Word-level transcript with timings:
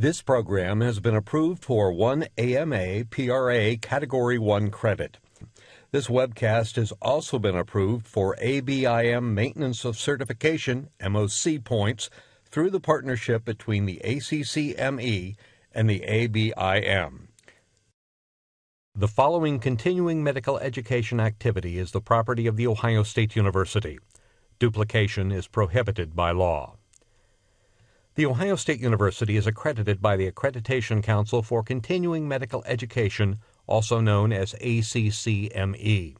This 0.00 0.22
program 0.22 0.80
has 0.80 1.00
been 1.00 1.16
approved 1.16 1.64
for 1.64 1.92
one 1.92 2.28
AMA 2.38 3.06
PRA 3.06 3.76
Category 3.78 4.38
1 4.38 4.70
credit. 4.70 5.18
This 5.90 6.06
webcast 6.06 6.76
has 6.76 6.92
also 7.02 7.40
been 7.40 7.56
approved 7.56 8.06
for 8.06 8.36
ABIM 8.40 9.34
Maintenance 9.34 9.84
of 9.84 9.98
Certification 9.98 10.90
MOC 11.00 11.64
points 11.64 12.10
through 12.48 12.70
the 12.70 12.78
partnership 12.78 13.44
between 13.44 13.86
the 13.86 14.00
ACCME 14.04 15.34
and 15.72 15.90
the 15.90 16.04
ABIM. 16.06 17.26
The 18.94 19.08
following 19.08 19.58
continuing 19.58 20.22
medical 20.22 20.58
education 20.58 21.18
activity 21.18 21.76
is 21.76 21.90
the 21.90 22.00
property 22.00 22.46
of 22.46 22.56
The 22.56 22.68
Ohio 22.68 23.02
State 23.02 23.34
University. 23.34 23.98
Duplication 24.60 25.32
is 25.32 25.48
prohibited 25.48 26.14
by 26.14 26.30
law. 26.30 26.77
The 28.18 28.26
Ohio 28.26 28.56
State 28.56 28.80
University 28.80 29.36
is 29.36 29.46
accredited 29.46 30.02
by 30.02 30.16
the 30.16 30.28
Accreditation 30.28 31.04
Council 31.04 31.40
for 31.40 31.62
Continuing 31.62 32.26
Medical 32.26 32.64
Education, 32.66 33.38
also 33.68 34.00
known 34.00 34.32
as 34.32 34.54
ACCME. 34.54 36.16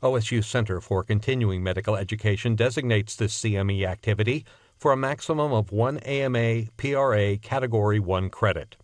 OSU 0.00 0.44
Center 0.44 0.80
for 0.80 1.02
Continuing 1.02 1.60
Medical 1.60 1.96
Education 1.96 2.54
designates 2.54 3.16
this 3.16 3.36
CME 3.36 3.84
activity 3.84 4.44
for 4.76 4.92
a 4.92 4.96
maximum 4.96 5.52
of 5.52 5.72
one 5.72 5.98
AMA 5.98 6.66
PRA 6.76 7.36
Category 7.38 7.98
1 7.98 8.30
credit. 8.30 8.76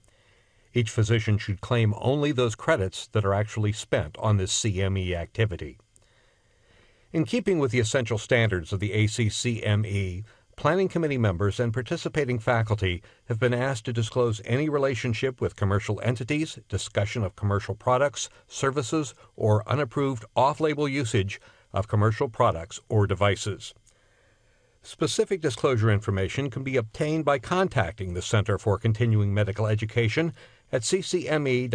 Each 0.74 0.90
physician 0.90 1.38
should 1.38 1.60
claim 1.60 1.94
only 1.98 2.32
those 2.32 2.56
credits 2.56 3.06
that 3.12 3.24
are 3.24 3.32
actually 3.32 3.70
spent 3.70 4.18
on 4.18 4.38
this 4.38 4.52
CME 4.52 5.14
activity. 5.14 5.78
In 7.12 7.24
keeping 7.24 7.60
with 7.60 7.70
the 7.70 7.80
essential 7.80 8.18
standards 8.18 8.72
of 8.72 8.80
the 8.80 8.90
ACCME, 8.90 10.24
planning 10.60 10.88
committee 10.88 11.16
members 11.16 11.58
and 11.58 11.72
participating 11.72 12.38
faculty 12.38 13.02
have 13.24 13.40
been 13.40 13.54
asked 13.54 13.86
to 13.86 13.94
disclose 13.94 14.42
any 14.44 14.68
relationship 14.68 15.40
with 15.40 15.56
commercial 15.56 15.98
entities, 16.04 16.58
discussion 16.68 17.24
of 17.24 17.34
commercial 17.34 17.74
products, 17.74 18.28
services, 18.46 19.14
or 19.36 19.66
unapproved 19.66 20.22
off 20.36 20.60
label 20.60 20.86
usage 20.86 21.40
of 21.72 21.88
commercial 21.88 22.28
products 22.28 22.78
or 22.90 23.06
devices. 23.06 23.72
Specific 24.82 25.40
disclosure 25.40 25.90
information 25.90 26.50
can 26.50 26.62
be 26.62 26.76
obtained 26.76 27.24
by 27.24 27.38
contacting 27.38 28.12
the 28.12 28.20
Center 28.20 28.58
for 28.58 28.76
Continuing 28.76 29.32
Medical 29.32 29.66
Education 29.66 30.34
at 30.70 30.82
ccme.osu.edu. 30.82 31.70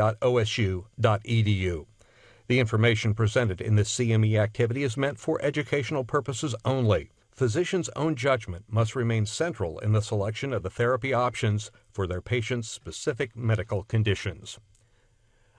The 2.48 2.60
information 2.60 3.16
presented 3.16 3.62
in 3.62 3.78
this 3.78 3.96
CME 3.96 4.40
activity 4.40 4.84
is 4.84 4.96
meant 4.96 5.18
for 5.18 5.42
educational 5.42 6.04
purposes 6.04 6.54
only 6.64 7.10
physicians' 7.36 7.90
own 7.96 8.16
judgment 8.16 8.66
must 8.70 8.96
remain 8.96 9.26
central 9.26 9.78
in 9.80 9.92
the 9.92 10.02
selection 10.02 10.54
of 10.54 10.64
the 10.64 10.70
therapy 10.70 11.14
options 11.14 11.70
for 11.92 12.08
their 12.08 12.22
patients' 12.22 12.70
specific 12.70 13.36
medical 13.36 13.84
conditions. 13.84 14.58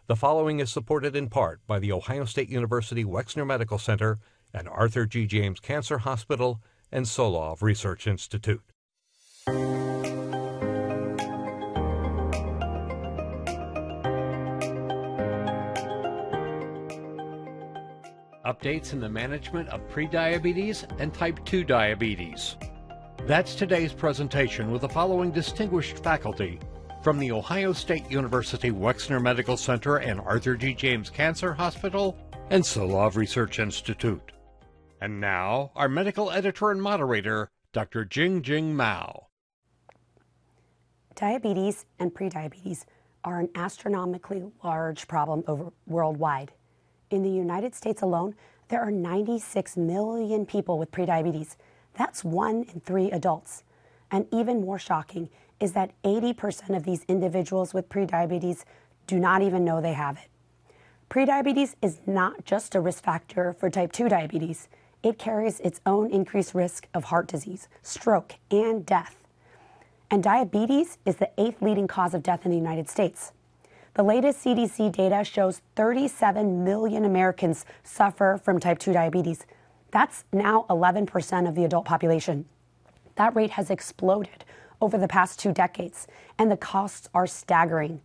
The 0.07 0.17
following 0.17 0.61
is 0.61 0.71
supported 0.71 1.15
in 1.15 1.29
part 1.29 1.61
by 1.67 1.79
the 1.79 1.93
Ohio 1.93 2.25
State 2.25 2.49
University 2.49 3.05
Wexner 3.05 3.47
Medical 3.47 3.79
Center 3.79 4.19
and 4.55 4.69
Arthur 4.69 5.05
G. 5.05 5.27
James 5.27 5.61
Cancer 5.61 5.99
Hospital 5.99 6.61
and 6.91 7.05
Solove 7.05 7.61
Research 7.61 8.07
Institute. 8.07 8.63
Updates 18.47 18.93
in 18.93 19.01
the 19.01 19.09
management 19.09 19.69
of 19.71 19.87
prediabetes 19.91 20.87
and 21.01 21.13
type 21.13 21.45
2 21.45 21.65
diabetes. 21.65 22.57
That's 23.27 23.57
today's 23.57 23.93
presentation 23.93 24.71
with 24.71 24.83
the 24.83 24.89
following 24.89 25.33
distinguished 25.33 26.03
faculty 26.03 26.61
from 27.03 27.19
the 27.19 27.33
Ohio 27.33 27.73
State 27.73 28.09
University 28.11 28.71
Wexner 28.71 29.21
Medical 29.21 29.57
Center 29.57 29.97
and 29.97 30.21
Arthur 30.21 30.57
G. 30.57 30.75
James 30.75 31.11
Cancer 31.11 31.53
Hospital 31.53 32.17
and 32.51 32.63
Solove 32.63 33.17
Research 33.17 33.59
Institute. 33.59 34.33
And 35.01 35.21
now, 35.21 35.73
our 35.75 35.89
medical 35.89 36.31
editor 36.31 36.71
and 36.71 36.81
moderator, 36.81 37.51
Dr. 37.73 38.05
Jing 38.05 38.43
Jing 38.43 38.75
Mao. 38.77 39.27
Diabetes 41.17 41.85
and 41.99 42.15
prediabetes 42.15 42.85
are 43.25 43.41
an 43.41 43.49
astronomically 43.55 44.45
large 44.63 45.09
problem 45.09 45.43
over 45.49 45.73
worldwide. 45.87 46.53
In 47.17 47.23
the 47.23 47.31
United 47.31 47.75
States 47.75 48.03
alone, 48.03 48.35
there 48.69 48.83
are 48.83 48.91
96 48.91 49.79
million 49.79 50.45
people 50.45 50.79
with 50.79 50.91
prediabetes. 50.91 51.57
That's 51.95 52.23
one 52.23 52.67
in 52.75 52.81
three 52.81 53.11
adults. 53.11 53.65
And 54.11 54.27
even 54.31 54.61
more 54.61 54.79
shocking 54.79 55.31
is 55.59 55.73
that 55.73 55.93
80% 56.03 56.77
of 56.77 56.85
these 56.85 57.05
individuals 57.09 57.73
with 57.73 57.89
prediabetes 57.89 58.65
do 59.07 59.19
not 59.19 59.41
even 59.41 59.65
know 59.65 59.81
they 59.81 59.95
have 59.95 60.19
it. 60.19 60.29
Prediabetes 61.09 61.75
is 61.81 62.01
not 62.07 62.45
just 62.45 62.75
a 62.75 62.83
risk 62.83 63.03
factor 63.03 63.55
for 63.55 63.71
type 63.71 63.93
2 63.93 64.11
diabetes, 64.11 64.69
it 65.03 65.19
carries 65.19 65.59
its 65.61 65.81
own 65.87 66.11
increased 66.11 66.55
risk 66.55 66.87
of 66.93 67.05
heart 67.05 67.29
disease, 67.29 67.67
stroke, 67.83 68.35
and 68.51 68.85
death. 68.85 69.17
And 70.11 70.23
diabetes 70.23 70.99
is 71.07 71.17
the 71.17 71.31
eighth 71.39 71.63
leading 71.63 71.87
cause 71.87 72.13
of 72.13 72.23
death 72.23 72.45
in 72.45 72.51
the 72.51 72.59
United 72.59 72.91
States. 72.91 73.33
The 73.97 74.03
latest 74.03 74.45
CDC 74.45 74.93
data 74.93 75.25
shows 75.25 75.63
37 75.75 76.63
million 76.63 77.07
Americans 77.07 77.65
suffer 77.83 78.39
from 78.45 78.61
type 78.61 78.79
2 78.79 78.93
diabetes. 78.93 79.47
That's 79.91 80.27
now 80.35 80.67
11% 80.69 81.49
of 81.49 81.55
the 81.55 81.65
adult 81.65 81.87
population. 81.87 82.45
That 83.15 83.35
rate 83.35 83.53
has 83.53 83.71
exploded 83.71 84.45
over 84.83 84.99
the 84.99 85.09
past 85.09 85.41
two 85.41 85.51
decades, 85.51 86.07
and 86.39 86.51
the 86.51 86.59
costs 86.59 87.09
are 87.15 87.27
staggering. 87.27 88.03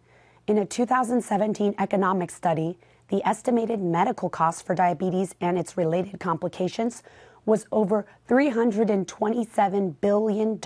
In 0.47 0.57
a 0.57 0.65
2017 0.65 1.75
economic 1.77 2.31
study, 2.31 2.77
the 3.09 3.21
estimated 3.27 3.81
medical 3.81 4.29
cost 4.29 4.65
for 4.65 4.73
diabetes 4.73 5.35
and 5.41 5.59
its 5.59 5.75
related 5.75 6.21
complications 6.21 7.03
was 7.45 7.65
over 7.69 8.05
$327 8.29 9.95
billion 9.99 10.59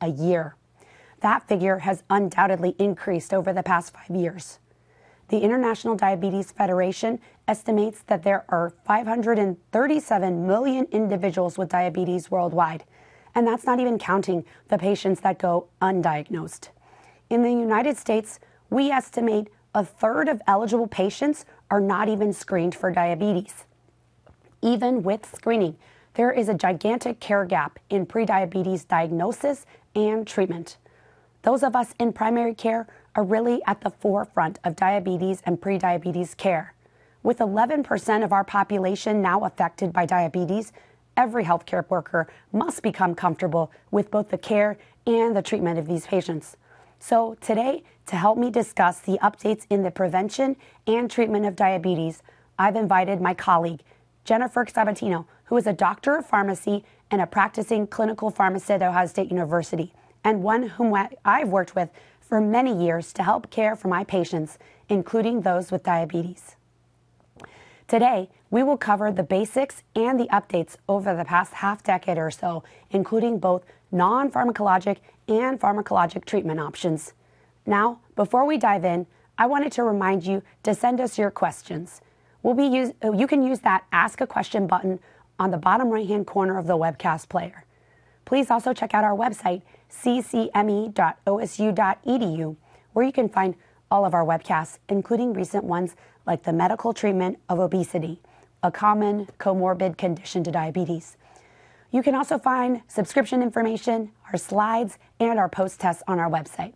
a 0.00 0.08
year. 0.08 0.56
That 1.20 1.46
figure 1.46 1.80
has 1.80 2.04
undoubtedly 2.08 2.74
increased 2.78 3.34
over 3.34 3.52
the 3.52 3.62
past 3.62 3.92
five 3.92 4.16
years. 4.16 4.58
The 5.32 5.40
International 5.40 5.96
Diabetes 5.96 6.52
Federation 6.52 7.18
estimates 7.48 8.02
that 8.02 8.22
there 8.22 8.44
are 8.50 8.74
537 8.84 10.46
million 10.46 10.86
individuals 10.92 11.56
with 11.56 11.70
diabetes 11.70 12.30
worldwide, 12.30 12.84
and 13.34 13.46
that's 13.46 13.64
not 13.64 13.80
even 13.80 13.98
counting 13.98 14.44
the 14.68 14.76
patients 14.76 15.22
that 15.22 15.38
go 15.38 15.68
undiagnosed. 15.80 16.68
In 17.30 17.40
the 17.40 17.50
United 17.50 17.96
States, 17.96 18.40
we 18.68 18.90
estimate 18.90 19.48
a 19.74 19.82
third 19.82 20.28
of 20.28 20.42
eligible 20.46 20.86
patients 20.86 21.46
are 21.70 21.80
not 21.80 22.10
even 22.10 22.34
screened 22.34 22.74
for 22.74 22.90
diabetes. 22.90 23.64
Even 24.60 25.02
with 25.02 25.24
screening, 25.34 25.78
there 26.12 26.30
is 26.30 26.50
a 26.50 26.54
gigantic 26.54 27.20
care 27.20 27.46
gap 27.46 27.78
in 27.88 28.04
prediabetes 28.04 28.86
diagnosis 28.86 29.64
and 29.94 30.26
treatment. 30.26 30.76
Those 31.40 31.62
of 31.62 31.74
us 31.74 31.94
in 31.98 32.12
primary 32.12 32.54
care 32.54 32.86
are 33.14 33.24
really 33.24 33.60
at 33.66 33.80
the 33.80 33.90
forefront 33.90 34.58
of 34.64 34.76
diabetes 34.76 35.42
and 35.44 35.60
prediabetes 35.60 36.36
care. 36.36 36.74
With 37.22 37.38
11% 37.38 38.24
of 38.24 38.32
our 38.32 38.44
population 38.44 39.22
now 39.22 39.44
affected 39.44 39.92
by 39.92 40.06
diabetes, 40.06 40.72
every 41.16 41.44
healthcare 41.44 41.88
worker 41.88 42.26
must 42.52 42.82
become 42.82 43.14
comfortable 43.14 43.70
with 43.90 44.10
both 44.10 44.30
the 44.30 44.38
care 44.38 44.78
and 45.06 45.36
the 45.36 45.42
treatment 45.42 45.78
of 45.78 45.86
these 45.86 46.06
patients. 46.06 46.56
So, 46.98 47.36
today, 47.40 47.82
to 48.06 48.16
help 48.16 48.38
me 48.38 48.50
discuss 48.50 49.00
the 49.00 49.18
updates 49.22 49.66
in 49.68 49.82
the 49.82 49.90
prevention 49.90 50.56
and 50.86 51.10
treatment 51.10 51.46
of 51.46 51.56
diabetes, 51.56 52.22
I've 52.58 52.76
invited 52.76 53.20
my 53.20 53.34
colleague, 53.34 53.80
Jennifer 54.24 54.64
Sabatino, 54.64 55.26
who 55.44 55.56
is 55.56 55.66
a 55.66 55.72
doctor 55.72 56.16
of 56.16 56.26
pharmacy 56.26 56.84
and 57.10 57.20
a 57.20 57.26
practicing 57.26 57.86
clinical 57.86 58.30
pharmacist 58.30 58.70
at 58.70 58.82
Ohio 58.82 59.06
State 59.06 59.30
University, 59.30 59.92
and 60.24 60.42
one 60.42 60.62
whom 60.62 60.94
I've 61.24 61.48
worked 61.48 61.74
with 61.74 61.90
for 62.28 62.40
many 62.40 62.84
years 62.84 63.12
to 63.14 63.22
help 63.22 63.50
care 63.50 63.76
for 63.76 63.88
my 63.88 64.04
patients, 64.04 64.58
including 64.88 65.42
those 65.42 65.70
with 65.70 65.82
diabetes. 65.82 66.56
Today, 67.88 68.30
we 68.50 68.62
will 68.62 68.76
cover 68.76 69.12
the 69.12 69.22
basics 69.22 69.82
and 69.94 70.18
the 70.18 70.28
updates 70.28 70.76
over 70.88 71.14
the 71.14 71.24
past 71.24 71.54
half 71.54 71.82
decade 71.82 72.18
or 72.18 72.30
so, 72.30 72.64
including 72.90 73.38
both 73.38 73.64
non 73.90 74.30
pharmacologic 74.30 74.98
and 75.28 75.60
pharmacologic 75.60 76.24
treatment 76.24 76.60
options. 76.60 77.12
Now, 77.66 78.00
before 78.16 78.46
we 78.46 78.56
dive 78.56 78.84
in, 78.84 79.06
I 79.38 79.46
wanted 79.46 79.72
to 79.72 79.82
remind 79.82 80.24
you 80.24 80.42
to 80.62 80.74
send 80.74 81.00
us 81.00 81.18
your 81.18 81.30
questions. 81.30 82.00
We'll 82.42 82.54
be 82.54 82.64
use, 82.64 82.92
uh, 83.04 83.12
you 83.12 83.26
can 83.26 83.42
use 83.42 83.60
that 83.60 83.84
Ask 83.92 84.20
a 84.20 84.26
Question 84.26 84.66
button 84.66 84.98
on 85.38 85.50
the 85.50 85.58
bottom 85.58 85.88
right 85.88 86.06
hand 86.06 86.26
corner 86.26 86.58
of 86.58 86.66
the 86.66 86.76
webcast 86.76 87.28
player. 87.28 87.64
Please 88.24 88.50
also 88.50 88.72
check 88.72 88.94
out 88.94 89.04
our 89.04 89.16
website, 89.16 89.62
ccme.osu.edu, 89.90 90.96
where 92.92 93.04
you 93.06 93.12
can 93.12 93.28
find 93.28 93.54
all 93.90 94.04
of 94.04 94.14
our 94.14 94.24
webcasts, 94.24 94.78
including 94.88 95.32
recent 95.32 95.64
ones 95.64 95.94
like 96.26 96.44
the 96.44 96.52
medical 96.52 96.92
treatment 96.94 97.38
of 97.48 97.58
obesity, 97.58 98.20
a 98.62 98.70
common 98.70 99.26
comorbid 99.38 99.98
condition 99.98 100.42
to 100.44 100.50
diabetes. 100.50 101.16
You 101.90 102.02
can 102.02 102.14
also 102.14 102.38
find 102.38 102.80
subscription 102.88 103.42
information, 103.42 104.12
our 104.32 104.38
slides, 104.38 104.98
and 105.20 105.38
our 105.38 105.48
post 105.48 105.80
tests 105.80 106.02
on 106.08 106.18
our 106.18 106.30
website. 106.30 106.72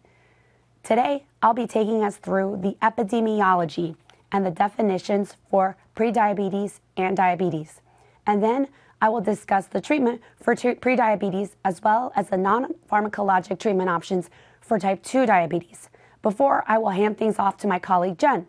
Today, 0.82 1.24
I'll 1.42 1.54
be 1.54 1.66
taking 1.66 2.04
us 2.04 2.16
through 2.16 2.58
the 2.62 2.76
epidemiology 2.82 3.96
and 4.30 4.44
the 4.44 4.50
definitions 4.50 5.36
for 5.50 5.76
prediabetes 5.96 6.80
and 6.96 7.16
diabetes. 7.16 7.80
And 8.26 8.42
then 8.42 8.68
I 9.00 9.08
will 9.10 9.20
discuss 9.20 9.66
the 9.66 9.80
treatment 9.80 10.22
for 10.42 10.54
prediabetes 10.54 11.50
as 11.64 11.82
well 11.82 12.12
as 12.16 12.30
the 12.30 12.38
non 12.38 12.74
pharmacologic 12.90 13.58
treatment 13.58 13.90
options 13.90 14.30
for 14.60 14.78
type 14.78 15.02
2 15.02 15.26
diabetes. 15.26 15.90
Before 16.22 16.64
I 16.66 16.78
will 16.78 16.90
hand 16.90 17.18
things 17.18 17.38
off 17.38 17.56
to 17.58 17.66
my 17.66 17.78
colleague 17.78 18.18
Jen. 18.18 18.46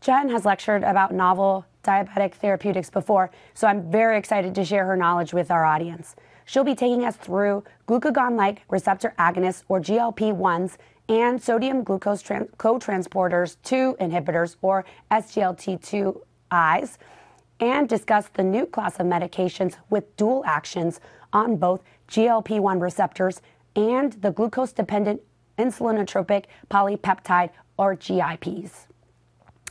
Jen 0.00 0.30
has 0.30 0.46
lectured 0.46 0.82
about 0.82 1.12
novel 1.12 1.66
diabetic 1.84 2.34
therapeutics 2.34 2.88
before, 2.88 3.30
so 3.52 3.66
I'm 3.66 3.90
very 3.90 4.16
excited 4.16 4.54
to 4.54 4.64
share 4.64 4.86
her 4.86 4.96
knowledge 4.96 5.34
with 5.34 5.50
our 5.50 5.64
audience. 5.64 6.16
She'll 6.46 6.64
be 6.64 6.74
taking 6.74 7.04
us 7.04 7.16
through 7.16 7.62
glucagon 7.86 8.36
like 8.36 8.62
receptor 8.68 9.14
agonists 9.18 9.64
or 9.68 9.80
GLP 9.80 10.34
1s 10.34 10.76
and 11.08 11.40
sodium 11.40 11.84
glucose 11.84 12.22
trans- 12.22 12.48
cotransporters 12.56 13.56
2 13.62 13.96
inhibitors 14.00 14.56
or 14.62 14.84
SGLT2Is 15.10 16.96
and 17.60 17.88
discuss 17.88 18.28
the 18.28 18.42
new 18.42 18.66
class 18.66 18.98
of 18.98 19.06
medications 19.06 19.76
with 19.90 20.16
dual 20.16 20.42
actions 20.46 21.00
on 21.32 21.56
both 21.56 21.82
GLP 22.08 22.58
1 22.58 22.80
receptors 22.80 23.40
and 23.76 24.14
the 24.14 24.32
glucose 24.32 24.72
dependent 24.72 25.20
insulinotropic 25.58 26.46
polypeptide 26.70 27.50
or 27.76 27.94
GIPs. 27.94 28.86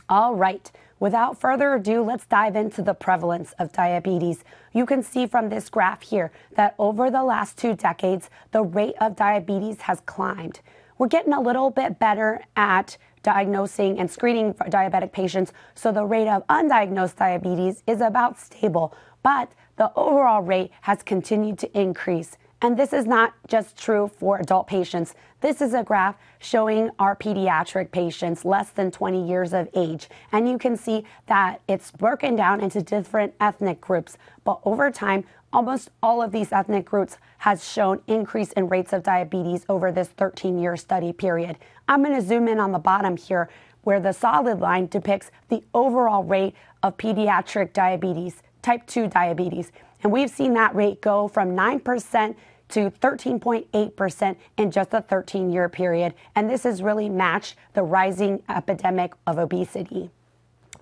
All 0.08 0.34
right, 0.34 0.70
without 0.98 1.40
further 1.40 1.74
ado, 1.74 2.02
let's 2.02 2.26
dive 2.26 2.56
into 2.56 2.82
the 2.82 2.94
prevalence 2.94 3.52
of 3.58 3.72
diabetes. 3.72 4.44
You 4.72 4.86
can 4.86 5.02
see 5.02 5.26
from 5.26 5.48
this 5.48 5.68
graph 5.68 6.02
here 6.02 6.32
that 6.56 6.74
over 6.78 7.10
the 7.10 7.22
last 7.22 7.58
two 7.58 7.74
decades, 7.74 8.30
the 8.52 8.62
rate 8.62 8.94
of 9.00 9.16
diabetes 9.16 9.82
has 9.82 10.00
climbed. 10.00 10.60
We're 10.98 11.08
getting 11.08 11.32
a 11.32 11.40
little 11.40 11.70
bit 11.70 11.98
better 11.98 12.42
at 12.56 12.96
diagnosing 13.22 13.98
and 13.98 14.10
screening 14.10 14.54
diabetic 14.54 15.12
patients, 15.12 15.52
so 15.74 15.92
the 15.92 16.04
rate 16.04 16.28
of 16.28 16.46
undiagnosed 16.48 17.16
diabetes 17.16 17.82
is 17.86 18.00
about 18.00 18.38
stable, 18.38 18.94
but 19.22 19.52
the 19.76 19.92
overall 19.96 20.42
rate 20.42 20.70
has 20.82 21.02
continued 21.02 21.58
to 21.58 21.78
increase. 21.78 22.36
And 22.62 22.78
this 22.78 22.92
is 22.92 23.06
not 23.06 23.32
just 23.48 23.78
true 23.78 24.10
for 24.18 24.38
adult 24.38 24.66
patients. 24.66 25.14
This 25.40 25.62
is 25.62 25.72
a 25.72 25.82
graph 25.82 26.16
showing 26.38 26.90
our 26.98 27.16
pediatric 27.16 27.90
patients 27.90 28.44
less 28.44 28.68
than 28.70 28.90
20 28.90 29.26
years 29.26 29.54
of 29.54 29.68
age. 29.74 30.10
And 30.32 30.46
you 30.46 30.58
can 30.58 30.76
see 30.76 31.04
that 31.26 31.62
it's 31.66 31.90
broken 31.90 32.36
down 32.36 32.60
into 32.60 32.82
different 32.82 33.32
ethnic 33.40 33.80
groups. 33.80 34.18
But 34.44 34.60
over 34.64 34.90
time, 34.90 35.24
almost 35.52 35.90
all 36.02 36.22
of 36.22 36.32
these 36.32 36.52
ethnic 36.52 36.84
groups 36.84 37.18
has 37.38 37.66
shown 37.66 38.00
increase 38.06 38.52
in 38.52 38.68
rates 38.68 38.92
of 38.92 39.02
diabetes 39.02 39.64
over 39.68 39.90
this 39.90 40.08
13 40.08 40.58
year 40.58 40.76
study 40.76 41.12
period. 41.12 41.56
I'm 41.88 42.02
going 42.02 42.14
to 42.14 42.26
zoom 42.26 42.48
in 42.48 42.60
on 42.60 42.72
the 42.72 42.78
bottom 42.78 43.16
here 43.16 43.48
where 43.82 44.00
the 44.00 44.12
solid 44.12 44.60
line 44.60 44.86
depicts 44.86 45.30
the 45.48 45.62
overall 45.74 46.22
rate 46.22 46.54
of 46.82 46.96
pediatric 46.96 47.72
diabetes, 47.72 48.42
type 48.62 48.86
2 48.86 49.08
diabetes. 49.08 49.72
And 50.02 50.12
we've 50.12 50.30
seen 50.30 50.54
that 50.54 50.74
rate 50.74 51.00
go 51.00 51.28
from 51.28 51.56
9% 51.56 52.34
to 52.70 52.90
13.8% 52.90 54.36
in 54.56 54.70
just 54.70 54.94
a 54.94 55.00
13 55.02 55.50
year 55.50 55.68
period. 55.68 56.14
And 56.34 56.48
this 56.48 56.62
has 56.62 56.82
really 56.82 57.08
matched 57.08 57.56
the 57.74 57.82
rising 57.82 58.42
epidemic 58.48 59.12
of 59.26 59.38
obesity. 59.38 60.10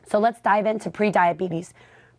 So 0.07 0.19
let's 0.19 0.41
dive 0.41 0.67
into 0.67 0.91
prediabetes. 0.91 1.73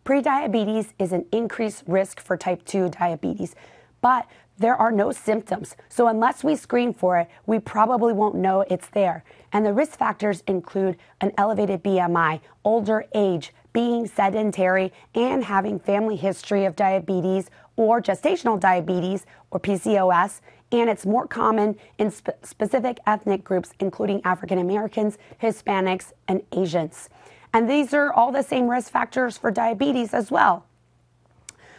Prediabetes 0.04 0.92
is 0.98 1.12
an 1.12 1.26
increased 1.30 1.84
risk 1.86 2.20
for 2.20 2.36
type 2.36 2.64
2 2.64 2.88
diabetes, 2.88 3.54
but 4.00 4.26
there 4.58 4.76
are 4.76 4.92
no 4.92 5.10
symptoms. 5.10 5.74
So 5.88 6.08
unless 6.08 6.44
we 6.44 6.54
screen 6.54 6.92
for 6.92 7.18
it, 7.18 7.28
we 7.46 7.58
probably 7.58 8.12
won't 8.12 8.34
know 8.34 8.62
it's 8.68 8.88
there. 8.88 9.24
And 9.52 9.64
the 9.64 9.72
risk 9.72 9.98
factors 9.98 10.42
include 10.46 10.96
an 11.20 11.32
elevated 11.38 11.82
BMI, 11.82 12.40
older 12.64 13.06
age, 13.14 13.52
being 13.72 14.06
sedentary, 14.06 14.92
and 15.14 15.44
having 15.44 15.78
family 15.78 16.16
history 16.16 16.64
of 16.64 16.76
diabetes 16.76 17.50
or 17.76 18.02
gestational 18.02 18.60
diabetes 18.60 19.24
or 19.50 19.60
PCOS. 19.60 20.40
And 20.72 20.90
it's 20.90 21.06
more 21.06 21.26
common 21.26 21.76
in 21.98 22.10
spe- 22.10 22.30
specific 22.42 22.98
ethnic 23.06 23.42
groups, 23.42 23.72
including 23.80 24.20
African 24.24 24.58
Americans, 24.58 25.18
Hispanics, 25.42 26.12
and 26.28 26.42
Asians. 26.52 27.08
And 27.52 27.68
these 27.68 27.92
are 27.94 28.12
all 28.12 28.32
the 28.32 28.42
same 28.42 28.68
risk 28.68 28.92
factors 28.92 29.36
for 29.36 29.50
diabetes 29.50 30.14
as 30.14 30.30
well. 30.30 30.64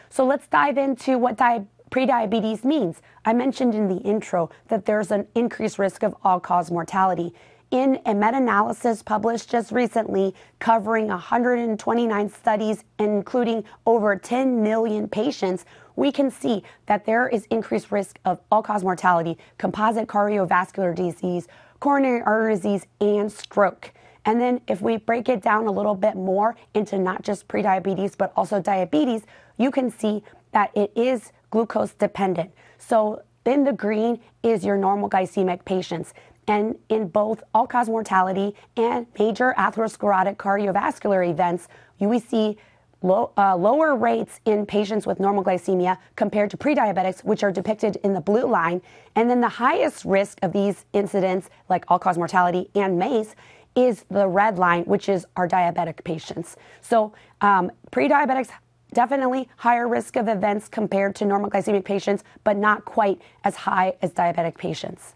So 0.09 0.25
let's 0.25 0.47
dive 0.47 0.77
into 0.77 1.17
what 1.17 1.37
di- 1.37 1.65
prediabetes 1.89 2.63
means. 2.63 3.01
I 3.25 3.33
mentioned 3.33 3.75
in 3.75 3.87
the 3.87 3.97
intro 3.97 4.49
that 4.67 4.85
there's 4.85 5.11
an 5.11 5.27
increased 5.35 5.79
risk 5.79 6.03
of 6.03 6.15
all 6.23 6.39
cause 6.39 6.71
mortality. 6.71 7.33
In 7.69 8.01
a 8.05 8.13
meta 8.13 8.37
analysis 8.37 9.01
published 9.01 9.49
just 9.49 9.71
recently 9.71 10.35
covering 10.59 11.07
129 11.07 12.29
studies, 12.29 12.83
including 12.99 13.63
over 13.85 14.17
10 14.17 14.61
million 14.61 15.07
patients, 15.07 15.65
we 15.95 16.11
can 16.11 16.29
see 16.29 16.63
that 16.87 17.05
there 17.05 17.29
is 17.29 17.45
increased 17.45 17.91
risk 17.91 18.19
of 18.25 18.39
all 18.51 18.61
cause 18.61 18.83
mortality, 18.83 19.37
composite 19.57 20.07
cardiovascular 20.07 20.93
disease, 20.93 21.47
coronary 21.79 22.21
artery 22.23 22.55
disease, 22.55 22.85
and 22.99 23.31
stroke. 23.31 23.93
And 24.25 24.39
then 24.39 24.61
if 24.67 24.81
we 24.81 24.97
break 24.97 25.29
it 25.29 25.41
down 25.41 25.67
a 25.67 25.71
little 25.71 25.95
bit 25.95 26.15
more 26.15 26.55
into 26.73 26.97
not 26.97 27.23
just 27.23 27.47
prediabetes, 27.47 28.17
but 28.17 28.31
also 28.35 28.61
diabetes, 28.61 29.23
you 29.57 29.71
can 29.71 29.89
see 29.89 30.23
that 30.51 30.71
it 30.75 30.91
is 30.95 31.31
glucose 31.49 31.93
dependent. 31.93 32.51
So 32.77 33.23
in 33.45 33.63
the 33.63 33.73
green 33.73 34.19
is 34.43 34.63
your 34.63 34.77
normal 34.77 35.09
glycemic 35.09 35.65
patients. 35.65 36.13
And 36.47 36.77
in 36.89 37.07
both 37.07 37.43
all 37.53 37.67
cause 37.67 37.87
mortality 37.87 38.55
and 38.75 39.07
major 39.17 39.53
atherosclerotic 39.57 40.37
cardiovascular 40.37 41.29
events, 41.29 41.67
you 41.99 42.19
see 42.19 42.57
low, 43.01 43.31
uh, 43.37 43.55
lower 43.55 43.95
rates 43.95 44.39
in 44.45 44.65
patients 44.65 45.05
with 45.07 45.19
normal 45.19 45.43
glycemia 45.43 45.97
compared 46.15 46.49
to 46.51 46.57
prediabetics, 46.57 47.23
which 47.23 47.43
are 47.43 47.51
depicted 47.51 47.97
in 48.03 48.13
the 48.13 48.21
blue 48.21 48.45
line. 48.45 48.81
And 49.15 49.29
then 49.29 49.41
the 49.41 49.49
highest 49.49 50.05
risk 50.05 50.39
of 50.41 50.51
these 50.51 50.85
incidents, 50.93 51.49
like 51.69 51.85
all 51.87 51.99
cause 51.99 52.17
mortality 52.17 52.69
and 52.75 52.97
MACE, 52.97 53.35
is 53.75 54.05
the 54.09 54.27
red 54.27 54.57
line, 54.57 54.83
which 54.83 55.07
is 55.07 55.25
our 55.35 55.47
diabetic 55.47 56.03
patients. 56.03 56.57
So 56.81 57.13
um, 57.41 57.71
pre-diabetics 57.91 58.49
definitely 58.93 59.47
higher 59.57 59.87
risk 59.87 60.17
of 60.17 60.27
events 60.27 60.67
compared 60.67 61.15
to 61.15 61.25
normal 61.25 61.49
glycemic 61.49 61.85
patients, 61.85 62.23
but 62.43 62.57
not 62.57 62.83
quite 62.83 63.21
as 63.43 63.55
high 63.55 63.93
as 64.01 64.11
diabetic 64.11 64.57
patients. 64.57 65.15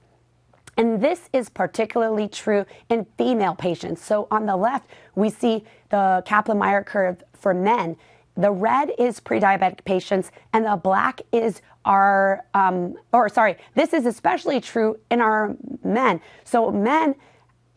And 0.78 1.02
this 1.02 1.30
is 1.32 1.50
particularly 1.50 2.28
true 2.28 2.66
in 2.90 3.06
female 3.18 3.56
patients. 3.56 4.04
So 4.04 4.28
on 4.32 4.46
the 4.46 4.56
left, 4.56 4.90
we 5.16 5.30
see 5.30 5.64
the 5.90 6.24
Kaplan-Meier 6.26 6.84
curve 6.84 7.24
for 7.34 7.54
men. 7.54 7.96
The 8.36 8.52
red 8.52 8.92
is 8.98 9.22
pre-diabetic 9.22 9.86
patients, 9.86 10.32
and 10.52 10.66
the 10.66 10.76
black 10.76 11.22
is 11.32 11.62
our, 11.86 12.44
um, 12.54 12.96
or 13.14 13.30
sorry, 13.30 13.58
this 13.76 13.94
is 13.94 14.06
especially 14.06 14.60
true 14.60 15.00
in 15.10 15.22
our 15.22 15.56
men. 15.84 16.20
So 16.44 16.72
men 16.72 17.16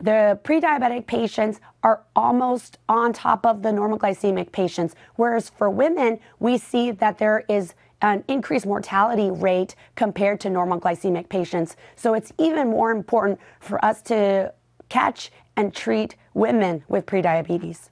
the 0.01 0.39
pre-diabetic 0.45 1.07
patients 1.07 1.61
are 1.83 2.03
almost 2.15 2.79
on 2.89 3.13
top 3.13 3.45
of 3.45 3.63
the 3.63 3.73
normal 3.73 3.99
glycemic 3.99 4.53
patients, 4.53 4.95
whereas 5.17 5.51
for 5.51 5.69
women, 5.69 6.21
we 6.39 6.59
see 6.59 6.91
that 6.93 7.19
there 7.19 7.45
is 7.49 7.75
an 8.01 8.23
increased 8.29 8.65
mortality 8.65 9.31
rate 9.31 9.75
compared 9.97 10.41
to 10.41 10.51
normal 10.51 10.81
glycemic 10.81 11.29
patients. 11.29 11.77
So 11.97 12.15
it's 12.15 12.33
even 12.39 12.69
more 12.69 12.93
important 12.93 13.41
for 13.61 13.85
us 13.85 14.01
to 14.03 14.53
catch 14.89 15.33
and 15.57 15.75
treat 15.75 16.15
women 16.35 16.85
with 16.89 17.07
prediabetes. 17.07 17.89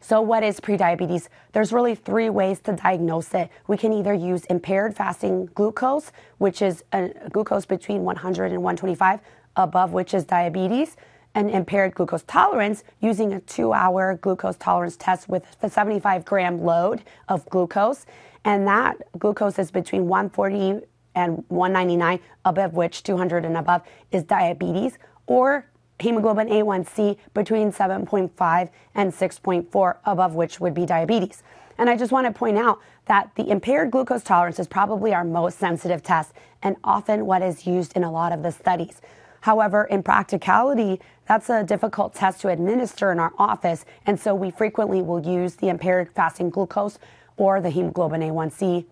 So, 0.00 0.20
what 0.20 0.44
is 0.44 0.60
prediabetes? 0.60 1.28
There's 1.52 1.72
really 1.72 1.96
three 1.96 2.30
ways 2.30 2.60
to 2.60 2.72
diagnose 2.74 3.34
it. 3.34 3.50
We 3.66 3.76
can 3.76 3.92
either 3.92 4.14
use 4.14 4.44
impaired 4.44 4.94
fasting 4.94 5.46
glucose, 5.46 6.12
which 6.38 6.62
is 6.62 6.84
a 6.92 7.10
glucose 7.30 7.66
between 7.66 8.04
100 8.04 8.52
and 8.52 8.62
125, 8.62 9.18
above 9.56 9.92
which 9.92 10.14
is 10.14 10.24
diabetes, 10.24 10.96
and 11.34 11.50
impaired 11.50 11.94
glucose 11.94 12.22
tolerance 12.22 12.82
using 13.00 13.34
a 13.34 13.40
two 13.40 13.72
hour 13.72 14.18
glucose 14.22 14.56
tolerance 14.56 14.96
test 14.96 15.28
with 15.28 15.44
a 15.62 15.68
75 15.68 16.24
gram 16.24 16.62
load 16.62 17.02
of 17.28 17.46
glucose. 17.50 18.06
And 18.44 18.66
that 18.66 18.96
glucose 19.18 19.58
is 19.58 19.70
between 19.70 20.08
140 20.08 20.86
and 21.14 21.44
199, 21.48 22.20
above 22.44 22.74
which 22.74 23.02
200 23.02 23.44
and 23.44 23.56
above 23.56 23.82
is 24.12 24.22
diabetes, 24.22 24.98
or 25.26 25.66
hemoglobin 25.98 26.48
A1C 26.48 27.16
between 27.34 27.72
7.5 27.72 28.68
and 28.94 29.12
6.4, 29.12 29.96
above 30.04 30.34
which 30.34 30.60
would 30.60 30.74
be 30.74 30.86
diabetes. 30.86 31.42
And 31.78 31.90
I 31.90 31.96
just 31.96 32.12
want 32.12 32.26
to 32.26 32.32
point 32.32 32.56
out 32.56 32.80
that 33.06 33.30
the 33.34 33.48
impaired 33.50 33.90
glucose 33.90 34.22
tolerance 34.22 34.58
is 34.58 34.66
probably 34.66 35.12
our 35.12 35.24
most 35.24 35.58
sensitive 35.58 36.02
test 36.02 36.32
and 36.62 36.76
often 36.82 37.26
what 37.26 37.42
is 37.42 37.66
used 37.66 37.94
in 37.96 38.04
a 38.04 38.10
lot 38.10 38.32
of 38.32 38.42
the 38.42 38.50
studies. 38.50 39.00
However, 39.46 39.84
in 39.84 40.02
practicality, 40.02 41.00
that's 41.28 41.48
a 41.48 41.62
difficult 41.62 42.16
test 42.16 42.40
to 42.40 42.48
administer 42.48 43.12
in 43.12 43.20
our 43.20 43.32
office, 43.38 43.84
and 44.04 44.18
so 44.18 44.34
we 44.34 44.50
frequently 44.50 45.02
will 45.02 45.20
use 45.24 45.54
the 45.54 45.68
impaired 45.68 46.10
fasting 46.16 46.50
glucose 46.50 46.98
or 47.36 47.60
the 47.60 47.70
hemoglobin 47.70 48.22
A1C. 48.22 48.86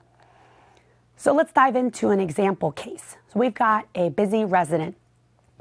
So 1.16 1.34
let's 1.34 1.52
dive 1.52 1.74
into 1.74 2.10
an 2.10 2.20
example 2.20 2.70
case. 2.70 3.16
So 3.32 3.40
we've 3.40 3.52
got 3.52 3.88
a 3.96 4.10
busy 4.10 4.44
resident. 4.44 4.94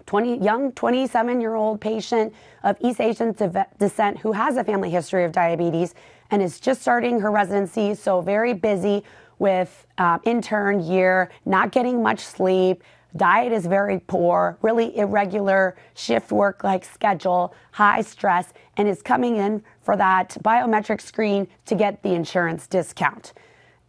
20, 0.05 0.37
young 0.37 0.71
27 0.73 1.41
year 1.41 1.55
old 1.55 1.81
patient 1.81 2.31
of 2.61 2.77
East 2.79 3.01
Asian 3.01 3.35
descent 3.79 4.19
who 4.19 4.33
has 4.33 4.57
a 4.57 4.63
family 4.63 4.91
history 4.91 5.23
of 5.23 5.31
diabetes 5.31 5.95
and 6.29 6.39
is 6.39 6.59
just 6.59 6.83
starting 6.83 7.19
her 7.21 7.31
residency, 7.31 7.95
so 7.95 8.21
very 8.21 8.53
busy 8.53 9.03
with 9.39 9.87
uh, 9.97 10.19
intern 10.23 10.81
year, 10.81 11.31
not 11.45 11.71
getting 11.71 12.03
much 12.03 12.19
sleep. 12.19 12.83
Diet 13.15 13.51
is 13.51 13.67
very 13.67 13.99
poor, 13.99 14.57
really 14.61 14.97
irregular 14.97 15.75
shift 15.93 16.31
work 16.31 16.63
like 16.63 16.83
schedule, 16.83 17.53
high 17.71 18.01
stress, 18.01 18.53
and 18.75 18.87
is 18.87 19.01
coming 19.01 19.37
in 19.37 19.63
for 19.81 19.95
that 19.97 20.35
biometric 20.43 20.99
screen 20.99 21.47
to 21.65 21.75
get 21.75 22.01
the 22.01 22.13
insurance 22.13 22.65
discount. 22.65 23.33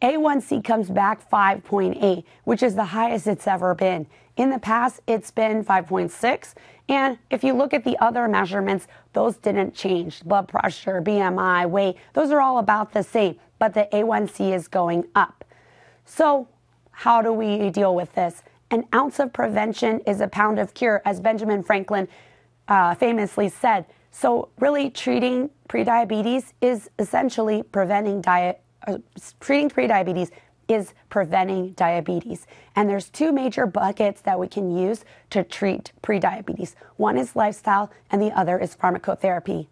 A1C 0.02 0.62
comes 0.62 0.90
back 0.90 1.28
5.8, 1.30 2.24
which 2.44 2.62
is 2.62 2.74
the 2.74 2.84
highest 2.84 3.26
it's 3.26 3.46
ever 3.46 3.74
been. 3.74 4.06
In 4.36 4.50
the 4.50 4.58
past, 4.58 5.00
it's 5.06 5.30
been 5.30 5.64
5.6. 5.64 6.54
And 6.88 7.16
if 7.30 7.42
you 7.42 7.54
look 7.54 7.72
at 7.72 7.84
the 7.84 7.96
other 8.04 8.28
measurements, 8.28 8.86
those 9.14 9.36
didn't 9.38 9.74
change. 9.74 10.22
Blood 10.22 10.48
pressure, 10.48 11.00
BMI, 11.00 11.70
weight, 11.70 11.96
those 12.12 12.30
are 12.30 12.42
all 12.42 12.58
about 12.58 12.92
the 12.92 13.02
same, 13.02 13.36
but 13.58 13.72
the 13.72 13.88
A1C 13.92 14.52
is 14.52 14.68
going 14.68 15.06
up. 15.14 15.44
So, 16.04 16.48
how 16.90 17.22
do 17.22 17.32
we 17.32 17.70
deal 17.70 17.94
with 17.94 18.14
this? 18.14 18.42
An 18.74 18.88
ounce 18.92 19.20
of 19.20 19.32
prevention 19.32 20.00
is 20.00 20.20
a 20.20 20.26
pound 20.26 20.58
of 20.58 20.74
cure, 20.74 21.00
as 21.04 21.20
Benjamin 21.20 21.62
Franklin 21.62 22.08
uh, 22.66 22.96
famously 22.96 23.48
said. 23.48 23.84
So, 24.10 24.48
really, 24.58 24.90
treating 24.90 25.50
prediabetes 25.68 26.52
is 26.60 26.90
essentially 26.98 27.62
preventing 27.62 28.20
diet, 28.20 28.60
uh, 28.88 28.98
treating 29.38 29.70
prediabetes 29.70 30.32
is 30.66 30.92
preventing 31.08 31.70
diabetes. 31.74 32.48
And 32.74 32.90
there's 32.90 33.08
two 33.10 33.30
major 33.30 33.64
buckets 33.64 34.22
that 34.22 34.40
we 34.40 34.48
can 34.48 34.76
use 34.76 35.04
to 35.30 35.44
treat 35.44 35.92
prediabetes. 36.02 36.74
One 36.96 37.16
is 37.16 37.36
lifestyle 37.36 37.92
and 38.10 38.20
the 38.20 38.36
other 38.36 38.58
is 38.58 38.74
pharmacotherapy. 38.74 39.68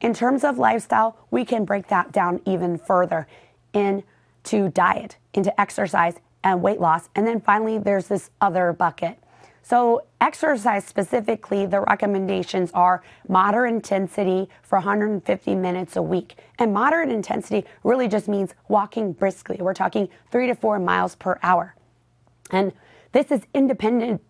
In 0.00 0.14
terms 0.14 0.44
of 0.44 0.56
lifestyle, 0.56 1.16
we 1.32 1.44
can 1.44 1.64
break 1.64 1.88
that 1.88 2.12
down 2.12 2.42
even 2.44 2.78
further 2.78 3.26
into 3.74 4.68
diet, 4.72 5.16
into 5.34 5.60
exercise 5.60 6.14
and 6.46 6.62
weight 6.62 6.80
loss. 6.80 7.08
And 7.16 7.26
then 7.26 7.40
finally, 7.40 7.76
there's 7.76 8.06
this 8.06 8.30
other 8.40 8.72
bucket. 8.72 9.18
So, 9.62 10.04
exercise 10.20 10.84
specifically, 10.84 11.66
the 11.66 11.80
recommendations 11.80 12.70
are 12.72 13.02
moderate 13.28 13.74
intensity 13.74 14.48
for 14.62 14.78
150 14.78 15.54
minutes 15.56 15.96
a 15.96 16.02
week. 16.02 16.36
And 16.60 16.72
moderate 16.72 17.08
intensity 17.08 17.66
really 17.82 18.06
just 18.06 18.28
means 18.28 18.54
walking 18.68 19.12
briskly. 19.12 19.56
We're 19.58 19.74
talking 19.74 20.08
three 20.30 20.46
to 20.46 20.54
four 20.54 20.78
miles 20.78 21.16
per 21.16 21.40
hour. 21.42 21.74
And 22.52 22.72
this 23.10 23.32
is 23.32 23.40
independent 23.52 24.22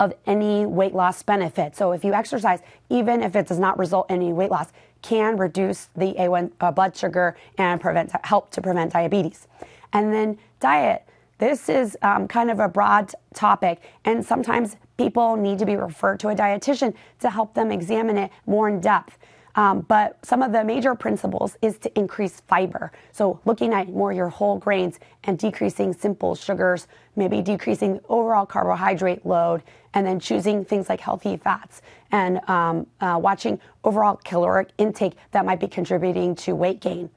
of 0.00 0.14
any 0.26 0.66
weight 0.66 0.94
loss 0.94 1.22
benefit. 1.22 1.76
So, 1.76 1.92
if 1.92 2.04
you 2.04 2.12
exercise, 2.12 2.58
even 2.90 3.22
if 3.22 3.36
it 3.36 3.46
does 3.46 3.60
not 3.60 3.78
result 3.78 4.10
in 4.10 4.16
any 4.16 4.32
weight 4.32 4.50
loss, 4.50 4.72
can 5.00 5.36
reduce 5.36 5.90
the 5.94 6.14
A1 6.14 6.50
uh, 6.60 6.72
blood 6.72 6.96
sugar 6.96 7.36
and 7.56 7.80
prevent 7.80 8.10
help 8.24 8.50
to 8.50 8.60
prevent 8.60 8.92
diabetes. 8.92 9.46
And 9.92 10.12
then 10.12 10.38
diet. 10.58 11.06
This 11.38 11.68
is 11.68 11.96
um, 12.02 12.28
kind 12.28 12.50
of 12.50 12.60
a 12.60 12.68
broad 12.68 13.12
topic, 13.34 13.80
and 14.04 14.24
sometimes 14.24 14.76
people 14.96 15.36
need 15.36 15.58
to 15.58 15.66
be 15.66 15.76
referred 15.76 16.20
to 16.20 16.28
a 16.28 16.34
dietitian 16.34 16.94
to 17.20 17.30
help 17.30 17.54
them 17.54 17.72
examine 17.72 18.16
it 18.16 18.30
more 18.46 18.68
in 18.68 18.80
depth. 18.80 19.18
Um, 19.54 19.80
but 19.80 20.24
some 20.24 20.42
of 20.42 20.52
the 20.52 20.64
major 20.64 20.94
principles 20.94 21.56
is 21.60 21.78
to 21.78 21.98
increase 21.98 22.40
fiber. 22.40 22.90
So 23.12 23.40
looking 23.44 23.74
at 23.74 23.88
more 23.88 24.12
your 24.12 24.28
whole 24.28 24.58
grains 24.58 24.98
and 25.24 25.38
decreasing 25.38 25.92
simple 25.92 26.34
sugars, 26.34 26.88
maybe 27.16 27.42
decreasing 27.42 28.00
overall 28.08 28.46
carbohydrate 28.46 29.26
load, 29.26 29.62
and 29.94 30.06
then 30.06 30.20
choosing 30.20 30.64
things 30.64 30.88
like 30.88 31.00
healthy 31.00 31.36
fats 31.36 31.82
and 32.12 32.40
um, 32.48 32.86
uh, 33.00 33.18
watching 33.20 33.60
overall 33.84 34.16
caloric 34.24 34.70
intake 34.78 35.14
that 35.32 35.44
might 35.44 35.60
be 35.60 35.68
contributing 35.68 36.34
to 36.34 36.54
weight 36.54 36.80
gain. 36.80 37.10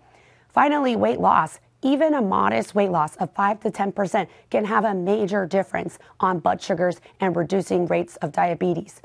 Finally, 0.50 0.96
weight 0.96 1.20
loss 1.20 1.60
even 1.86 2.16
a 2.16 2.22
modest 2.22 2.74
weight 2.74 2.90
loss 2.90 3.16
of 3.18 3.32
5 3.34 3.60
to 3.60 3.70
10% 3.70 4.28
can 4.50 4.66
have 4.66 4.86
a 4.86 4.94
major 4.96 5.46
difference 5.46 6.00
on 6.20 6.40
blood 6.40 6.60
sugars 6.60 7.00
and 7.20 7.36
reducing 7.36 7.86
rates 7.86 8.16
of 8.18 8.32
diabetes. 8.32 9.02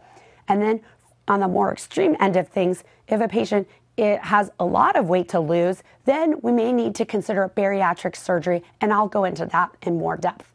And 0.49 0.63
then 0.63 0.81
on 1.29 1.41
the 1.41 1.49
more 1.49 1.71
extreme 1.71 2.17
end 2.19 2.37
of 2.37 2.49
things, 2.49 2.83
if 3.07 3.21
a 3.21 3.29
patient 3.29 3.69
has 3.99 4.51
a 4.59 4.65
lot 4.65 4.97
of 4.97 5.11
weight 5.11 5.29
to 5.29 5.41
lose, 5.41 5.83
then 6.07 6.41
we 6.41 6.53
may 6.53 6.73
need 6.73 6.95
to 6.95 7.05
consider 7.05 7.53
bariatric 7.55 8.17
surgery, 8.17 8.63
and 8.81 8.95
I'll 8.95 9.09
go 9.09 9.25
into 9.25 9.45
that 9.47 9.77
in 9.83 9.99
more 9.99 10.17
depth. 10.17 10.47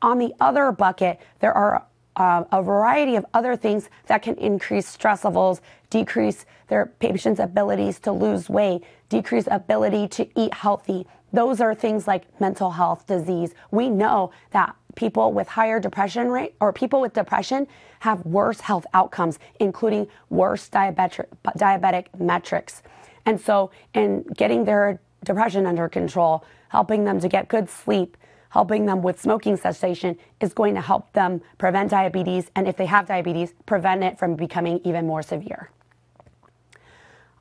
On 0.00 0.18
the 0.18 0.32
other 0.40 0.70
bucket, 0.70 1.18
there 1.40 1.52
are 1.52 1.84
uh, 2.14 2.44
a 2.52 2.62
variety 2.62 3.16
of 3.16 3.26
other 3.34 3.56
things 3.56 3.90
that 4.06 4.22
can 4.22 4.36
increase 4.36 4.86
stress 4.86 5.24
levels, 5.24 5.60
decrease 5.90 6.46
their 6.68 6.86
patient's 6.86 7.40
abilities 7.40 7.98
to 8.00 8.12
lose 8.12 8.48
weight, 8.48 8.84
decrease 9.08 9.48
ability 9.50 10.06
to 10.08 10.28
eat 10.40 10.54
healthy, 10.54 11.06
those 11.32 11.60
are 11.60 11.74
things 11.74 12.06
like 12.06 12.24
mental 12.40 12.70
health 12.70 13.06
disease. 13.06 13.54
We 13.70 13.90
know 13.90 14.30
that 14.50 14.74
people 14.94 15.32
with 15.32 15.48
higher 15.48 15.78
depression 15.78 16.28
rate 16.28 16.54
or 16.60 16.72
people 16.72 17.00
with 17.00 17.12
depression 17.12 17.66
have 18.00 18.24
worse 18.24 18.60
health 18.60 18.86
outcomes, 18.94 19.38
including 19.60 20.08
worse 20.30 20.68
diabetic, 20.68 21.26
diabetic 21.56 22.06
metrics. 22.18 22.82
And 23.26 23.40
so, 23.40 23.70
in 23.94 24.22
getting 24.36 24.64
their 24.64 25.00
depression 25.24 25.66
under 25.66 25.88
control, 25.88 26.44
helping 26.68 27.04
them 27.04 27.20
to 27.20 27.28
get 27.28 27.48
good 27.48 27.68
sleep, 27.68 28.16
helping 28.50 28.86
them 28.86 29.02
with 29.02 29.20
smoking 29.20 29.56
cessation 29.56 30.16
is 30.40 30.52
going 30.54 30.74
to 30.74 30.80
help 30.80 31.12
them 31.12 31.42
prevent 31.58 31.90
diabetes. 31.90 32.50
And 32.56 32.66
if 32.66 32.76
they 32.76 32.86
have 32.86 33.06
diabetes, 33.06 33.52
prevent 33.66 34.02
it 34.02 34.18
from 34.18 34.34
becoming 34.34 34.80
even 34.84 35.06
more 35.06 35.22
severe. 35.22 35.70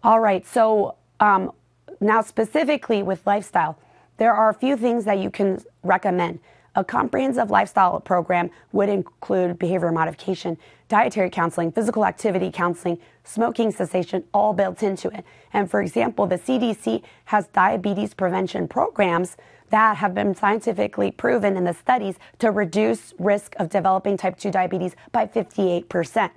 All 0.04 0.20
right, 0.20 0.46
so 0.46 0.96
um, 1.20 1.52
now, 2.00 2.22
specifically 2.22 3.02
with 3.04 3.26
lifestyle, 3.26 3.78
there 4.18 4.34
are 4.34 4.50
a 4.50 4.54
few 4.54 4.78
things 4.78 5.06
that 5.06 5.20
you 5.20 5.30
can 5.30 5.64
recommend. 5.84 6.40
A 6.76 6.84
comprehensive 6.84 7.50
lifestyle 7.50 8.00
program 8.00 8.52
would 8.72 8.90
include 8.90 9.58
behavior 9.58 9.92
modification, 9.92 10.58
dietary 10.90 11.30
counseling, 11.30 11.72
physical 11.72 12.06
activity 12.06 12.52
counseling, 12.52 13.00
smoking 13.24 13.72
cessation, 13.72 14.24
all 14.32 14.54
built 14.54 14.84
into 14.84 15.10
it. 15.10 15.26
And 15.54 15.70
for 15.70 15.82
example, 15.82 16.28
the 16.28 16.38
CDC 16.38 17.02
has 17.26 17.48
diabetes 17.48 18.14
prevention 18.14 18.68
programs 18.68 19.38
that 19.70 19.98
have 19.98 20.14
been 20.14 20.36
scientifically 20.36 21.12
proven 21.12 21.58
in 21.58 21.64
the 21.64 21.74
studies 21.74 22.16
to 22.40 22.52
reduce 22.52 23.14
risk 23.18 23.56
of 23.58 23.70
developing 23.70 24.16
type 24.16 24.38
2 24.38 24.52
diabetes 24.52 24.96
by 25.12 25.26
58%. 25.26 26.30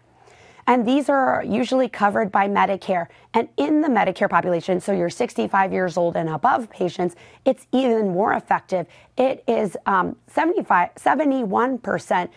And 0.66 0.86
these 0.86 1.08
are 1.08 1.42
usually 1.46 1.88
covered 1.88 2.30
by 2.30 2.48
Medicare. 2.48 3.06
And 3.34 3.48
in 3.56 3.80
the 3.80 3.88
Medicare 3.88 4.28
population, 4.28 4.80
so 4.80 4.92
you're 4.92 5.10
65 5.10 5.72
years 5.72 5.96
old 5.96 6.16
and 6.16 6.28
above 6.28 6.70
patients, 6.70 7.16
it's 7.44 7.66
even 7.72 8.08
more 8.08 8.34
effective. 8.34 8.86
It 9.16 9.42
is 9.46 9.76
um, 9.86 10.16
75, 10.28 10.94
71% 10.94 12.28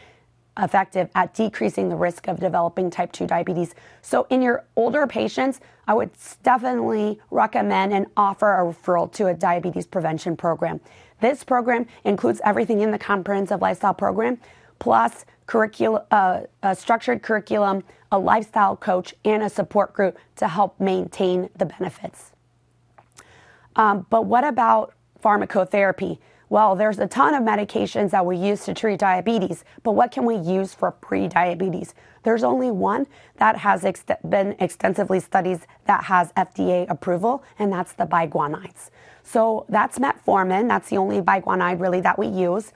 effective 0.59 1.09
at 1.15 1.33
decreasing 1.33 1.89
the 1.89 1.95
risk 1.95 2.27
of 2.27 2.39
developing 2.39 2.89
type 2.89 3.11
2 3.11 3.25
diabetes. 3.25 3.73
So, 4.01 4.27
in 4.29 4.41
your 4.41 4.65
older 4.75 5.07
patients, 5.07 5.59
I 5.87 5.93
would 5.93 6.11
definitely 6.43 7.19
recommend 7.31 7.93
and 7.93 8.05
offer 8.15 8.53
a 8.53 8.63
referral 8.63 9.11
to 9.13 9.27
a 9.27 9.33
diabetes 9.33 9.87
prevention 9.87 10.37
program. 10.37 10.79
This 11.21 11.43
program 11.43 11.87
includes 12.03 12.41
everything 12.43 12.81
in 12.81 12.91
the 12.91 12.99
comprehensive 12.99 13.61
lifestyle 13.61 13.93
program, 13.93 14.39
plus 14.79 15.25
curriculum, 15.45 16.03
uh, 16.11 16.41
a 16.61 16.75
structured 16.75 17.21
curriculum, 17.21 17.83
a 18.11 18.19
lifestyle 18.19 18.75
coach, 18.75 19.13
and 19.25 19.43
a 19.43 19.49
support 19.49 19.93
group 19.93 20.17
to 20.37 20.47
help 20.47 20.79
maintain 20.79 21.49
the 21.57 21.65
benefits. 21.65 22.31
Um, 23.75 24.05
but 24.09 24.25
what 24.25 24.43
about 24.43 24.93
pharmacotherapy? 25.23 26.19
Well, 26.49 26.75
there's 26.75 26.99
a 26.99 27.07
ton 27.07 27.33
of 27.33 27.41
medications 27.41 28.11
that 28.11 28.25
we 28.25 28.37
use 28.37 28.63
to 28.65 28.75
treat 28.75 28.99
diabetes, 28.99 29.63
but 29.81 29.93
what 29.93 30.11
can 30.11 30.25
we 30.25 30.35
use 30.35 30.73
for 30.73 30.91
pre-diabetes? 30.91 31.95
There's 32.21 32.43
only 32.43 32.69
one 32.69 33.07
that 33.37 33.57
has 33.57 33.83
ex- 33.83 34.05
been 34.29 34.55
extensively 34.59 35.19
studied 35.19 35.61
that 35.85 36.03
has 36.03 36.31
FDA 36.33 36.87
approval, 36.89 37.43
and 37.57 37.71
that's 37.71 37.93
the 37.93 38.05
biguanides. 38.05 38.91
So 39.23 39.65
that's 39.69 39.97
metformin. 39.97 40.67
That's 40.67 40.89
the 40.89 40.97
only 40.97 41.21
biguanide 41.21 41.79
really 41.79 42.01
that 42.01 42.19
we 42.19 42.27
use. 42.27 42.71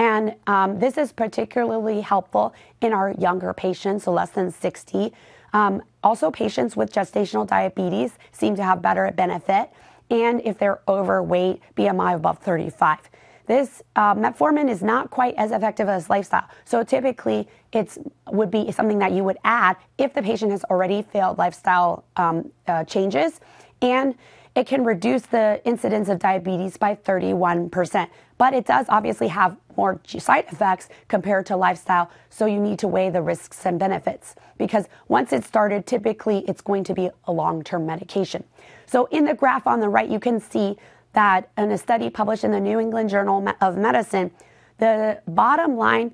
And 0.00 0.34
um, 0.46 0.78
this 0.78 0.96
is 0.96 1.12
particularly 1.12 2.00
helpful 2.00 2.54
in 2.80 2.94
our 2.94 3.12
younger 3.12 3.52
patients, 3.52 4.04
so 4.04 4.12
less 4.12 4.30
than 4.30 4.50
60. 4.50 5.12
Um, 5.52 5.82
also, 6.02 6.30
patients 6.30 6.74
with 6.74 6.90
gestational 6.90 7.46
diabetes 7.46 8.12
seem 8.32 8.56
to 8.56 8.64
have 8.64 8.80
better 8.80 9.12
benefit, 9.14 9.68
and 10.08 10.40
if 10.42 10.56
they're 10.58 10.80
overweight, 10.88 11.60
BMI 11.76 12.14
above 12.14 12.38
35. 12.38 12.98
This 13.46 13.82
uh, 13.94 14.14
metformin 14.14 14.70
is 14.70 14.82
not 14.82 15.10
quite 15.10 15.34
as 15.36 15.50
effective 15.50 15.88
as 15.88 16.08
lifestyle. 16.08 16.48
So 16.64 16.82
typically, 16.82 17.46
it 17.72 17.98
would 18.28 18.50
be 18.50 18.72
something 18.72 19.00
that 19.00 19.12
you 19.12 19.22
would 19.24 19.38
add 19.44 19.76
if 19.98 20.14
the 20.14 20.22
patient 20.22 20.50
has 20.52 20.64
already 20.64 21.02
failed 21.02 21.36
lifestyle 21.36 22.04
um, 22.16 22.50
uh, 22.66 22.84
changes, 22.84 23.40
and 23.82 24.14
it 24.54 24.66
can 24.66 24.84
reduce 24.84 25.22
the 25.22 25.60
incidence 25.64 26.08
of 26.08 26.18
diabetes 26.18 26.76
by 26.76 26.94
31%. 26.94 28.08
But 28.38 28.54
it 28.54 28.66
does 28.66 28.86
obviously 28.88 29.28
have 29.28 29.56
more 29.76 30.00
side 30.06 30.46
effects 30.50 30.88
compared 31.08 31.46
to 31.46 31.56
lifestyle, 31.56 32.10
so 32.30 32.46
you 32.46 32.58
need 32.58 32.78
to 32.80 32.88
weigh 32.88 33.10
the 33.10 33.22
risks 33.22 33.64
and 33.64 33.78
benefits 33.78 34.34
because 34.58 34.86
once 35.08 35.32
it's 35.32 35.46
started, 35.46 35.86
typically 35.86 36.44
it's 36.46 36.60
going 36.60 36.84
to 36.84 36.94
be 36.94 37.10
a 37.24 37.32
long 37.32 37.64
term 37.64 37.86
medication. 37.86 38.44
So, 38.86 39.06
in 39.06 39.24
the 39.24 39.34
graph 39.34 39.66
on 39.66 39.80
the 39.80 39.88
right, 39.88 40.08
you 40.08 40.20
can 40.20 40.38
see 40.38 40.76
that 41.12 41.50
in 41.56 41.70
a 41.70 41.78
study 41.78 42.10
published 42.10 42.44
in 42.44 42.50
the 42.50 42.60
New 42.60 42.78
England 42.78 43.08
Journal 43.08 43.46
of 43.60 43.76
Medicine, 43.76 44.30
the 44.78 45.20
bottom 45.26 45.76
line 45.76 46.12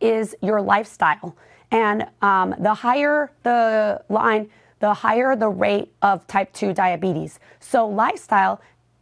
is 0.00 0.36
your 0.42 0.60
lifestyle. 0.60 1.36
And 1.70 2.06
um, 2.22 2.54
the 2.58 2.74
higher 2.74 3.32
the 3.42 4.02
line, 4.08 4.50
the 4.84 4.92
higher 4.92 5.34
the 5.34 5.48
rate 5.48 5.90
of 6.02 6.26
type 6.26 6.52
2 6.52 6.74
diabetes. 6.74 7.40
So, 7.58 7.88
lifestyle, 7.88 8.60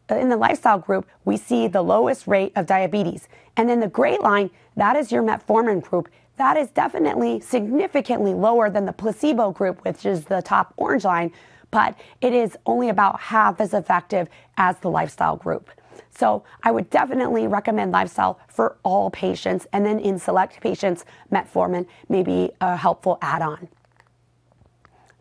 uh, 0.09 0.15
in 0.15 0.29
the 0.29 0.37
lifestyle 0.37 0.79
group, 0.79 1.09
we 1.25 1.37
see 1.37 1.67
the 1.67 1.83
lowest 1.83 2.29
rate 2.29 2.53
of 2.55 2.67
diabetes. 2.67 3.27
And 3.57 3.69
then 3.69 3.81
the 3.81 3.89
gray 3.89 4.17
line, 4.19 4.51
that 4.77 4.95
is 4.95 5.11
your 5.11 5.25
metformin 5.25 5.83
group. 5.83 6.09
That 6.37 6.57
is 6.57 6.71
definitely 6.71 7.41
significantly 7.41 8.33
lower 8.33 8.71
than 8.71 8.85
the 8.85 8.93
placebo 8.93 9.51
group, 9.51 9.85
which 9.85 10.07
is 10.07 10.27
the 10.27 10.41
top 10.41 10.73
orange 10.77 11.05
line, 11.05 11.33
but 11.73 11.99
it 12.21 12.33
is 12.33 12.57
only 12.65 12.89
about 12.89 13.19
half 13.19 13.61
as 13.61 13.75
effective 13.75 14.29
as 14.57 14.79
the 14.79 14.89
lifestyle 14.89 15.35
group. 15.37 15.69
So 16.11 16.45
I 16.63 16.71
would 16.71 16.91
definitely 16.91 17.49
recommend 17.49 17.91
lifestyle 17.91 18.39
for 18.47 18.77
all 18.85 19.11
patients, 19.11 19.67
and 19.73 19.85
then 19.85 19.99
in 19.99 20.21
select 20.21 20.61
patients, 20.61 21.05
metformin 21.33 21.89
may 22.09 22.23
be 22.23 22.53
a 22.61 22.77
helpful 22.77 23.19
add 23.21 23.43
on. 23.43 23.69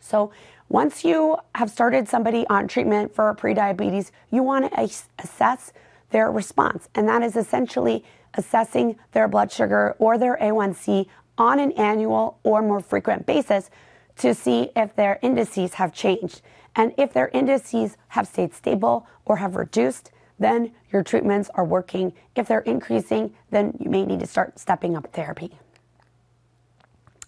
So 0.02 0.32
once 0.68 1.06
you 1.06 1.38
have 1.56 1.70
started 1.70 2.08
somebody 2.10 2.46
on 2.48 2.68
treatment 2.68 3.14
for 3.16 3.34
prediabetes, 3.36 4.12
you 4.30 4.44
want 4.44 4.72
to 4.72 4.82
assess 5.20 5.72
their 6.10 6.30
response, 6.30 6.90
and 6.94 7.08
that 7.08 7.24
is 7.24 7.38
essentially 7.38 8.04
assessing 8.34 8.98
their 9.14 9.28
blood 9.28 9.52
sugar 9.52 9.96
or 10.00 10.18
their 10.18 10.38
A1C 10.42 11.08
on 11.38 11.60
an 11.60 11.72
annual 11.74 12.40
or 12.44 12.62
more 12.62 12.82
frequent 12.82 13.26
basis 13.26 13.70
to 14.18 14.34
see 14.34 14.70
if 14.76 14.96
their 14.96 15.20
indices 15.22 15.76
have 15.76 15.94
changed. 15.94 16.42
And 16.76 16.94
if 16.98 17.14
their 17.14 17.30
indices 17.30 17.98
have 18.10 18.28
stayed 18.28 18.54
stable 18.54 19.08
or 19.26 19.38
have 19.38 19.56
reduced, 19.56 20.12
then 20.40 20.72
your 20.92 21.04
treatments 21.04 21.50
are 21.56 21.66
working. 21.66 22.14
If 22.36 22.48
they're 22.48 22.60
increasing, 22.60 23.34
then 23.50 23.78
you 23.80 23.90
may 23.90 24.06
need 24.06 24.20
to 24.22 24.28
start 24.28 24.60
stepping 24.60 24.96
up 24.96 25.12
therapy. 25.14 25.52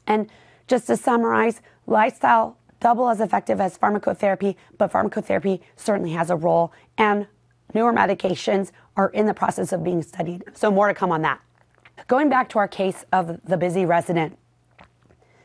And 0.08 0.30
just 0.68 0.88
to 0.88 0.98
summarize, 0.98 1.62
lifestyle 1.88 2.58
double 2.84 3.08
as 3.08 3.22
effective 3.22 3.62
as 3.62 3.78
pharmacotherapy, 3.78 4.56
but 4.78 4.92
pharmacotherapy 4.92 5.62
certainly 5.78 6.12
has 6.12 6.30
a 6.30 6.36
role 6.36 6.74
and 6.98 7.25
newer 7.74 7.94
medications 7.94 8.72
are 8.98 9.08
in 9.12 9.25
the 9.25 9.34
process 9.34 9.72
of 9.72 9.86
being 9.86 10.02
studied. 10.04 10.44
So 10.54 10.70
more 10.70 10.90
to 10.90 10.94
come 10.94 11.10
on 11.10 11.22
that. 11.22 11.40
Going 12.10 12.30
back 12.30 12.50
to 12.50 12.60
our 12.60 12.68
case 12.68 13.06
of 13.13 13.40
the 13.46 13.56
busy 13.56 13.86
resident. 13.86 14.38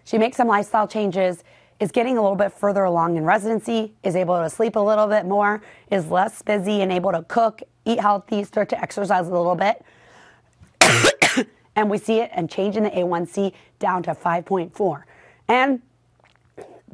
She 0.02 0.18
makes 0.18 0.36
some 0.36 0.48
lifestyle 0.48 0.88
changes 0.88 1.44
is 1.78 1.92
getting 1.92 2.18
a 2.18 2.20
little 2.20 2.36
bit 2.36 2.52
further 2.52 2.82
along 2.82 3.16
in 3.16 3.24
residency, 3.24 3.94
is 4.02 4.16
able 4.16 4.42
to 4.42 4.50
sleep 4.50 4.74
a 4.74 4.80
little 4.80 5.06
bit 5.06 5.24
more, 5.24 5.62
is 5.92 6.10
less 6.10 6.42
busy 6.42 6.82
and 6.82 6.90
able 6.90 7.12
to 7.12 7.22
cook, 7.22 7.62
eat 7.84 8.00
healthy, 8.00 8.42
start 8.42 8.68
to 8.70 8.82
exercise 8.82 9.28
a 9.28 9.30
little 9.30 9.54
bit. 9.54 9.84
and 11.76 11.88
we 11.88 11.98
see 11.98 12.18
it 12.18 12.30
and 12.34 12.50
change 12.50 12.76
in 12.76 12.82
the 12.82 12.90
A1C 12.90 13.52
down 13.78 14.02
to 14.02 14.12
5.4. 14.12 15.04
And 15.46 15.80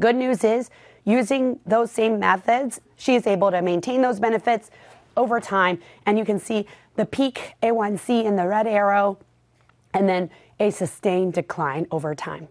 good 0.04 0.16
news 0.16 0.44
is, 0.44 0.68
using 1.04 1.58
those 1.64 1.90
same 1.90 2.18
methods, 2.18 2.80
she 2.96 3.14
is 3.14 3.26
able 3.26 3.50
to 3.50 3.62
maintain 3.62 4.02
those 4.02 4.20
benefits 4.20 4.70
over 5.16 5.40
time. 5.40 5.78
And 6.04 6.18
you 6.18 6.26
can 6.26 6.38
see 6.38 6.66
the 6.96 7.06
peak 7.06 7.54
A1C 7.62 8.24
in 8.24 8.36
the 8.36 8.46
red 8.46 8.66
arrow 8.66 9.18
and 9.94 10.06
then 10.06 10.28
a 10.60 10.70
sustained 10.70 11.32
decline 11.32 11.86
over 11.90 12.14
time. 12.14 12.48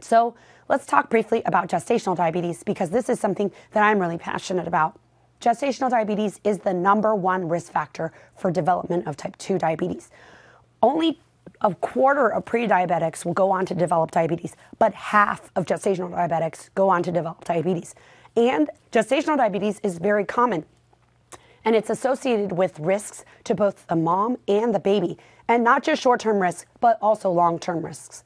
So, 0.00 0.34
Let's 0.68 0.84
talk 0.84 1.10
briefly 1.10 1.42
about 1.46 1.68
gestational 1.68 2.16
diabetes 2.16 2.64
because 2.64 2.90
this 2.90 3.08
is 3.08 3.20
something 3.20 3.52
that 3.70 3.84
I'm 3.84 4.00
really 4.00 4.18
passionate 4.18 4.66
about. 4.66 4.98
Gestational 5.40 5.90
diabetes 5.90 6.40
is 6.42 6.58
the 6.58 6.74
number 6.74 7.14
one 7.14 7.48
risk 7.48 7.70
factor 7.70 8.10
for 8.34 8.50
development 8.50 9.06
of 9.06 9.16
type 9.16 9.36
2 9.36 9.58
diabetes. 9.58 10.10
Only 10.82 11.20
a 11.60 11.74
quarter 11.74 12.28
of 12.28 12.44
pre-diabetics 12.44 13.24
will 13.24 13.32
go 13.32 13.50
on 13.50 13.66
to 13.66 13.74
develop 13.74 14.10
diabetes, 14.10 14.56
but 14.78 14.94
half 14.94 15.50
of 15.56 15.64
gestational 15.64 16.10
diabetics 16.10 16.70
go 16.74 16.88
on 16.88 17.02
to 17.02 17.12
develop 17.12 17.44
diabetes. 17.44 17.94
And 18.36 18.70
gestational 18.92 19.36
diabetes 19.36 19.80
is 19.82 19.98
very 19.98 20.24
common. 20.24 20.64
And 21.64 21.74
it's 21.74 21.90
associated 21.90 22.52
with 22.52 22.78
risks 22.78 23.24
to 23.44 23.54
both 23.54 23.86
the 23.86 23.96
mom 23.96 24.38
and 24.46 24.74
the 24.74 24.78
baby, 24.78 25.18
and 25.48 25.64
not 25.64 25.82
just 25.82 26.02
short 26.02 26.20
term 26.20 26.40
risks, 26.40 26.66
but 26.80 26.98
also 27.02 27.30
long 27.30 27.58
term 27.58 27.84
risks. 27.84 28.22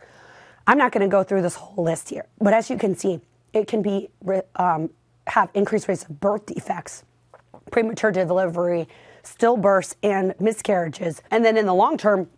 I'm 0.66 0.78
not 0.78 0.92
going 0.92 1.02
to 1.02 1.08
go 1.08 1.22
through 1.22 1.42
this 1.42 1.54
whole 1.54 1.84
list 1.84 2.10
here, 2.10 2.26
but 2.40 2.52
as 2.52 2.68
you 2.68 2.76
can 2.76 2.94
see, 2.96 3.20
it 3.52 3.66
can 3.66 3.82
be 3.82 4.10
um, 4.56 4.90
have 5.26 5.50
increased 5.54 5.88
rates 5.88 6.04
of 6.04 6.20
birth 6.20 6.46
defects, 6.46 7.04
premature 7.70 8.10
delivery, 8.10 8.88
stillbirths, 9.22 9.94
and 10.02 10.34
miscarriages. 10.40 11.22
And 11.30 11.44
then 11.44 11.56
in 11.56 11.66
the 11.66 11.74
long 11.74 11.96
term, 11.96 12.28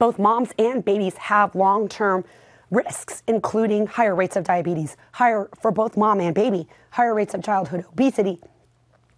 both 0.00 0.18
moms 0.18 0.50
and 0.58 0.82
babies 0.82 1.14
have 1.18 1.54
long 1.54 1.86
term 1.86 2.24
risks, 2.70 3.22
including 3.28 3.86
higher 3.86 4.14
rates 4.14 4.34
of 4.34 4.44
diabetes, 4.44 4.96
higher 5.12 5.48
for 5.60 5.70
both 5.70 5.96
mom 5.96 6.20
and 6.20 6.34
baby, 6.34 6.66
higher 6.90 7.14
rates 7.14 7.34
of 7.34 7.44
childhood 7.44 7.84
obesity, 7.92 8.40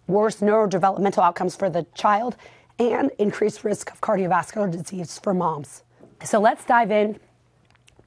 worse 0.07 0.41
neurodevelopmental 0.41 1.23
outcomes 1.23 1.55
for 1.55 1.69
the 1.69 1.85
child, 1.95 2.35
and 2.77 3.11
increased 3.17 3.63
risk 3.63 3.91
of 3.91 4.01
cardiovascular 4.01 4.69
disease 4.69 5.17
for 5.23 5.33
moms. 5.33 5.83
So 6.25 6.39
let's 6.39 6.65
dive 6.65 6.91
in 6.91 7.17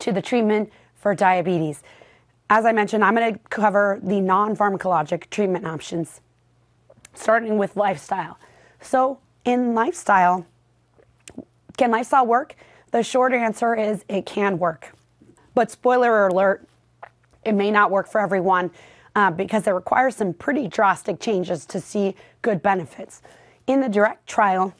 to 0.00 0.12
the 0.12 0.20
treatment 0.20 0.70
for 0.96 1.14
diabetes. 1.14 1.82
As 2.50 2.66
I 2.66 2.72
mentioned, 2.72 3.02
I'm 3.02 3.14
going 3.14 3.34
to 3.34 3.40
cover 3.48 3.98
the 4.02 4.20
non 4.20 4.54
pharmacologic 4.54 5.30
treatment 5.30 5.66
options, 5.66 6.20
starting 7.14 7.56
with 7.56 7.74
lifestyle. 7.74 8.38
So, 8.80 9.20
in 9.46 9.74
lifestyle, 9.74 10.46
can 11.76 11.90
lifestyle 11.90 12.26
work? 12.26 12.54
The 12.90 13.02
short 13.02 13.32
answer 13.32 13.74
is 13.74 14.04
it 14.08 14.26
can 14.26 14.58
work. 14.58 14.94
But, 15.54 15.70
spoiler 15.70 16.28
alert, 16.28 16.66
it 17.44 17.52
may 17.52 17.70
not 17.70 17.90
work 17.90 18.08
for 18.08 18.20
everyone 18.20 18.70
uh, 19.14 19.30
because 19.30 19.66
it 19.66 19.70
requires 19.70 20.16
some 20.16 20.34
pretty 20.34 20.68
drastic 20.68 21.20
changes 21.20 21.64
to 21.66 21.80
see 21.80 22.14
good 22.42 22.62
benefits. 22.62 23.22
In 23.66 23.80
the 23.80 23.88
direct 23.88 24.26
trial, 24.26 24.74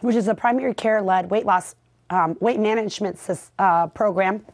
which 0.00 0.16
is 0.16 0.28
a 0.28 0.34
primary 0.34 0.74
care 0.74 1.00
led 1.00 1.30
weight 1.30 1.46
loss 1.46 1.74
um, 2.10 2.36
weight 2.40 2.60
management 2.60 3.18
uh, 3.58 3.86
program, 3.88 4.44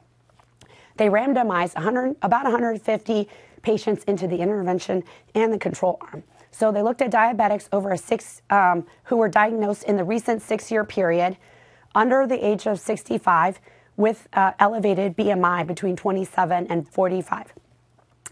they 0.97 1.09
randomized 1.09 1.75
100, 1.75 2.17
about 2.23 2.45
150 2.45 3.29
patients 3.63 4.05
into 4.05 4.27
the 4.29 4.37
intervention 4.37 5.03
and 5.35 5.53
the 5.53 5.59
control 5.59 5.99
arm. 6.01 6.23
So 6.53 6.71
they 6.73 6.83
looked 6.83 7.03
at 7.03 7.11
diabetics 7.11 7.69
over 7.73 7.93
a 7.93 7.99
six 7.99 8.43
um, 8.51 8.87
who 9.05 9.17
were 9.17 9.29
diagnosed 9.29 9.85
in 9.85 9.97
the 9.97 10.05
recent 10.05 10.43
six-year 10.43 10.85
period, 10.85 11.37
under 11.95 12.27
the 12.27 12.45
age 12.47 12.67
of 12.67 12.79
65, 12.79 13.61
with 13.97 14.29
uh, 14.33 14.53
elevated 14.59 15.17
BMI 15.17 15.67
between 15.67 15.95
27 15.95 16.67
and 16.69 16.89
45. 16.89 17.53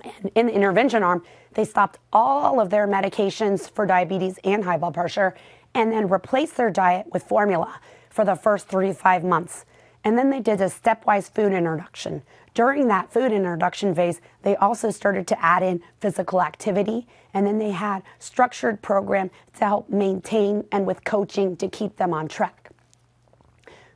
And 0.03 0.31
in 0.35 0.47
the 0.47 0.53
intervention 0.53 1.03
arm, 1.03 1.23
they 1.55 1.65
stopped 1.65 1.99
all 2.13 2.61
of 2.61 2.71
their 2.71 2.87
medications 2.87 3.71
for 3.71 3.85
diabetes 3.85 4.39
and 4.45 4.65
high 4.65 4.79
blood 4.79 4.95
pressure, 4.95 5.35
and 5.75 5.93
then 5.93 6.09
replaced 6.09 6.57
their 6.57 6.71
diet 6.71 7.07
with 7.13 7.23
formula 7.23 7.81
for 8.09 8.25
the 8.25 8.35
first 8.35 8.69
three 8.69 8.89
to 8.89 8.95
five 8.95 9.23
months. 9.23 9.67
And 10.05 10.17
then 10.17 10.31
they 10.31 10.41
did 10.41 10.61
a 10.61 10.67
stepwise 10.67 11.31
food 11.31 11.53
introduction. 11.53 12.23
During 12.55 12.89
that 12.89 13.13
food 13.13 13.33
introduction 13.33 13.95
phase, 13.95 14.21
they 14.43 14.57
also 14.57 14.91
started 14.91 15.27
to 15.29 15.45
add 15.45 15.63
in 15.63 15.83
physical 16.01 16.41
activity, 16.41 17.07
and 17.35 17.47
then 17.47 17.59
they 17.59 17.73
had 17.73 18.03
structured 18.19 18.81
program 18.81 19.31
to 19.59 19.65
help 19.65 19.91
maintain 19.91 20.65
and 20.73 20.87
with 20.87 21.05
coaching 21.05 21.57
to 21.57 21.69
keep 21.69 21.97
them 21.97 22.15
on 22.15 22.27
track. 22.27 22.68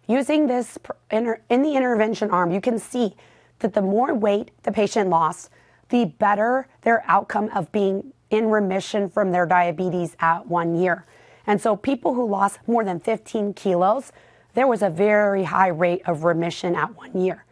Using 0.08 0.46
this 0.46 0.78
in 1.10 1.62
the 1.62 1.74
intervention 1.74 2.30
arm, 2.30 2.50
you 2.50 2.60
can 2.60 2.78
see 2.78 3.14
that 3.60 3.74
the 3.74 3.82
more 3.82 4.14
weight 4.14 4.50
the 4.64 4.72
patient 4.72 5.08
lost, 5.10 5.50
the 5.88 6.06
better 6.06 6.66
their 6.82 7.04
outcome 7.06 7.50
of 7.54 7.70
being 7.72 8.12
in 8.30 8.46
remission 8.46 9.08
from 9.08 9.30
their 9.30 9.46
diabetes 9.46 10.16
at 10.20 10.46
one 10.46 10.74
year. 10.74 11.04
And 11.46 11.60
so 11.60 11.76
people 11.76 12.14
who 12.14 12.26
lost 12.26 12.58
more 12.66 12.84
than 12.84 12.98
15 13.00 13.54
kilos, 13.54 14.12
there 14.54 14.66
was 14.66 14.82
a 14.82 14.90
very 14.90 15.44
high 15.44 15.68
rate 15.68 16.02
of 16.06 16.24
remission 16.24 16.74
at 16.74 16.96
one 16.96 17.18
year. 17.18 17.44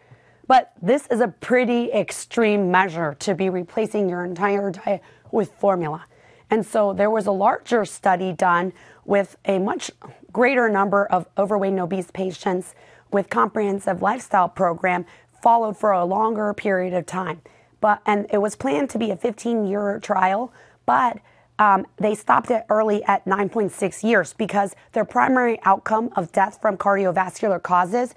But 0.46 0.72
this 0.82 1.06
is 1.06 1.20
a 1.20 1.28
pretty 1.28 1.92
extreme 1.92 2.70
measure 2.70 3.14
to 3.20 3.34
be 3.34 3.48
replacing 3.48 4.08
your 4.08 4.24
entire 4.24 4.70
diet 4.70 5.02
with 5.30 5.52
formula. 5.52 6.06
And 6.50 6.66
so 6.66 6.92
there 6.92 7.10
was 7.10 7.26
a 7.26 7.32
larger 7.32 7.84
study 7.84 8.32
done 8.32 8.72
with 9.04 9.36
a 9.44 9.58
much 9.58 9.90
greater 10.32 10.68
number 10.68 11.06
of 11.06 11.26
overweight 11.38 11.72
and 11.72 11.80
obese 11.80 12.10
patients 12.10 12.74
with 13.10 13.28
comprehensive 13.30 14.02
lifestyle 14.02 14.48
program 14.48 15.04
followed 15.42 15.76
for 15.76 15.92
a 15.92 16.04
longer 16.04 16.52
period 16.54 16.94
of 16.94 17.06
time. 17.06 17.40
But 17.80 18.02
and 18.06 18.26
it 18.30 18.38
was 18.38 18.56
planned 18.56 18.90
to 18.90 18.98
be 18.98 19.10
a 19.10 19.16
15 19.16 19.66
year 19.66 19.98
trial, 20.00 20.52
but 20.86 21.18
um, 21.58 21.86
they 21.98 22.14
stopped 22.14 22.50
it 22.50 22.64
early 22.70 23.04
at 23.04 23.24
9.6 23.26 24.02
years 24.02 24.32
because 24.32 24.74
their 24.92 25.04
primary 25.04 25.58
outcome 25.64 26.10
of 26.16 26.32
death 26.32 26.58
from 26.60 26.76
cardiovascular 26.76 27.62
causes 27.62 28.14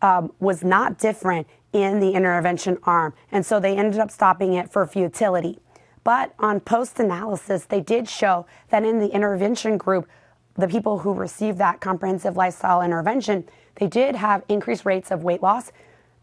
um, 0.00 0.32
was 0.40 0.64
not 0.64 0.98
different 0.98 1.46
in 1.72 2.00
the 2.00 2.12
intervention 2.12 2.78
arm. 2.84 3.12
And 3.30 3.44
so 3.44 3.60
they 3.60 3.76
ended 3.76 4.00
up 4.00 4.10
stopping 4.10 4.54
it 4.54 4.70
for 4.72 4.86
futility. 4.86 5.58
But 6.04 6.32
on 6.38 6.60
post 6.60 6.98
analysis, 6.98 7.64
they 7.64 7.80
did 7.80 8.08
show 8.08 8.46
that 8.70 8.84
in 8.84 8.98
the 8.98 9.08
intervention 9.08 9.76
group, 9.76 10.08
the 10.56 10.68
people 10.68 10.98
who 10.98 11.12
received 11.12 11.58
that 11.58 11.80
comprehensive 11.80 12.36
lifestyle 12.36 12.82
intervention, 12.82 13.44
they 13.76 13.86
did 13.86 14.16
have 14.16 14.42
increased 14.48 14.84
rates 14.84 15.10
of 15.10 15.22
weight 15.22 15.42
loss, 15.42 15.70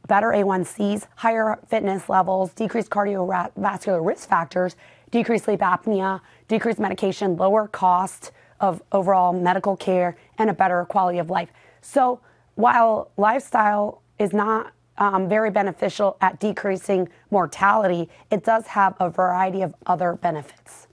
better 0.07 0.27
A1Cs, 0.27 1.07
higher 1.15 1.59
fitness 1.67 2.09
levels, 2.09 2.51
decreased 2.53 2.89
cardiovascular 2.89 4.05
risk 4.05 4.27
factors, 4.27 4.75
decreased 5.11 5.45
sleep 5.45 5.59
apnea, 5.59 6.19
decreased 6.47 6.79
medication, 6.79 7.37
lower 7.37 7.67
cost 7.67 8.31
of 8.59 8.81
overall 8.91 9.33
medical 9.33 9.77
care, 9.77 10.17
and 10.37 10.49
a 10.49 10.53
better 10.53 10.83
quality 10.85 11.19
of 11.19 11.29
life. 11.29 11.49
So 11.81 12.19
while 12.55 13.11
lifestyle 13.17 14.01
is 14.19 14.33
not 14.33 14.73
um, 14.97 15.27
very 15.27 15.49
beneficial 15.49 16.17
at 16.21 16.39
decreasing 16.39 17.09
mortality, 17.31 18.09
it 18.31 18.43
does 18.43 18.67
have 18.67 18.95
a 18.99 19.09
variety 19.09 19.61
of 19.61 19.75
other 19.85 20.13
benefits 20.13 20.87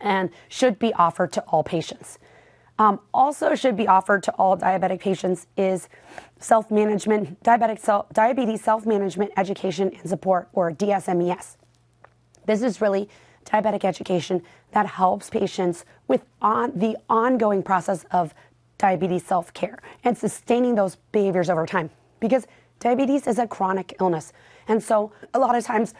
and 0.00 0.30
should 0.48 0.78
be 0.78 0.92
offered 0.94 1.32
to 1.32 1.40
all 1.42 1.64
patients. 1.64 2.18
Um, 2.78 3.00
also, 3.12 3.54
should 3.54 3.76
be 3.76 3.86
offered 3.86 4.24
to 4.24 4.32
all 4.32 4.56
diabetic 4.56 4.98
patients 5.00 5.46
is 5.56 5.88
self 6.40 6.70
management, 6.70 7.42
diabetic 7.44 7.78
self, 7.78 8.12
diabetes 8.12 8.62
self 8.62 8.84
management 8.84 9.30
education 9.36 9.92
and 10.00 10.10
support, 10.10 10.48
or 10.52 10.72
DSMES. 10.72 11.56
This 12.46 12.62
is 12.62 12.80
really 12.80 13.08
diabetic 13.44 13.84
education 13.84 14.42
that 14.72 14.86
helps 14.86 15.30
patients 15.30 15.84
with 16.08 16.24
on, 16.42 16.72
the 16.76 16.96
ongoing 17.08 17.62
process 17.62 18.04
of 18.10 18.34
diabetes 18.78 19.24
self 19.24 19.54
care 19.54 19.78
and 20.02 20.18
sustaining 20.18 20.74
those 20.74 20.96
behaviors 21.12 21.48
over 21.48 21.66
time. 21.66 21.90
Because 22.18 22.44
diabetes 22.80 23.28
is 23.28 23.38
a 23.38 23.46
chronic 23.46 23.94
illness. 24.00 24.32
And 24.66 24.82
so, 24.82 25.12
a 25.32 25.38
lot 25.38 25.54
of 25.54 25.62
times, 25.64 25.94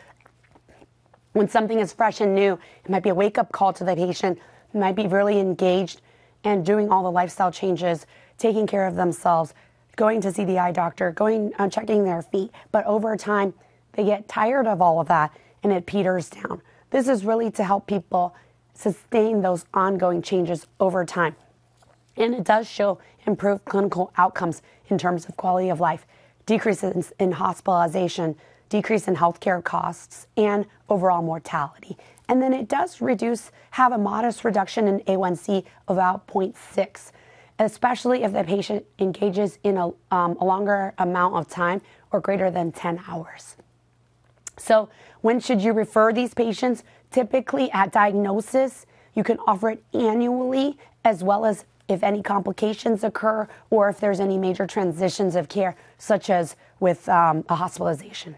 when 1.35 1.49
something 1.49 1.79
is 1.79 1.93
fresh 1.93 2.21
and 2.21 2.35
new, 2.35 2.59
it 2.85 2.91
might 2.91 3.05
be 3.05 3.11
a 3.11 3.15
wake 3.15 3.39
up 3.39 3.53
call 3.53 3.73
to 3.75 3.85
the 3.85 3.95
patient, 3.95 4.41
might 4.73 4.97
be 4.97 5.07
really 5.07 5.39
engaged 5.39 6.01
and 6.45 6.65
doing 6.65 6.91
all 6.91 7.03
the 7.03 7.11
lifestyle 7.11 7.51
changes, 7.51 8.07
taking 8.39 8.67
care 8.67 8.87
of 8.87 8.95
themselves, 8.95 9.55
going 9.97 10.21
to 10.21 10.33
see 10.33 10.45
the 10.45 10.59
eye 10.59 10.73
doctor, 10.73 11.11
going 11.11 11.53
uh, 11.59 11.69
checking 11.69 12.05
their 12.05 12.23
feet. 12.23 12.51
But 12.71 12.85
over 12.87 13.17
time, 13.17 13.55
they 13.93 14.05
get 14.05 14.29
tired 14.29 14.67
of 14.67 14.81
all 14.83 15.01
of 15.01 15.09
that 15.09 15.33
and 15.63 15.73
it 15.73 15.87
peters 15.87 16.29
down. 16.29 16.61
This 16.91 17.09
is 17.09 17.25
really 17.25 17.51
to 17.53 17.65
help 17.65 17.87
people 17.87 18.35
sustain 18.75 19.41
those 19.41 19.65
ongoing 19.73 20.21
changes 20.21 20.67
over 20.79 21.05
time. 21.05 21.35
And 22.17 22.35
it 22.35 22.45
does 22.45 22.69
show 22.69 22.99
improved 23.27 23.65
clinical 23.65 24.13
outcomes 24.17 24.63
in 24.89 24.99
terms 24.99 25.27
of 25.29 25.37
quality 25.37 25.71
of 25.71 25.81
life, 25.81 26.07
decreases 26.47 27.13
in 27.19 27.33
hospitalization, 27.33 28.37
decrease 28.75 29.07
in 29.07 29.15
healthcare 29.15 29.63
costs, 29.63 30.27
and 30.37 30.67
overall 30.89 31.23
mortality. 31.23 31.97
And 32.29 32.43
then 32.43 32.53
it 32.53 32.67
does 32.67 33.01
reduce, 33.01 33.53
have 33.71 33.93
a 33.93 33.99
modest 33.99 34.45
reduction 34.45 34.89
in 34.89 34.99
A1C 35.03 35.65
of 35.87 35.97
about 35.97 36.27
0.6, 36.27 37.13
especially 37.61 38.25
if 38.25 38.33
the 38.33 38.43
patient 38.43 38.85
engages 38.99 39.61
in 39.63 39.77
a, 39.77 39.93
um, 40.11 40.37
a 40.41 40.45
longer 40.45 40.93
amount 40.99 41.37
of 41.37 41.49
time 41.49 41.83
or 42.11 42.21
greater 42.21 42.51
than 42.51 42.73
10 42.73 43.01
hours. 43.07 43.55
So, 44.57 44.89
when 45.21 45.39
should 45.39 45.63
you 45.63 45.73
refer 45.73 46.13
these 46.13 46.35
patients? 46.35 46.83
Typically, 47.13 47.71
at 47.71 47.93
diagnosis, 47.93 48.87
you 49.15 49.23
can 49.23 49.39
offer 49.47 49.71
it 49.71 49.85
annually 49.93 50.77
as 51.05 51.23
well 51.23 51.45
as 51.45 51.65
if 51.87 52.03
any 52.03 52.25
complications 52.25 53.05
occur 53.05 53.47
or 53.71 53.89
if 53.89 54.01
there's 54.01 54.19
any 54.19 54.37
major 54.37 54.67
transitions 54.67 55.37
of 55.37 55.49
care, 55.49 55.77
such 55.97 56.29
as 56.29 56.57
with 56.81 57.09
um, 57.09 57.45
a 57.49 57.55
hospitalization. 57.55 58.35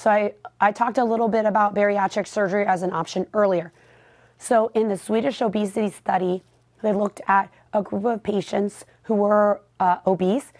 So 0.00 0.08
I, 0.08 0.32
I 0.58 0.72
talked 0.72 0.96
a 0.96 1.04
little 1.04 1.28
bit 1.28 1.44
about 1.44 1.74
bariatric 1.74 2.26
surgery 2.26 2.64
as 2.64 2.80
an 2.80 2.90
option 2.90 3.26
earlier. 3.34 3.70
So 4.38 4.70
in 4.72 4.88
the 4.88 4.96
Swedish 4.96 5.42
obesity 5.42 5.90
study, 5.90 6.42
they 6.80 6.94
looked 6.94 7.20
at 7.28 7.50
a 7.74 7.82
group 7.82 8.06
of 8.06 8.22
patients 8.22 8.86
who 9.02 9.16
were 9.16 9.60
uh, 9.78 9.98
obese 10.06 10.54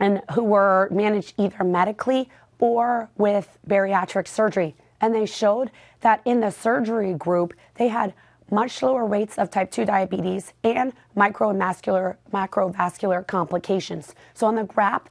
and 0.00 0.22
who 0.32 0.42
were 0.42 0.88
managed 0.90 1.34
either 1.36 1.64
medically 1.64 2.30
or 2.58 3.10
with 3.18 3.58
bariatric 3.68 4.26
surgery. 4.26 4.74
And 5.02 5.14
they 5.14 5.26
showed 5.26 5.70
that 6.00 6.22
in 6.24 6.40
the 6.40 6.50
surgery 6.50 7.12
group, 7.12 7.52
they 7.74 7.88
had 7.88 8.14
much 8.50 8.82
lower 8.82 9.04
rates 9.04 9.36
of 9.36 9.50
type 9.50 9.70
2 9.70 9.84
diabetes 9.84 10.54
and 10.64 10.94
microvascular, 11.14 12.16
macrovascular 12.32 13.26
complications. 13.26 14.14
So 14.32 14.46
on 14.46 14.54
the 14.54 14.64
graph, 14.64 15.02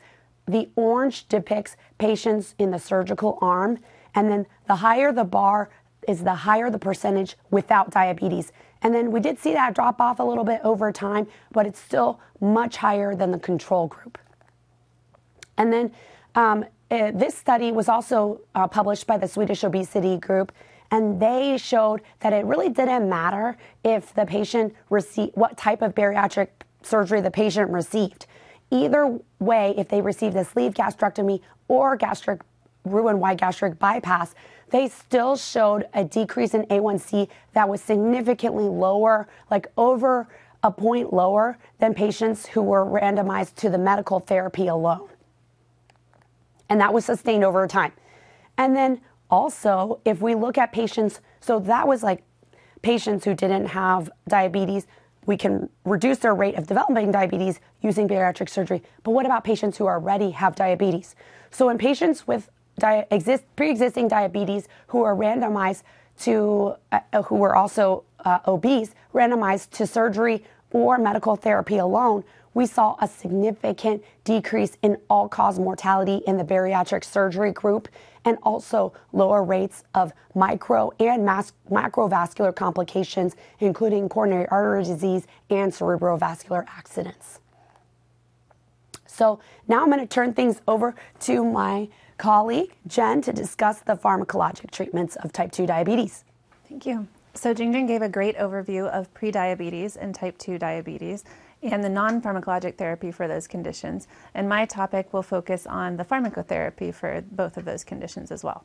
the 0.48 0.70
orange 0.76 1.28
depicts 1.28 1.76
patients 1.98 2.56
in 2.60 2.72
the 2.72 2.80
surgical 2.80 3.38
arm, 3.42 3.80
and 4.14 4.30
then 4.30 4.46
the 4.68 4.76
higher 4.76 5.12
the 5.12 5.24
bar 5.24 5.70
is 6.08 6.24
the 6.24 6.36
higher 6.36 6.70
the 6.70 6.80
percentage 6.80 7.36
without 7.50 7.92
diabetes. 7.92 8.52
And 8.82 8.94
then 8.94 9.12
we 9.12 9.20
did 9.20 9.40
see 9.40 9.54
that 9.54 9.74
drop 9.74 10.00
off 10.00 10.20
a 10.20 10.24
little 10.24 10.44
bit 10.44 10.62
over 10.64 10.92
time, 10.92 11.28
but 11.52 11.66
it's 11.66 11.80
still 11.80 12.20
much 12.40 12.78
higher 12.78 13.16
than 13.16 13.32
the 13.32 13.40
control 13.40 13.88
group. 13.88 14.18
And 15.58 15.74
then 15.74 15.92
um, 16.36 16.66
uh, 16.92 17.12
this 17.12 17.36
study 17.36 17.72
was 17.72 17.90
also 17.90 18.42
uh, 18.54 18.68
published 18.68 19.08
by 19.08 19.18
the 19.18 19.28
Swedish 19.28 19.64
Obesity 19.64 20.18
Group, 20.18 20.52
and 20.92 21.20
they 21.20 21.58
showed 21.58 22.02
that 22.20 22.32
it 22.32 22.46
really 22.46 22.70
didn't 22.70 23.10
matter 23.10 23.58
if 23.84 24.14
the 24.14 24.26
patient 24.26 24.76
received 24.90 25.32
what 25.36 25.58
type 25.58 25.82
of 25.82 25.96
bariatric 25.96 26.50
surgery 26.84 27.22
the 27.22 27.32
patient 27.32 27.72
received. 27.72 28.28
Either 28.72 29.20
way, 29.40 29.74
if 29.78 29.88
they 29.90 30.02
received 30.02 30.36
a 30.36 30.44
sleeve 30.44 30.74
gastrectomy 30.74 31.42
or 31.68 31.96
gastric 31.96 32.42
Roux-en-Y 32.84 33.36
gastric 33.36 33.80
bypass, 33.80 34.36
they 34.70 34.88
still 34.88 35.36
showed 35.36 35.88
a 35.94 36.04
decrease 36.04 36.54
in 36.54 36.64
A1C 36.66 37.28
that 37.54 37.70
was 37.70 37.82
significantly 37.82 38.66
lower, 38.66 39.28
like 39.50 39.68
over 39.78 40.28
a 40.64 40.72
point 40.72 41.14
lower 41.14 41.58
than 41.80 41.94
patients 41.94 42.48
who 42.48 42.62
were 42.62 42.86
randomized 42.86 43.56
to 43.56 43.70
the 43.70 43.78
medical 43.78 44.20
therapy 44.20 44.68
alone. 44.68 45.10
And 46.70 46.82
that 46.82 46.94
was 46.94 47.06
sustained 47.06 47.44
over 47.44 47.68
time. 47.68 47.92
And 48.58 48.76
then 48.76 49.02
also, 49.30 50.00
if 50.06 50.22
we 50.22 50.34
look 50.34 50.58
at 50.58 50.72
patients, 50.72 51.22
so 51.40 51.60
that 51.60 51.88
was 51.88 52.02
like 52.02 52.24
patients 52.82 53.26
who 53.26 53.34
didn't 53.34 53.68
have 53.68 54.10
diabetes, 54.28 54.88
we 55.26 55.38
can 55.38 55.70
reduce 55.84 56.20
their 56.20 56.36
rate 56.36 56.56
of 56.56 56.68
developing 56.68 57.12
diabetes 57.12 57.60
using 57.82 58.08
bariatric 58.08 58.50
surgery. 58.50 58.82
But 59.04 59.12
what 59.12 59.26
about 59.26 59.44
patients 59.44 59.78
who 59.78 59.88
already 59.88 60.32
have 60.32 60.56
diabetes? 60.56 61.16
So 61.52 61.70
in 61.70 61.78
patients 61.78 62.28
with 62.28 62.50
di- 62.78 63.06
exist, 63.12 63.44
pre-existing 63.56 64.08
diabetes 64.08 64.68
who 64.88 65.04
are 65.04 65.16
randomized 65.16 65.84
to, 66.20 66.76
uh, 66.92 67.24
who 67.24 67.36
were 67.36 67.56
also 67.56 68.04
uh, 68.24 68.40
obese, 68.48 68.94
randomized 69.14 69.72
to 69.72 69.88
surgery 69.88 70.44
or 70.72 70.98
medical 70.98 71.36
therapy 71.36 71.78
alone, 71.78 72.24
we 72.54 72.66
saw 72.66 72.96
a 73.02 73.08
significant 73.08 74.04
decrease 74.24 74.78
in 74.82 74.98
all 75.10 75.28
cause 75.28 75.60
mortality 75.60 76.22
in 76.26 76.38
the 76.38 76.44
bariatric 76.44 77.04
surgery 77.04 77.52
group 77.52 77.90
and 78.26 78.38
also 78.44 78.92
lower 79.14 79.44
rates 79.44 79.84
of 79.94 80.12
micro 80.34 80.92
and 81.00 81.24
mas- 81.24 81.54
macrovascular 81.72 82.54
complications, 82.54 83.36
including 83.60 84.10
coronary 84.10 84.48
artery 84.50 84.84
disease 84.84 85.28
and 85.50 85.72
cerebrovascular 85.72 86.66
accidents. 86.68 87.40
So 89.06 89.40
now 89.68 89.82
I'm 89.84 89.90
going 89.90 90.00
to 90.00 90.08
turn 90.08 90.34
things 90.34 90.62
over 90.68 90.94
to 91.22 91.46
my 91.46 91.88
colleague, 92.18 92.74
Jen, 92.88 93.22
to 93.22 93.32
discuss 93.32 93.80
the 93.80 93.96
pharmacologic 93.96 94.72
treatments 94.72 95.16
of 95.18 95.32
type 95.32 95.52
2 95.52 95.66
diabetes. 95.66 96.26
Thank 96.68 96.86
you. 96.86 97.08
So 97.34 97.54
Jingjing 97.54 97.88
gave 97.88 98.02
a 98.02 98.10
great 98.10 98.38
overview 98.38 98.88
of 98.88 99.14
prediabetes 99.14 99.98
and 100.00 100.16
type 100.16 100.38
2 100.38 100.58
diabetes 100.58 101.24
and 101.66 101.84
the 101.84 101.90
non 101.90 102.22
pharmacologic 102.22 102.76
therapy 102.76 103.12
for 103.12 103.28
those 103.28 103.48
conditions. 103.48 104.08
And 104.34 104.48
my 104.48 104.66
topic 104.66 105.14
will 105.14 105.24
focus 105.24 105.66
on 105.68 105.98
the 105.98 106.06
pharmacotherapy 106.06 106.94
for 106.94 107.24
both 107.32 107.58
of 107.58 107.66
those 107.66 107.84
conditions 107.84 108.32
as 108.32 108.44
well. 108.44 108.64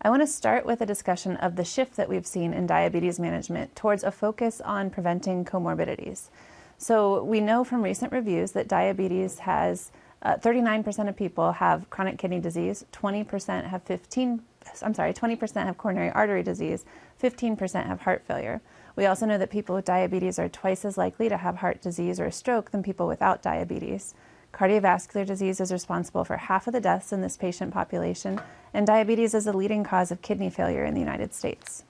I 0.00 0.10
want 0.10 0.22
to 0.22 0.26
start 0.26 0.64
with 0.64 0.80
a 0.80 0.86
discussion 0.86 1.36
of 1.36 1.56
the 1.56 1.64
shift 1.64 1.96
that 1.96 2.08
we've 2.08 2.26
seen 2.26 2.52
in 2.52 2.66
diabetes 2.66 3.18
management 3.18 3.74
towards 3.74 4.04
a 4.04 4.12
focus 4.12 4.60
on 4.60 4.90
preventing 4.90 5.44
comorbidities. 5.44 6.28
So, 6.76 7.24
we 7.24 7.40
know 7.40 7.64
from 7.64 7.82
recent 7.82 8.12
reviews 8.12 8.52
that 8.52 8.68
diabetes 8.68 9.40
has 9.40 9.90
uh, 10.22 10.36
39% 10.36 11.08
of 11.08 11.16
people 11.16 11.52
have 11.52 11.90
chronic 11.90 12.18
kidney 12.18 12.40
disease, 12.40 12.84
20% 12.92 13.64
have 13.64 13.82
15 13.82 14.42
I'm 14.82 14.94
sorry, 14.94 15.12
20% 15.12 15.64
have 15.64 15.78
coronary 15.78 16.10
artery 16.10 16.42
disease, 16.42 16.84
15% 17.22 17.86
have 17.86 18.02
heart 18.02 18.22
failure. 18.26 18.60
We 18.98 19.06
also 19.06 19.26
know 19.26 19.38
that 19.38 19.50
people 19.50 19.76
with 19.76 19.84
diabetes 19.84 20.40
are 20.40 20.48
twice 20.48 20.84
as 20.84 20.98
likely 20.98 21.28
to 21.28 21.36
have 21.36 21.58
heart 21.58 21.80
disease 21.80 22.18
or 22.18 22.32
stroke 22.32 22.72
than 22.72 22.82
people 22.82 23.06
without 23.06 23.42
diabetes. 23.42 24.12
cardiovascular 24.52 25.24
disease 25.24 25.60
is 25.60 25.70
responsible 25.70 26.24
for 26.24 26.36
half 26.36 26.66
of 26.66 26.72
the 26.72 26.80
deaths 26.80 27.12
in 27.12 27.20
this 27.20 27.36
patient 27.36 27.72
population, 27.72 28.40
and 28.74 28.88
diabetes 28.88 29.34
is 29.34 29.44
the 29.44 29.56
leading 29.56 29.84
cause 29.84 30.10
of 30.10 30.20
kidney 30.20 30.50
failure 30.50 30.84
in 30.84 30.94
the 30.94 31.00
United 31.00 31.32
States. 31.32 31.84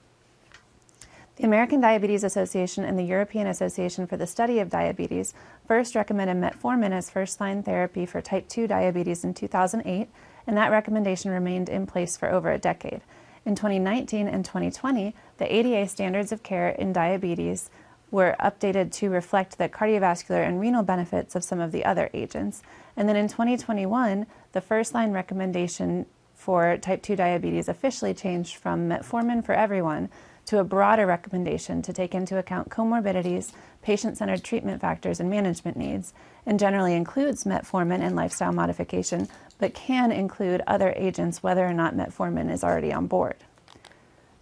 The 1.37 1.45
American 1.45 1.81
Diabetes 1.81 2.23
Association 2.23 2.83
and 2.83 2.99
the 2.99 3.03
European 3.03 3.47
Association 3.47 4.05
for 4.05 4.17
the 4.17 4.27
Study 4.27 4.59
of 4.59 4.69
Diabetes 4.69 5.33
first 5.67 5.95
recommended 5.95 6.37
metformin 6.37 6.91
as 6.91 7.09
first 7.09 7.41
line 7.41 7.63
therapy 7.63 8.05
for 8.05 8.21
type 8.21 8.47
2 8.47 8.67
diabetes 8.67 9.23
in 9.23 9.33
2008, 9.33 10.09
and 10.45 10.55
that 10.55 10.69
recommendation 10.69 11.31
remained 11.31 11.69
in 11.69 11.87
place 11.87 12.15
for 12.15 12.29
over 12.29 12.51
a 12.51 12.59
decade. 12.59 13.01
In 13.45 13.55
2019 13.55 14.27
and 14.27 14.43
2020, 14.43 15.15
the 15.37 15.55
ADA 15.55 15.87
standards 15.87 16.31
of 16.31 16.43
care 16.43 16.69
in 16.69 16.93
diabetes 16.93 17.69
were 18.11 18.35
updated 18.39 18.91
to 18.91 19.09
reflect 19.09 19.57
the 19.57 19.69
cardiovascular 19.69 20.45
and 20.45 20.59
renal 20.59 20.83
benefits 20.83 21.35
of 21.35 21.43
some 21.43 21.59
of 21.59 21.71
the 21.71 21.85
other 21.85 22.09
agents. 22.13 22.63
And 22.97 23.07
then 23.07 23.15
in 23.15 23.27
2021, 23.27 24.25
the 24.51 24.61
first 24.61 24.93
line 24.93 25.11
recommendation 25.11 26.05
for 26.33 26.77
type 26.77 27.01
2 27.01 27.15
diabetes 27.15 27.69
officially 27.69 28.13
changed 28.13 28.55
from 28.55 28.89
metformin 28.89 29.45
for 29.45 29.53
everyone 29.53 30.09
to 30.45 30.57
a 30.57 30.63
broader 30.63 31.05
recommendation 31.05 31.81
to 31.83 31.93
take 31.93 32.15
into 32.15 32.37
account 32.37 32.69
comorbidities, 32.69 33.51
patient 33.83 34.17
centered 34.17 34.43
treatment 34.43 34.81
factors, 34.81 35.19
and 35.19 35.29
management 35.29 35.77
needs, 35.77 36.11
and 36.45 36.57
generally 36.59 36.95
includes 36.95 37.43
metformin 37.43 37.99
and 37.99 38.15
lifestyle 38.15 38.51
modification, 38.51 39.27
but 39.59 39.75
can 39.75 40.11
include 40.11 40.63
other 40.65 40.93
agents 40.95 41.43
whether 41.43 41.65
or 41.65 41.73
not 41.73 41.95
metformin 41.95 42.51
is 42.51 42.63
already 42.63 42.91
on 42.91 43.05
board. 43.05 43.35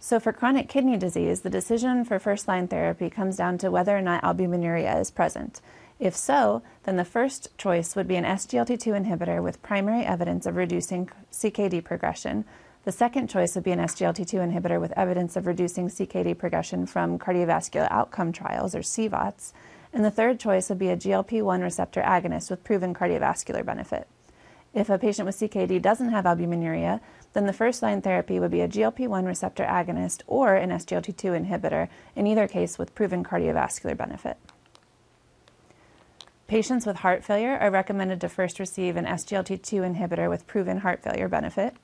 So, 0.00 0.18
for 0.18 0.32
chronic 0.32 0.68
kidney 0.68 0.96
disease, 0.96 1.42
the 1.42 1.50
decision 1.50 2.04
for 2.04 2.18
first 2.18 2.48
line 2.48 2.68
therapy 2.68 3.10
comes 3.10 3.36
down 3.36 3.58
to 3.58 3.70
whether 3.70 3.94
or 3.96 4.00
not 4.00 4.22
albuminuria 4.22 4.98
is 4.98 5.10
present. 5.10 5.60
If 5.98 6.16
so, 6.16 6.62
then 6.84 6.96
the 6.96 7.04
first 7.04 7.58
choice 7.58 7.94
would 7.94 8.08
be 8.08 8.16
an 8.16 8.24
SGLT2 8.24 9.04
inhibitor 9.04 9.42
with 9.42 9.60
primary 9.60 10.04
evidence 10.04 10.46
of 10.46 10.56
reducing 10.56 11.10
CKD 11.32 11.84
progression, 11.84 12.44
the 12.88 12.92
second 12.92 13.28
choice 13.28 13.54
would 13.54 13.64
be 13.64 13.72
an 13.72 13.80
SGLT2 13.80 14.50
inhibitor 14.50 14.80
with 14.80 14.96
evidence 14.96 15.36
of 15.36 15.46
reducing 15.46 15.88
CKD 15.88 16.38
progression 16.38 16.86
from 16.86 17.18
cardiovascular 17.18 17.86
outcome 17.90 18.32
trials, 18.32 18.74
or 18.74 18.80
CVOTs. 18.80 19.52
And 19.92 20.02
the 20.02 20.10
third 20.10 20.40
choice 20.40 20.70
would 20.70 20.78
be 20.78 20.88
a 20.88 20.96
GLP 20.96 21.42
1 21.42 21.60
receptor 21.60 22.00
agonist 22.00 22.48
with 22.48 22.64
proven 22.64 22.94
cardiovascular 22.94 23.62
benefit. 23.62 24.08
If 24.78 24.90
a 24.90 24.96
patient 24.96 25.26
with 25.26 25.36
CKD 25.36 25.82
doesn't 25.82 26.10
have 26.10 26.24
albuminuria, 26.24 27.00
then 27.32 27.46
the 27.46 27.52
first 27.52 27.82
line 27.82 28.00
therapy 28.00 28.38
would 28.38 28.52
be 28.52 28.60
a 28.60 28.68
GLP 28.68 29.08
1 29.08 29.24
receptor 29.24 29.64
agonist 29.64 30.22
or 30.28 30.54
an 30.54 30.70
SGLT2 30.70 31.48
inhibitor, 31.48 31.88
in 32.14 32.28
either 32.28 32.46
case 32.46 32.78
with 32.78 32.94
proven 32.94 33.24
cardiovascular 33.24 33.96
benefit. 33.96 34.36
Patients 36.46 36.86
with 36.86 36.98
heart 36.98 37.24
failure 37.24 37.58
are 37.58 37.72
recommended 37.72 38.20
to 38.20 38.28
first 38.28 38.60
receive 38.60 38.94
an 38.94 39.04
SGLT2 39.04 39.96
inhibitor 39.96 40.30
with 40.30 40.46
proven 40.46 40.78
heart 40.78 41.02
failure 41.02 41.26
benefit 41.26 41.74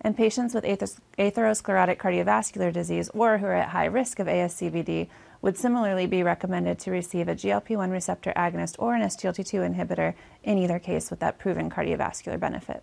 and 0.00 0.16
patients 0.16 0.52
with 0.52 0.64
atherosclerotic 0.64 1.96
cardiovascular 1.96 2.72
disease 2.72 3.08
or 3.10 3.38
who 3.38 3.46
are 3.46 3.54
at 3.54 3.68
high 3.68 3.84
risk 3.84 4.18
of 4.18 4.26
ASCVD 4.26 5.06
would 5.46 5.56
similarly 5.56 6.06
be 6.06 6.24
recommended 6.24 6.76
to 6.76 6.90
receive 6.90 7.28
a 7.28 7.34
GLP 7.36 7.76
1 7.76 7.92
receptor 7.92 8.32
agonist 8.34 8.74
or 8.80 8.96
an 8.96 9.02
SGLT2 9.02 9.76
inhibitor 9.76 10.12
in 10.42 10.58
either 10.58 10.80
case 10.80 11.08
with 11.08 11.20
that 11.20 11.38
proven 11.38 11.70
cardiovascular 11.70 12.40
benefit. 12.40 12.82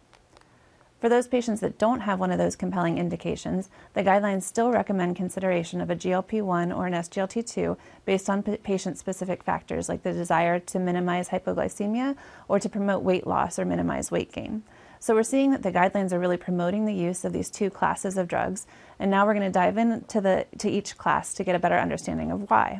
For 1.02 1.10
those 1.10 1.28
patients 1.28 1.60
that 1.60 1.78
don't 1.78 2.00
have 2.00 2.22
one 2.22 2.32
of 2.32 2.38
those 2.38 2.56
compelling 2.56 2.98
indications, 2.98 3.70
the 3.96 4.02
guidelines 4.02 4.44
still 4.44 4.72
recommend 4.72 5.18
consideration 5.18 5.82
of 5.82 5.90
a 5.90 5.96
GLP 5.98 6.42
1 6.42 6.72
or 6.72 6.88
an 6.88 6.94
SGLT2 6.94 7.76
based 8.06 8.30
on 8.30 8.42
patient 8.42 8.98
specific 8.98 9.44
factors 9.44 9.90
like 9.90 10.04
the 10.04 10.14
desire 10.14 10.58
to 10.58 10.80
minimize 10.80 11.28
hypoglycemia 11.28 12.16
or 12.48 12.62
to 12.62 12.70
promote 12.70 13.04
weight 13.04 13.28
loss 13.28 13.60
or 13.60 13.66
minimize 13.66 14.10
weight 14.10 14.32
gain. 14.32 14.64
So 15.04 15.14
we're 15.14 15.24
seeing 15.24 15.52
that 15.52 15.64
the 15.64 15.72
guidelines 15.74 16.14
are 16.14 16.18
really 16.18 16.38
promoting 16.38 16.86
the 16.86 16.94
use 16.94 17.26
of 17.26 17.34
these 17.34 17.50
two 17.50 17.70
classes 17.70 18.16
of 18.16 18.30
drugs, 18.30 18.66
and 18.98 19.12
now 19.12 19.26
we're 19.26 19.34
going 19.34 19.46
to 19.46 19.52
dive 19.52 19.78
into 19.78 20.22
the 20.22 20.46
to 20.60 20.70
each 20.70 20.98
class 20.98 21.34
to 21.34 21.44
get 21.44 21.58
a 21.58 21.60
better 21.60 21.78
understanding 21.78 22.32
of 22.32 22.50
why. 22.50 22.80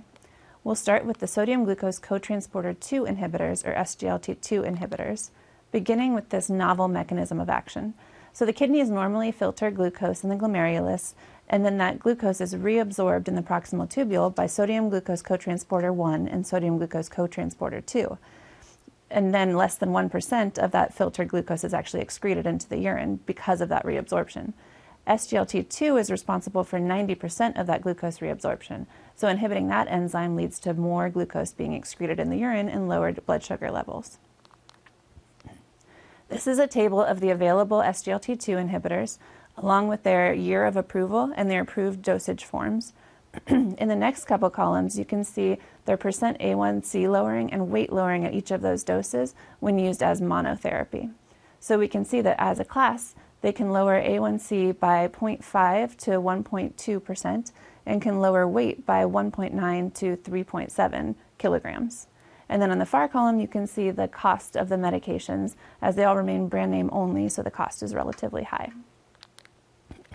We'll 0.64 0.76
start 0.76 1.04
with 1.04 1.18
the 1.18 1.28
sodium 1.28 1.66
glucose 1.66 2.00
cotransporter 2.00 2.80
2 2.80 3.04
inhibitors 3.04 3.68
or 3.68 3.74
SGLT2 3.74 4.66
inhibitors, 4.66 5.32
beginning 5.74 6.14
with 6.14 6.30
this 6.30 6.50
novel 6.50 6.88
mechanism 6.88 7.42
of 7.42 7.50
action. 7.50 7.94
So 8.32 8.46
the 8.46 8.54
kidneys 8.54 8.90
normally 8.90 9.34
filter 9.34 9.70
glucose 9.70 10.24
in 10.24 10.30
the 10.30 10.38
glomerulus, 10.38 11.16
and 11.50 11.66
then 11.66 11.78
that 11.80 12.00
glucose 12.00 12.40
is 12.40 12.56
reabsorbed 12.56 13.28
in 13.28 13.36
the 13.36 13.42
proximal 13.42 13.90
tubule 13.90 14.34
by 14.34 14.48
sodium 14.48 14.88
glucose 14.88 15.22
cotransporter 15.22 15.94
1 15.94 16.30
and 16.30 16.48
sodium 16.48 16.78
glucose 16.78 17.10
cotransporter 17.10 17.86
2 17.86 18.18
and 19.14 19.34
then 19.34 19.56
less 19.56 19.76
than 19.76 19.90
1% 19.90 20.58
of 20.58 20.72
that 20.72 20.94
filtered 20.94 21.30
glucose 21.30 21.64
is 21.64 21.74
actually 21.74 22.02
excreted 22.02 22.46
into 22.46 22.68
the 22.68 22.80
urine 22.80 23.20
because 23.26 23.62
of 23.62 23.70
that 23.70 23.86
reabsorption. 23.86 24.54
SGLT2 25.08 26.00
is 26.00 26.10
responsible 26.12 26.64
for 26.64 26.80
90% 26.80 27.60
of 27.60 27.68
that 27.68 27.82
glucose 27.82 28.20
reabsorption. 28.20 28.88
So, 29.16 29.28
inhibiting 29.28 29.68
that 29.68 29.90
enzyme 29.90 30.36
leads 30.36 30.60
to 30.62 30.74
more 30.74 31.10
glucose 31.10 31.54
being 31.54 31.74
excreted 31.74 32.20
in 32.20 32.30
the 32.30 32.38
urine 32.38 32.70
and 32.70 32.88
lowered 32.88 33.26
blood 33.26 33.44
sugar 33.44 33.70
levels. 33.70 34.18
This 36.30 36.48
is 36.48 36.58
a 36.58 36.68
table 36.68 37.04
of 37.04 37.20
the 37.20 37.30
available 37.30 37.80
SGLT2 37.80 38.70
inhibitors, 38.70 39.20
along 39.58 39.90
with 39.90 40.04
their 40.04 40.34
year 40.34 40.66
of 40.66 40.76
approval 40.76 41.32
and 41.36 41.52
their 41.52 41.62
approved 41.62 42.02
dosage 42.02 42.46
forms. 42.46 42.94
in 43.48 43.88
the 43.88 43.96
next 43.96 44.26
couple 44.26 44.50
columns, 44.50 44.98
you 44.98 45.06
can 45.06 45.24
see 45.24 45.58
their 45.86 45.98
percent 45.98 46.40
A1C 46.40 47.10
lowering 47.10 47.52
and 47.52 47.70
weight 47.70 47.92
lowering 47.92 48.26
at 48.26 48.34
each 48.34 48.52
of 48.52 48.62
those 48.62 48.84
doses 48.84 49.34
when 49.60 49.80
used 49.80 50.04
as 50.04 50.22
monotherapy. 50.22 51.12
So 51.60 51.80
we 51.80 51.88
can 51.88 52.06
see 52.06 52.22
that 52.22 52.36
as 52.40 52.60
a 52.60 52.66
class, 52.66 53.16
they 53.42 53.52
can 53.52 53.72
lower 53.72 54.02
A1C 54.02 54.80
by 54.80 55.08
0.5 55.08 55.98
to 55.98 56.12
1.2% 56.12 57.52
and 57.86 58.02
can 58.02 58.20
lower 58.20 58.48
weight 58.48 58.86
by 58.86 59.04
1.9 59.04 59.94
to 59.96 60.18
3.7 60.18 61.16
kilograms. 61.38 62.08
And 62.48 62.62
then 62.62 62.72
on 62.72 62.80
the 62.80 62.86
far 62.86 63.08
column, 63.08 63.40
you 63.40 63.48
can 63.48 63.66
see 63.66 63.90
the 63.90 64.08
cost 64.08 64.56
of 64.56 64.70
the 64.70 64.76
medications 64.76 65.56
as 65.82 65.96
they 65.96 66.04
all 66.04 66.16
remain 66.16 66.48
brand 66.48 66.72
name 66.72 66.90
only, 66.94 67.28
so 67.30 67.42
the 67.42 67.52
cost 67.52 67.82
is 67.82 67.96
relatively 67.96 68.44
high. 68.44 68.72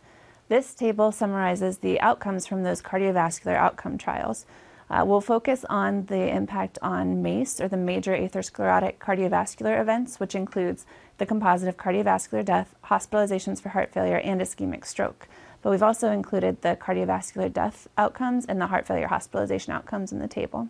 This 0.48 0.76
table 0.76 1.12
summarizes 1.12 1.80
the 1.80 2.00
outcomes 2.02 2.46
from 2.46 2.62
those 2.62 2.82
cardiovascular 2.82 3.56
outcome 3.56 3.98
trials. 3.98 4.46
Uh, 4.92 5.04
we'll 5.04 5.20
focus 5.20 5.66
on 5.72 6.06
the 6.06 6.30
impact 6.30 6.78
on 6.84 7.24
MACE, 7.24 7.60
or 7.60 7.68
the 7.68 7.78
major 7.78 8.12
atherosclerotic 8.12 9.00
cardiovascular 9.00 9.82
events, 9.82 10.20
which 10.20 10.36
includes 10.36 10.86
the 11.18 11.26
composite 11.26 11.68
of 11.68 11.78
cardiovascular 11.78 12.46
death, 12.46 12.76
hospitalizations 12.86 13.60
for 13.60 13.70
heart 13.70 13.92
failure, 13.92 14.18
and 14.18 14.40
ischemic 14.40 14.86
stroke. 14.86 15.28
But 15.64 15.72
we've 15.72 15.82
also 15.82 16.12
included 16.12 16.62
the 16.62 16.78
cardiovascular 16.80 17.52
death 17.52 17.88
outcomes 17.98 18.46
and 18.46 18.62
the 18.62 18.68
heart 18.68 18.86
failure 18.86 19.08
hospitalization 19.08 19.74
outcomes 19.74 20.12
in 20.12 20.20
the 20.20 20.28
table. 20.28 20.70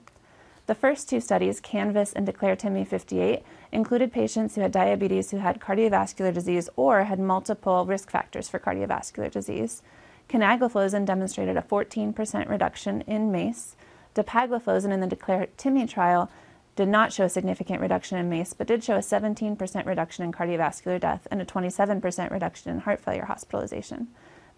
The 0.67 0.75
first 0.75 1.07
two 1.07 1.21
studies, 1.21 1.61
CANVAS 1.61 2.13
and 2.13 2.25
Declare 2.25 2.55
TIMI 2.55 2.85
58, 2.87 3.43
included 3.71 4.11
patients 4.11 4.55
who 4.55 4.61
had 4.61 4.71
diabetes 4.71 5.29
who 5.29 5.37
had 5.37 5.59
cardiovascular 5.59 6.33
disease 6.33 6.69
or 6.75 7.03
had 7.03 7.19
multiple 7.19 7.85
risk 7.85 8.09
factors 8.09 8.49
for 8.49 8.57
cardiovascular 8.57 9.29
disease. 9.29 9.83
Canagliflozin 10.27 11.05
demonstrated 11.05 11.55
a 11.55 11.61
14% 11.61 12.49
reduction 12.49 13.01
in 13.01 13.31
MACE. 13.31 13.75
Dapagliflozin 14.15 14.91
in 14.91 15.01
the 15.01 15.07
Declare 15.07 15.49
TIMI 15.55 15.87
trial 15.87 16.31
did 16.75 16.87
not 16.87 17.13
show 17.13 17.25
a 17.25 17.29
significant 17.29 17.79
reduction 17.79 18.17
in 18.17 18.27
MACE, 18.27 18.53
but 18.53 18.65
did 18.65 18.83
show 18.83 18.95
a 18.95 18.99
17% 18.99 19.85
reduction 19.85 20.25
in 20.25 20.31
cardiovascular 20.31 20.99
death 20.99 21.27
and 21.29 21.43
a 21.43 21.45
27% 21.45 22.31
reduction 22.31 22.71
in 22.71 22.79
heart 22.79 22.99
failure 22.99 23.25
hospitalization. 23.25 24.07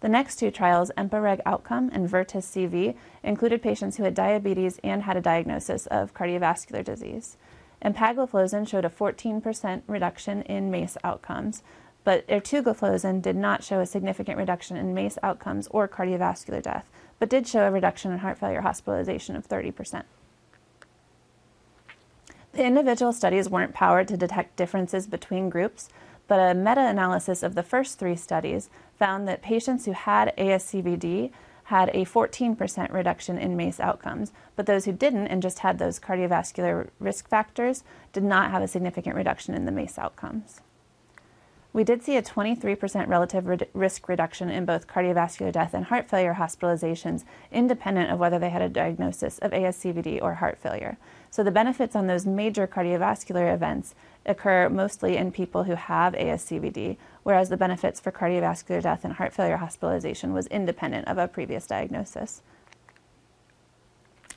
The 0.00 0.08
next 0.08 0.36
two 0.36 0.52
trials, 0.52 0.92
EMPA-REG 0.96 1.40
Outcome 1.44 1.90
and 1.92 2.08
VERTIS-CV, 2.08 2.94
included 3.24 3.62
patients 3.62 3.96
who 3.96 4.04
had 4.04 4.14
diabetes 4.14 4.78
and 4.84 5.02
had 5.02 5.16
a 5.16 5.20
diagnosis 5.20 5.86
of 5.86 6.14
cardiovascular 6.14 6.84
disease. 6.84 7.36
Empagliflozin 7.84 8.68
showed 8.68 8.84
a 8.84 8.90
14% 8.90 9.82
reduction 9.88 10.42
in 10.42 10.70
MACE 10.70 10.96
outcomes, 11.02 11.62
but 12.04 12.26
ertugliflozin 12.28 13.20
did 13.20 13.36
not 13.36 13.64
show 13.64 13.80
a 13.80 13.86
significant 13.86 14.38
reduction 14.38 14.76
in 14.76 14.94
MACE 14.94 15.18
outcomes 15.22 15.66
or 15.72 15.88
cardiovascular 15.88 16.62
death, 16.62 16.88
but 17.18 17.28
did 17.28 17.46
show 17.46 17.66
a 17.66 17.70
reduction 17.70 18.12
in 18.12 18.18
heart 18.18 18.38
failure 18.38 18.60
hospitalization 18.60 19.34
of 19.34 19.48
30%. 19.48 20.04
The 22.52 22.64
individual 22.64 23.12
studies 23.12 23.50
weren't 23.50 23.74
powered 23.74 24.08
to 24.08 24.16
detect 24.16 24.56
differences 24.56 25.06
between 25.06 25.50
groups, 25.50 25.88
but 26.28 26.38
a 26.38 26.54
meta 26.54 26.86
analysis 26.86 27.42
of 27.42 27.56
the 27.56 27.62
first 27.62 27.98
three 27.98 28.14
studies 28.14 28.70
found 28.98 29.26
that 29.26 29.42
patients 29.42 29.86
who 29.86 29.92
had 29.92 30.36
ASCVD 30.36 31.32
had 31.64 31.90
a 31.90 32.04
14% 32.04 32.92
reduction 32.92 33.36
in 33.36 33.56
MACE 33.56 33.80
outcomes, 33.80 34.32
but 34.56 34.64
those 34.64 34.86
who 34.86 34.92
didn't 34.92 35.26
and 35.26 35.42
just 35.42 35.58
had 35.58 35.78
those 35.78 36.00
cardiovascular 36.00 36.88
risk 36.98 37.28
factors 37.28 37.82
did 38.12 38.22
not 38.22 38.50
have 38.50 38.62
a 38.62 38.68
significant 38.68 39.16
reduction 39.16 39.54
in 39.54 39.66
the 39.66 39.72
MACE 39.72 39.98
outcomes. 39.98 40.60
we 41.74 41.84
did 41.84 42.02
see 42.02 42.16
a 42.16 42.22
23% 42.22 43.06
relative 43.06 43.46
rid- 43.46 43.68
risk 43.74 44.08
reduction 44.08 44.48
in 44.48 44.64
both 44.64 44.88
cardiovascular 44.88 45.52
death 45.52 45.74
and 45.74 45.84
heart 45.84 46.08
failure 46.08 46.34
hospitalizations, 46.34 47.24
independent 47.52 48.10
of 48.10 48.18
whether 48.18 48.38
they 48.38 48.48
had 48.48 48.62
a 48.62 48.68
diagnosis 48.68 49.38
of 49.40 49.52
ASCVD 49.52 50.20
or 50.22 50.34
heart 50.34 50.58
failure. 50.58 50.96
So 51.30 51.42
the 51.42 51.50
benefits 51.50 51.94
on 51.94 52.06
those 52.06 52.26
major 52.26 52.66
cardiovascular 52.66 53.52
events 53.52 53.94
occur 54.24 54.68
mostly 54.68 55.16
in 55.16 55.32
people 55.32 55.64
who 55.64 55.74
have 55.74 56.14
ASCVD, 56.14 56.96
whereas 57.22 57.48
the 57.48 57.56
benefits 57.56 58.00
for 58.00 58.12
cardiovascular 58.12 58.82
death 58.82 59.04
and 59.04 59.14
heart 59.14 59.32
failure 59.32 59.56
hospitalization 59.58 60.32
was 60.32 60.46
independent 60.48 61.06
of 61.08 61.18
a 61.18 61.28
previous 61.28 61.66
diagnosis. 61.66 62.42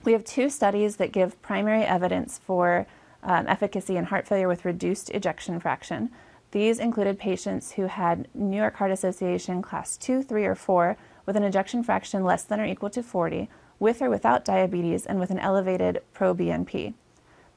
We 0.04 0.13
have 0.13 0.23
two 0.23 0.49
studies 0.49 0.95
that 0.95 1.12
give 1.12 1.41
primary 1.41 1.84
evidence 1.84 2.39
for 2.39 2.88
um, 3.23 3.47
efficacy 3.47 3.97
in 3.97 4.06
heart 4.06 4.27
failure 4.27 4.47
with 4.47 4.65
reduced 4.65 5.12
ejection 5.12 5.60
fraction. 5.60 6.10
These 6.51 6.80
included 6.80 7.19
patients 7.19 7.73
who 7.73 7.84
had 7.84 8.27
New 8.34 8.58
York 8.58 8.75
Heart 8.75 8.91
Association 8.91 9.62
class 9.62 9.95
2, 9.97 10.23
3, 10.23 10.45
or 10.45 10.56
4 10.56 10.97
with 11.25 11.36
an 11.36 11.43
ejection 11.43 11.84
fraction 11.84 12.23
less 12.23 12.43
than 12.43 12.60
or 12.60 12.65
equal 12.65 12.89
to 12.89 13.04
40, 13.04 13.47
with 13.82 14.02
or 14.02 14.10
without 14.10 14.46
diabetes, 14.46 15.06
and 15.06 15.20
with 15.20 15.30
an 15.30 15.39
elevated 15.39 16.02
proBNP. 16.15 16.94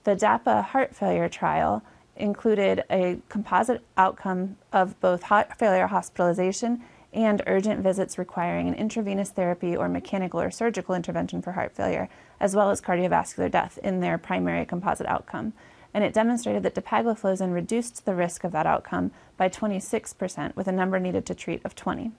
The 0.02 0.16
DAPA 0.16 0.64
heart 0.64 0.96
failure 0.96 1.28
trial 1.28 1.84
included 2.16 2.82
a 2.90 3.18
composite 3.28 3.84
outcome 3.96 4.56
of 4.72 4.98
both 5.00 5.24
heart 5.24 5.56
failure 5.56 5.86
hospitalization 5.86 6.82
and 7.12 7.42
urgent 7.46 7.80
visits 7.80 8.18
requiring 8.18 8.66
an 8.66 8.74
intravenous 8.74 9.30
therapy 9.30 9.76
or 9.76 9.88
mechanical 9.88 10.40
or 10.40 10.50
surgical 10.50 10.96
intervention 10.96 11.40
for 11.40 11.52
heart 11.52 11.72
failure, 11.76 12.08
as 12.40 12.56
well 12.56 12.70
as 12.70 12.80
cardiovascular 12.80 13.48
death 13.48 13.78
in 13.84 14.00
their 14.00 14.18
primary 14.18 14.64
composite 14.64 15.06
outcome 15.06 15.52
and 15.94 16.02
it 16.02 16.12
demonstrated 16.12 16.64
that 16.64 16.74
dapagliflozin 16.74 17.54
reduced 17.54 18.04
the 18.04 18.14
risk 18.14 18.42
of 18.42 18.50
that 18.50 18.66
outcome 18.66 19.12
by 19.36 19.48
26% 19.48 20.56
with 20.56 20.66
a 20.66 20.72
number 20.72 20.98
needed 20.98 21.24
to 21.24 21.34
treat 21.34 21.64
of 21.64 21.76
20. 21.76 22.10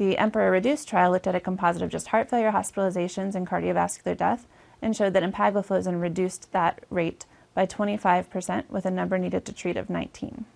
The 0.00 0.16
Emperor 0.16 0.50
Reduced 0.50 0.88
trial 0.88 1.10
looked 1.10 1.26
at 1.26 1.34
a 1.34 1.40
composite 1.40 1.82
of 1.82 1.90
just 1.90 2.06
heart 2.06 2.30
failure 2.30 2.52
hospitalizations 2.52 3.34
and 3.34 3.46
cardiovascular 3.46 4.16
death 4.16 4.46
and 4.80 4.96
showed 4.96 5.12
that 5.12 5.22
empagliflozin 5.22 6.00
reduced 6.00 6.50
that 6.52 6.82
rate 6.88 7.26
by 7.52 7.66
25% 7.66 8.70
with 8.70 8.86
a 8.86 8.90
number 8.90 9.18
needed 9.18 9.44
to 9.44 9.52
treat 9.52 9.76
of 9.76 9.90
19. 9.90 10.46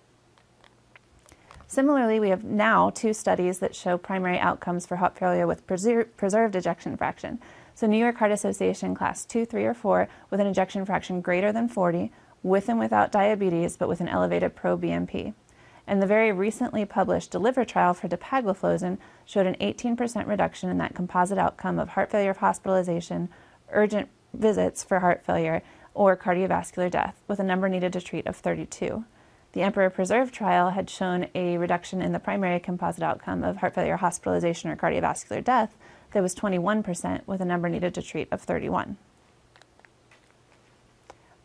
Similarly, 1.67 2.19
we 2.19 2.29
have 2.29 2.43
now 2.43 2.89
two 2.89 3.13
studies 3.13 3.59
that 3.59 3.75
show 3.75 3.99
primary 3.99 4.39
outcomes 4.39 4.87
for 4.87 4.95
heart 4.95 5.15
failure 5.15 5.45
with 5.45 5.67
preser- 5.67 6.07
preserved 6.17 6.55
ejection 6.55 6.97
fraction. 6.97 7.39
So, 7.75 7.85
New 7.85 7.99
York 7.99 8.17
Heart 8.17 8.31
Association 8.31 8.95
class 8.95 9.25
2, 9.25 9.45
3, 9.45 9.63
or 9.63 9.75
4 9.75 10.07
with 10.31 10.39
an 10.39 10.47
ejection 10.47 10.85
fraction 10.85 11.21
greater 11.21 11.51
than 11.51 11.67
40 11.67 12.11
with 12.41 12.67
and 12.67 12.79
without 12.79 13.11
diabetes, 13.11 13.77
but 13.77 13.89
with 13.89 14.01
an 14.01 14.07
elevated 14.07 14.55
proBNP. 14.55 15.35
And 15.87 16.01
the 16.01 16.07
very 16.07 16.31
recently 16.31 16.83
published 16.85 17.31
DELIVER 17.31 17.65
trial 17.65 17.93
for 17.93 18.07
dapagliflozin 18.07 18.97
showed 19.23 19.45
an 19.45 19.55
18% 19.55 20.27
reduction 20.27 20.69
in 20.69 20.77
that 20.79 20.95
composite 20.95 21.37
outcome 21.37 21.79
of 21.79 21.89
heart 21.89 22.09
failure 22.09 22.31
of 22.31 22.37
hospitalization, 22.37 23.29
urgent 23.71 24.09
visits 24.33 24.83
for 24.83 24.99
heart 24.99 25.23
failure, 25.23 25.61
or 25.93 26.17
cardiovascular 26.17 26.89
death, 26.89 27.21
with 27.27 27.39
a 27.39 27.43
number 27.43 27.69
needed 27.69 27.93
to 27.93 28.01
treat 28.01 28.25
of 28.27 28.35
32. 28.35 29.05
The 29.53 29.61
Emperor 29.61 29.89
Preserve 29.89 30.31
trial 30.31 30.71
had 30.71 30.89
shown 30.89 31.27
a 31.33 31.57
reduction 31.57 32.01
in 32.01 32.11
the 32.11 32.19
primary 32.19 32.59
composite 32.59 33.03
outcome 33.03 33.43
of 33.43 33.57
heart 33.57 33.75
failure 33.75 33.97
hospitalization 33.97 34.69
or 34.69 34.75
cardiovascular 34.75 35.43
death 35.43 35.77
that 36.11 36.23
was 36.23 36.35
21%, 36.35 37.21
with 37.27 37.41
a 37.41 37.45
number 37.45 37.69
needed 37.69 37.93
to 37.93 38.01
treat 38.01 38.27
of 38.31 38.41
31 38.41 38.97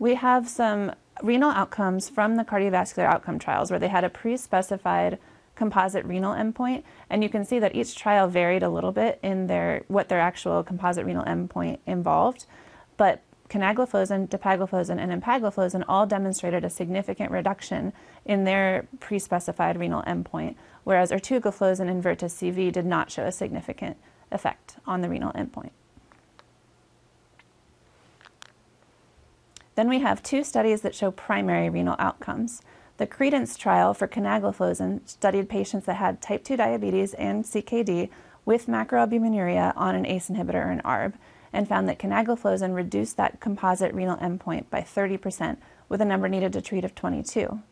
we 0.00 0.14
have 0.16 0.48
some 0.48 0.90
renal 1.22 1.50
outcomes 1.50 2.08
from 2.08 2.36
the 2.36 2.44
cardiovascular 2.44 3.04
outcome 3.04 3.38
trials 3.38 3.70
where 3.70 3.80
they 3.80 3.88
had 3.88 4.04
a 4.04 4.10
pre 4.10 4.36
specified 4.36 5.18
composite 5.54 6.04
renal 6.06 6.34
endpoint 6.34 6.82
and 7.10 7.22
you 7.22 7.28
can 7.28 7.44
see 7.44 7.58
that 7.58 7.74
each 7.74 7.94
trial 7.94 8.28
varied 8.28 8.62
a 8.62 8.70
little 8.70 8.92
bit 8.92 9.18
in 9.22 9.46
their 9.46 9.82
what 9.88 10.08
their 10.08 10.20
actual 10.20 10.62
composite 10.62 11.04
renal 11.04 11.24
endpoint 11.24 11.78
involved 11.86 12.46
but 12.96 13.22
canagliflozin, 13.50 14.28
dapagliflozin, 14.28 14.98
and 14.98 15.22
empagliflozin 15.22 15.84
all 15.88 16.06
demonstrated 16.06 16.64
a 16.64 16.70
significant 16.70 17.30
reduction 17.30 17.92
in 18.24 18.44
their 18.44 18.86
pre-specified 19.00 19.78
renal 19.78 20.02
endpoint, 20.04 20.54
whereas 20.84 21.10
ertugliflozin 21.10 21.90
and 21.90 22.02
VERTIS 22.02 22.34
CV 22.34 22.72
did 22.72 22.86
not 22.86 23.10
show 23.10 23.24
a 23.24 23.32
significant 23.32 23.96
effect 24.30 24.76
on 24.86 25.00
the 25.00 25.08
renal 25.08 25.32
endpoint. 25.32 25.72
Then 29.80 29.88
we 29.88 30.00
have 30.00 30.22
two 30.22 30.44
studies 30.44 30.82
that 30.82 30.94
show 30.94 31.10
primary 31.10 31.70
renal 31.70 31.96
outcomes. 31.98 32.60
The 32.98 33.06
Credence 33.06 33.56
trial 33.56 33.94
for 33.94 34.06
canagliflozin 34.06 35.08
studied 35.08 35.48
patients 35.48 35.86
that 35.86 35.94
had 35.94 36.20
type 36.20 36.44
2 36.44 36.58
diabetes 36.58 37.14
and 37.14 37.44
CKD 37.44 38.10
with 38.44 38.66
macroalbuminuria 38.66 39.72
on 39.76 39.94
an 39.94 40.04
ACE 40.04 40.28
inhibitor 40.28 40.66
or 40.66 40.70
an 40.70 40.82
ARB 40.84 41.14
and 41.50 41.66
found 41.66 41.88
that 41.88 41.98
canagliflozin 41.98 42.74
reduced 42.74 43.16
that 43.16 43.40
composite 43.40 43.94
renal 43.94 44.18
endpoint 44.18 44.68
by 44.68 44.82
30% 44.82 45.56
with 45.88 46.02
a 46.02 46.04
number 46.04 46.28
needed 46.28 46.52
to 46.52 46.60
treat 46.60 46.84
of 46.84 46.94
22. 46.94 47.62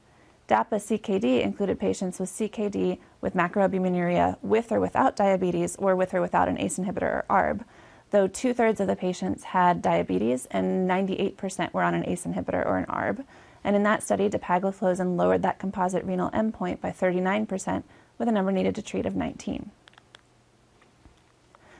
DAPA 0.48 0.76
CKD 0.76 1.42
included 1.42 1.78
patients 1.78 2.18
with 2.18 2.30
CKD 2.30 3.00
with 3.20 3.34
macroalbuminuria 3.34 4.38
with 4.40 4.72
or 4.72 4.80
without 4.80 5.14
diabetes 5.14 5.76
or 5.76 5.94
with 5.94 6.14
or 6.14 6.22
without 6.22 6.48
an 6.48 6.58
ACE 6.58 6.78
inhibitor 6.78 7.02
or 7.02 7.24
ARB 7.28 7.64
though 8.10 8.26
two 8.26 8.54
thirds 8.54 8.80
of 8.80 8.86
the 8.86 8.96
patients 8.96 9.44
had 9.44 9.82
diabetes 9.82 10.46
and 10.50 10.88
98% 10.88 11.72
were 11.72 11.82
on 11.82 11.94
an 11.94 12.08
ACE 12.08 12.24
inhibitor 12.24 12.64
or 12.64 12.78
an 12.78 12.86
ARB. 12.86 13.24
And 13.64 13.76
in 13.76 13.82
that 13.82 14.02
study, 14.02 14.28
dapagliflozin 14.28 15.16
lowered 15.16 15.42
that 15.42 15.58
composite 15.58 16.04
renal 16.04 16.30
endpoint 16.30 16.80
by 16.80 16.90
39% 16.90 17.82
with 18.16 18.28
a 18.28 18.32
number 18.32 18.52
needed 18.52 18.74
to 18.76 18.82
treat 18.82 19.06
of 19.06 19.16
19. 19.16 19.70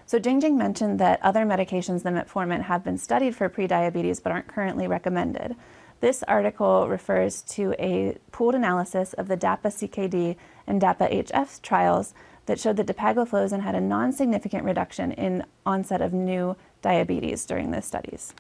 So 0.07 0.19
Jingjing 0.19 0.57
mentioned 0.57 0.99
that 1.01 1.23
other 1.23 1.45
medications 1.45 2.03
than 2.03 2.15
metformin 2.15 2.63
have 2.63 2.83
been 2.83 2.97
studied 2.97 3.37
for 3.37 3.49
prediabetes 3.49 4.23
but 4.23 4.33
aren't 4.33 4.49
currently 4.49 4.87
recommended. 4.87 5.55
This 6.01 6.23
article 6.23 6.89
refers 6.89 7.43
to 7.43 7.75
a 7.79 8.17
pooled 8.33 8.55
analysis 8.55 9.13
of 9.13 9.29
the 9.29 9.37
DAPA 9.37 9.69
CKD 9.69 10.37
and 10.67 10.81
DAPA 10.81 11.13
HF 11.27 11.61
trials 11.61 12.15
that 12.49 12.59
showed 12.59 12.77
that 12.79 12.87
dapagliflozin 12.87 13.61
had 13.61 13.75
a 13.75 13.81
non 13.81 14.11
significant 14.11 14.65
reduction 14.65 15.13
in 15.13 15.45
onset 15.65 16.01
of 16.01 16.13
new 16.13 16.57
diabetes 16.83 17.45
during 17.47 17.71
the 17.71 17.81
studies. 17.81 18.35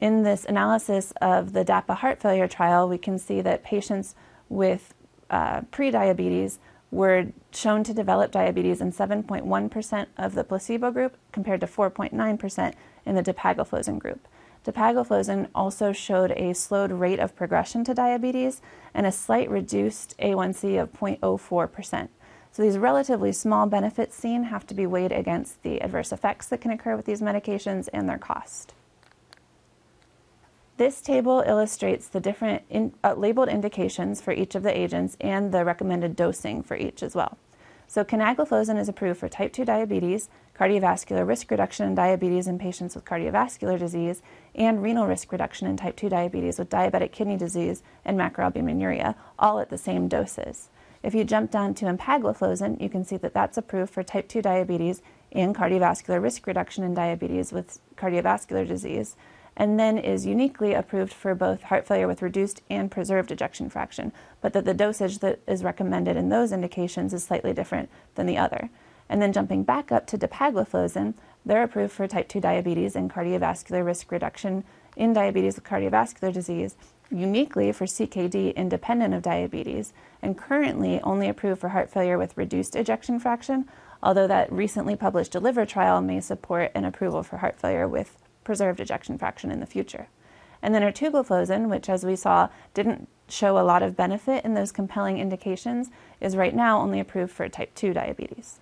In 0.00 0.24
this 0.24 0.44
analysis 0.44 1.12
of 1.22 1.52
the 1.52 1.64
DAPA 1.64 1.96
heart 1.96 2.20
failure 2.20 2.48
trial, 2.48 2.88
we 2.88 2.98
can 2.98 3.18
see 3.18 3.40
that 3.40 3.64
patients 3.64 4.14
with 4.48 4.94
uh, 5.30 5.62
prediabetes 5.72 6.58
were 6.90 7.28
shown 7.52 7.82
to 7.84 7.94
develop 7.94 8.32
diabetes 8.32 8.80
in 8.80 8.92
7.1% 8.92 10.06
of 10.18 10.34
the 10.34 10.44
placebo 10.44 10.90
group 10.90 11.16
compared 11.32 11.60
to 11.60 11.66
4.9% 11.66 12.74
in 13.06 13.14
the 13.14 13.22
dapagliflozin 13.22 13.98
group. 13.98 14.26
Dapagliflozin 14.64 15.48
also 15.54 15.92
showed 15.92 16.32
a 16.32 16.54
slowed 16.54 16.90
rate 16.90 17.18
of 17.18 17.36
progression 17.36 17.84
to 17.84 17.94
diabetes 17.94 18.60
and 18.92 19.06
a 19.06 19.12
slight 19.12 19.48
reduced 19.50 20.16
A1C 20.18 20.80
of 20.80 20.92
0.04%. 20.92 22.08
So 22.54 22.62
these 22.62 22.78
relatively 22.78 23.32
small 23.32 23.66
benefits 23.66 24.14
seen 24.14 24.44
have 24.44 24.64
to 24.68 24.74
be 24.74 24.86
weighed 24.86 25.10
against 25.10 25.60
the 25.64 25.82
adverse 25.82 26.12
effects 26.12 26.46
that 26.46 26.60
can 26.60 26.70
occur 26.70 26.94
with 26.94 27.04
these 27.04 27.20
medications 27.20 27.88
and 27.92 28.08
their 28.08 28.16
cost. 28.16 28.74
This 30.76 31.00
table 31.00 31.42
illustrates 31.44 32.06
the 32.06 32.20
different 32.20 32.62
in, 32.70 32.94
uh, 33.02 33.14
labeled 33.14 33.48
indications 33.48 34.20
for 34.20 34.32
each 34.32 34.54
of 34.54 34.62
the 34.62 34.76
agents 34.76 35.16
and 35.20 35.50
the 35.50 35.64
recommended 35.64 36.14
dosing 36.14 36.62
for 36.62 36.76
each 36.76 37.02
as 37.02 37.16
well. 37.16 37.38
So 37.88 38.04
canagliflozin 38.04 38.78
is 38.78 38.88
approved 38.88 39.18
for 39.18 39.28
type 39.28 39.52
2 39.52 39.64
diabetes, 39.64 40.28
cardiovascular 40.56 41.26
risk 41.26 41.50
reduction 41.50 41.88
in 41.88 41.96
diabetes 41.96 42.46
in 42.46 42.60
patients 42.60 42.94
with 42.94 43.04
cardiovascular 43.04 43.80
disease, 43.80 44.22
and 44.54 44.80
renal 44.80 45.08
risk 45.08 45.32
reduction 45.32 45.66
in 45.66 45.76
type 45.76 45.96
2 45.96 46.08
diabetes 46.08 46.60
with 46.60 46.70
diabetic 46.70 47.10
kidney 47.10 47.36
disease 47.36 47.82
and 48.04 48.16
macroalbuminuria, 48.16 49.16
all 49.40 49.58
at 49.58 49.70
the 49.70 49.78
same 49.78 50.06
doses. 50.06 50.68
If 51.04 51.14
you 51.14 51.22
jump 51.22 51.50
down 51.50 51.74
to 51.74 51.84
empagliflozin, 51.84 52.80
you 52.80 52.88
can 52.88 53.04
see 53.04 53.18
that 53.18 53.34
that's 53.34 53.58
approved 53.58 53.92
for 53.92 54.02
type 54.02 54.26
2 54.26 54.40
diabetes 54.40 55.02
and 55.32 55.54
cardiovascular 55.54 56.20
risk 56.20 56.46
reduction 56.46 56.82
in 56.82 56.94
diabetes 56.94 57.52
with 57.52 57.78
cardiovascular 57.94 58.66
disease, 58.66 59.14
and 59.54 59.78
then 59.78 59.98
is 59.98 60.24
uniquely 60.24 60.72
approved 60.72 61.12
for 61.12 61.34
both 61.34 61.64
heart 61.64 61.86
failure 61.86 62.08
with 62.08 62.22
reduced 62.22 62.62
and 62.70 62.90
preserved 62.90 63.30
ejection 63.30 63.68
fraction, 63.68 64.14
but 64.40 64.54
that 64.54 64.64
the 64.64 64.72
dosage 64.72 65.18
that 65.18 65.40
is 65.46 65.62
recommended 65.62 66.16
in 66.16 66.30
those 66.30 66.52
indications 66.52 67.12
is 67.12 67.22
slightly 67.22 67.52
different 67.52 67.90
than 68.14 68.24
the 68.24 68.38
other. 68.38 68.70
And 69.06 69.20
then 69.20 69.34
jumping 69.34 69.62
back 69.62 69.92
up 69.92 70.06
to 70.06 70.16
dapagliflozin, 70.16 71.12
they're 71.44 71.64
approved 71.64 71.92
for 71.92 72.08
type 72.08 72.28
2 72.28 72.40
diabetes 72.40 72.96
and 72.96 73.12
cardiovascular 73.12 73.84
risk 73.84 74.10
reduction 74.10 74.64
in 74.96 75.12
diabetes 75.12 75.56
with 75.56 75.64
cardiovascular 75.64 76.32
disease, 76.32 76.76
uniquely 77.10 77.72
for 77.72 77.84
CKD 77.84 78.54
independent 78.54 79.14
of 79.14 79.22
diabetes, 79.22 79.92
and 80.22 80.38
currently 80.38 81.00
only 81.02 81.28
approved 81.28 81.60
for 81.60 81.70
heart 81.70 81.90
failure 81.90 82.18
with 82.18 82.36
reduced 82.36 82.76
ejection 82.76 83.18
fraction, 83.18 83.68
although 84.02 84.26
that 84.26 84.52
recently 84.52 84.96
published 84.96 85.32
DELIVER 85.32 85.66
trial 85.66 86.00
may 86.00 86.20
support 86.20 86.70
an 86.74 86.84
approval 86.84 87.22
for 87.22 87.38
heart 87.38 87.58
failure 87.58 87.88
with 87.88 88.18
preserved 88.44 88.80
ejection 88.80 89.18
fraction 89.18 89.50
in 89.50 89.60
the 89.60 89.66
future. 89.66 90.08
And 90.62 90.74
then 90.74 90.82
ertugliflozin, 90.82 91.68
which 91.68 91.88
as 91.88 92.04
we 92.04 92.16
saw 92.16 92.48
didn't 92.72 93.08
show 93.28 93.58
a 93.58 93.64
lot 93.64 93.82
of 93.82 93.96
benefit 93.96 94.44
in 94.44 94.54
those 94.54 94.72
compelling 94.72 95.18
indications, 95.18 95.90
is 96.20 96.36
right 96.36 96.54
now 96.54 96.80
only 96.80 97.00
approved 97.00 97.32
for 97.32 97.48
type 97.48 97.74
2 97.74 97.92
diabetes. 97.92 98.60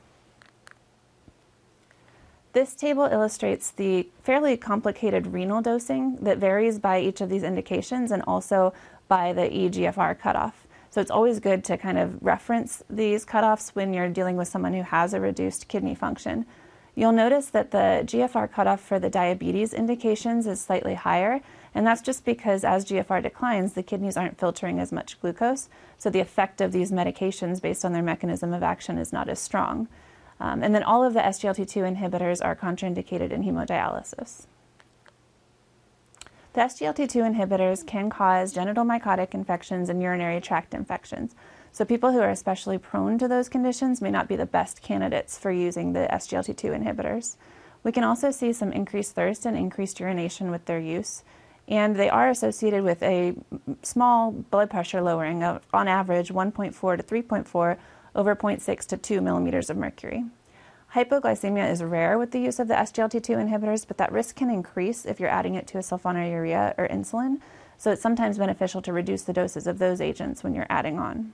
This 2.53 2.74
table 2.74 3.05
illustrates 3.05 3.70
the 3.70 4.09
fairly 4.22 4.59
complicated 4.59 5.28
renal 5.28 5.62
dosing 5.62 6.16
that 6.16 6.36
varies 6.36 6.78
by 6.78 7.00
each 7.00 7.22
of 7.22 7.30
these 7.30 7.42
indications 7.42 8.11
and 8.11 8.22
also 8.26 8.74
by 9.09 9.32
the 9.32 9.48
EGFR 9.48 10.18
cutoff. 10.18 10.66
So 10.90 11.00
it's 11.00 11.11
always 11.11 11.40
good 11.40 11.64
to 11.64 11.78
kind 11.78 11.96
of 11.96 12.22
reference 12.22 12.82
these 12.90 13.24
cutoffs 13.24 13.70
when 13.70 13.94
you're 13.94 14.11
dealing 14.11 14.36
with 14.36 14.48
someone 14.48 14.74
who 14.74 14.82
has 14.82 15.14
a 15.14 15.20
reduced 15.20 15.68
kidney 15.68 15.94
function. 15.94 16.44
You'll 16.94 17.12
notice 17.12 17.46
that 17.46 17.70
the 17.70 18.03
GFR 18.05 18.53
cutoff 18.53 18.82
for 18.82 18.98
the 18.98 19.09
diabetes 19.09 19.72
indications 19.72 20.46
is 20.46 20.61
slightly 20.61 20.92
higher, 20.92 21.40
and 21.74 21.86
that's 21.86 22.03
just 22.03 22.22
because 22.26 22.64
as 22.64 22.84
GFR 22.84 23.22
declines, 23.22 23.72
the 23.72 23.82
kidneys 23.82 24.18
aren't 24.18 24.38
filtering 24.38 24.78
as 24.78 24.92
much 24.92 25.18
glucose, 25.22 25.70
so 25.96 26.11
the 26.11 26.20
effect 26.20 26.61
of 26.61 26.72
these 26.72 26.92
medications 26.92 27.62
based 27.62 27.82
on 27.82 27.94
their 27.94 28.03
mechanism 28.03 28.53
of 28.53 28.62
action 28.62 28.98
is 28.98 29.11
not 29.11 29.30
as 29.30 29.38
strong. 29.38 29.88
Um, 30.43 30.61
and 30.64 30.74
then 30.74 30.82
all 30.82 31.05
of 31.05 31.14
the 31.14 31.20
SGLT2 31.20 31.97
inhibitors 31.97 32.45
are 32.45 32.57
contraindicated 32.57 33.30
in 33.30 33.45
hemodialysis. 33.45 34.47
The 36.55 36.62
SGLT2 36.62 37.36
inhibitors 37.36 37.86
can 37.86 38.11
cause 38.11 38.53
genital 38.53 38.84
mycotic 38.84 39.34
infections 39.34 39.88
and 39.88 40.03
urinary 40.03 40.40
tract 40.40 40.74
infections. 40.74 41.36
So, 41.70 41.84
people 41.84 42.11
who 42.11 42.18
are 42.18 42.28
especially 42.28 42.76
prone 42.76 43.18
to 43.18 43.28
those 43.28 43.49
conditions 43.49 44.03
may 44.03 44.11
not 44.11 44.28
be 44.28 44.34
the 44.34 44.45
best 44.45 44.82
candidates 44.82 45.38
for 45.38 45.53
using 45.53 45.93
the 45.93 46.09
SGLT2 46.11 46.76
inhibitors. 46.76 47.36
We 47.84 47.93
can 47.93 48.03
also 48.03 48.32
see 48.32 48.53
some 48.53 48.72
increased 48.72 49.14
thirst 49.14 49.47
and 49.47 49.57
increased 49.57 50.01
urination 50.01 50.51
with 50.51 50.64
their 50.64 50.80
use, 50.80 51.22
and 51.68 51.95
they 51.95 52.11
are 52.11 52.28
associated 52.28 52.82
with 52.82 53.01
a 53.05 53.36
small 53.82 54.32
blood 54.32 54.70
pressure 54.70 55.01
lowering 55.01 55.45
of, 55.45 55.62
on 55.72 55.86
average, 55.86 56.30
1.4 56.30 56.97
to 56.97 57.03
3.4 57.03 57.78
over 58.14 58.36
0.6 58.36 58.86
to 58.86 58.96
2 58.96 59.20
millimeters 59.20 59.70
of 59.70 59.76
mercury. 59.76 60.24
Hypoglycemia 60.94 61.70
is 61.70 61.82
rare 61.82 62.18
with 62.18 62.32
the 62.32 62.40
use 62.40 62.58
of 62.58 62.68
the 62.68 62.74
SGLT2 62.74 63.48
inhibitors, 63.48 63.86
but 63.86 63.96
that 63.96 64.12
risk 64.12 64.36
can 64.36 64.50
increase 64.50 65.06
if 65.06 65.18
you're 65.18 65.30
adding 65.30 65.54
it 65.54 65.66
to 65.68 65.78
a 65.78 65.80
sulfonylurea 65.80 66.74
or 66.76 66.86
insulin. 66.88 67.40
So 67.78 67.90
it's 67.90 68.02
sometimes 68.02 68.36
beneficial 68.36 68.82
to 68.82 68.92
reduce 68.92 69.22
the 69.22 69.32
doses 69.32 69.66
of 69.66 69.78
those 69.78 70.00
agents 70.00 70.44
when 70.44 70.54
you're 70.54 70.66
adding 70.68 70.98
on. 70.98 71.32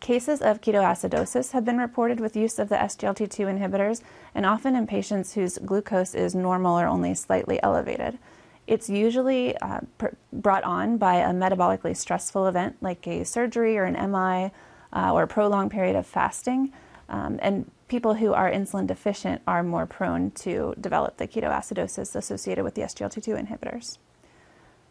Cases 0.00 0.42
of 0.42 0.60
ketoacidosis 0.60 1.52
have 1.52 1.64
been 1.64 1.78
reported 1.78 2.20
with 2.20 2.36
use 2.36 2.58
of 2.58 2.68
the 2.68 2.76
SGLT2 2.76 3.58
inhibitors, 3.58 4.02
and 4.34 4.44
often 4.44 4.76
in 4.76 4.86
patients 4.86 5.34
whose 5.34 5.58
glucose 5.58 6.14
is 6.14 6.34
normal 6.34 6.78
or 6.78 6.86
only 6.86 7.14
slightly 7.14 7.62
elevated. 7.62 8.18
It's 8.66 8.90
usually 8.90 9.56
uh, 9.58 9.80
brought 10.32 10.64
on 10.64 10.98
by 10.98 11.16
a 11.16 11.30
metabolically 11.30 11.96
stressful 11.96 12.46
event 12.46 12.76
like 12.80 13.06
a 13.06 13.24
surgery 13.24 13.78
or 13.78 13.84
an 13.84 13.94
MI 14.10 14.50
uh, 14.92 15.12
or 15.12 15.22
a 15.22 15.28
prolonged 15.28 15.70
period 15.70 15.94
of 15.94 16.06
fasting. 16.06 16.72
Um, 17.08 17.38
and 17.40 17.70
people 17.88 18.14
who 18.14 18.32
are 18.32 18.50
insulin 18.50 18.86
deficient 18.86 19.42
are 19.46 19.62
more 19.62 19.86
prone 19.86 20.32
to 20.32 20.74
develop 20.80 21.18
the 21.18 21.28
ketoacidosis 21.28 22.16
associated 22.16 22.64
with 22.64 22.74
the 22.74 22.82
SGLT2 22.82 23.46
inhibitors. 23.46 23.98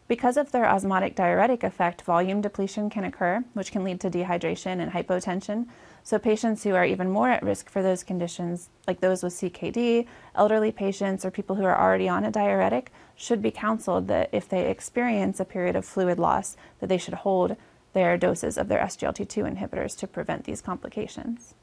Because 0.08 0.36
of 0.36 0.52
their 0.52 0.68
osmotic 0.68 1.16
diuretic 1.16 1.64
effect, 1.64 2.02
volume 2.02 2.40
depletion 2.40 2.88
can 2.88 3.04
occur, 3.04 3.44
which 3.54 3.72
can 3.72 3.82
lead 3.82 4.00
to 4.00 4.10
dehydration 4.10 4.80
and 4.80 4.92
hypotension. 4.92 5.66
So, 6.06 6.20
patients 6.20 6.62
who 6.62 6.72
are 6.72 6.84
even 6.84 7.10
more 7.10 7.30
at 7.30 7.42
risk 7.42 7.68
for 7.68 7.82
those 7.82 8.04
conditions, 8.04 8.68
like 8.86 9.00
those 9.00 9.24
with 9.24 9.32
CKD, 9.32 10.06
elderly 10.36 10.70
patients, 10.70 11.24
or 11.24 11.32
people 11.32 11.56
who 11.56 11.64
are 11.64 11.76
already 11.76 12.08
on 12.08 12.24
a 12.24 12.30
diuretic, 12.30 12.92
should 13.16 13.42
be 13.42 13.50
counseled 13.50 14.06
that 14.06 14.28
if 14.30 14.48
they 14.48 14.70
experience 14.70 15.40
a 15.40 15.44
period 15.44 15.74
of 15.74 15.84
fluid 15.84 16.20
loss, 16.20 16.56
that 16.78 16.86
they 16.86 16.96
should 16.96 17.14
hold 17.14 17.56
their 17.92 18.16
doses 18.16 18.56
of 18.56 18.68
their 18.68 18.78
SGLT2 18.78 19.56
inhibitors 19.56 19.98
to 19.98 20.06
prevent 20.06 20.44
these 20.44 20.60
complications. 20.60 21.54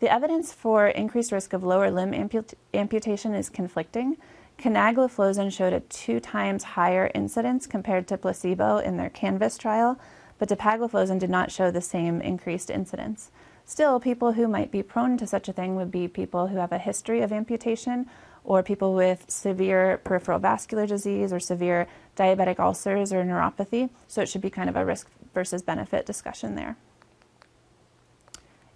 The 0.00 0.10
evidence 0.10 0.54
for 0.54 0.88
increased 0.88 1.30
risk 1.30 1.52
of 1.52 1.62
lower 1.62 1.90
limb 1.90 2.12
amput- 2.12 2.54
amputation 2.72 3.34
is 3.34 3.50
conflicting. 3.50 4.16
Canagliflozin 4.58 5.52
showed 5.52 5.74
a 5.74 5.80
two 5.80 6.20
times 6.20 6.64
higher 6.64 7.10
incidence 7.14 7.66
compared 7.66 8.08
to 8.08 8.16
placebo 8.16 8.78
in 8.78 8.96
their 8.96 9.10
CANVAS 9.10 9.58
trial, 9.58 10.00
but 10.38 10.48
dapagliflozin 10.48 11.18
did 11.18 11.28
not 11.28 11.52
show 11.52 11.70
the 11.70 11.82
same 11.82 12.22
increased 12.22 12.70
incidence. 12.70 13.30
Still, 13.64 14.00
people 14.00 14.32
who 14.32 14.48
might 14.48 14.70
be 14.70 14.82
prone 14.82 15.16
to 15.18 15.26
such 15.26 15.48
a 15.48 15.52
thing 15.52 15.76
would 15.76 15.90
be 15.90 16.08
people 16.08 16.48
who 16.48 16.56
have 16.56 16.72
a 16.72 16.78
history 16.78 17.20
of 17.22 17.32
amputation 17.32 18.06
or 18.44 18.62
people 18.62 18.94
with 18.94 19.24
severe 19.28 20.00
peripheral 20.04 20.38
vascular 20.38 20.86
disease 20.86 21.32
or 21.32 21.40
severe 21.40 21.86
diabetic 22.16 22.58
ulcers 22.58 23.12
or 23.12 23.24
neuropathy. 23.24 23.90
So 24.08 24.20
it 24.20 24.28
should 24.28 24.40
be 24.40 24.50
kind 24.50 24.68
of 24.68 24.76
a 24.76 24.84
risk 24.84 25.08
versus 25.32 25.62
benefit 25.62 26.06
discussion 26.06 26.56
there. 26.56 26.76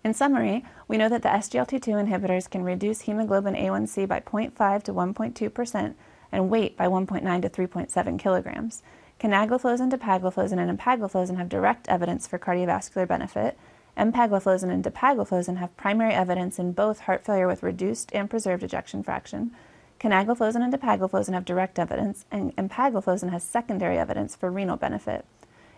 In 0.04 0.14
summary, 0.14 0.64
we 0.86 0.96
know 0.96 1.08
that 1.08 1.22
the 1.22 1.28
SGLT2 1.30 2.06
inhibitors 2.06 2.48
can 2.48 2.62
reduce 2.62 3.02
hemoglobin 3.02 3.54
A1C 3.54 4.06
by 4.06 4.20
0.5 4.20 4.82
to 4.84 4.92
1.2% 4.92 5.94
and 6.30 6.48
weight 6.48 6.76
by 6.76 6.86
1.9 6.86 7.42
to 7.42 7.48
3.7 7.48 8.18
kilograms. 8.18 8.84
Canagliflozin, 9.18 9.90
dapagliflozin, 9.90 10.58
and 10.58 10.78
empagliflozin 10.78 11.36
have 11.38 11.48
direct 11.48 11.88
evidence 11.88 12.26
for 12.28 12.38
cardiovascular 12.38 13.08
benefit. 13.08 13.58
Empagliflozin 13.96 14.70
and 14.70 14.84
dapagliflozin 14.84 15.56
have 15.56 15.76
primary 15.78 16.12
evidence 16.12 16.58
in 16.58 16.72
both 16.72 17.00
heart 17.00 17.24
failure 17.24 17.46
with 17.46 17.62
reduced 17.62 18.10
and 18.14 18.28
preserved 18.28 18.62
ejection 18.62 19.02
fraction. 19.02 19.52
Canagliflozin 19.98 20.62
and 20.62 20.72
dapagliflozin 20.72 21.32
have 21.32 21.46
direct 21.46 21.78
evidence, 21.78 22.26
and 22.30 22.54
empagliflozin 22.56 23.30
has 23.30 23.42
secondary 23.42 23.96
evidence 23.98 24.36
for 24.36 24.50
renal 24.50 24.76
benefit. 24.76 25.24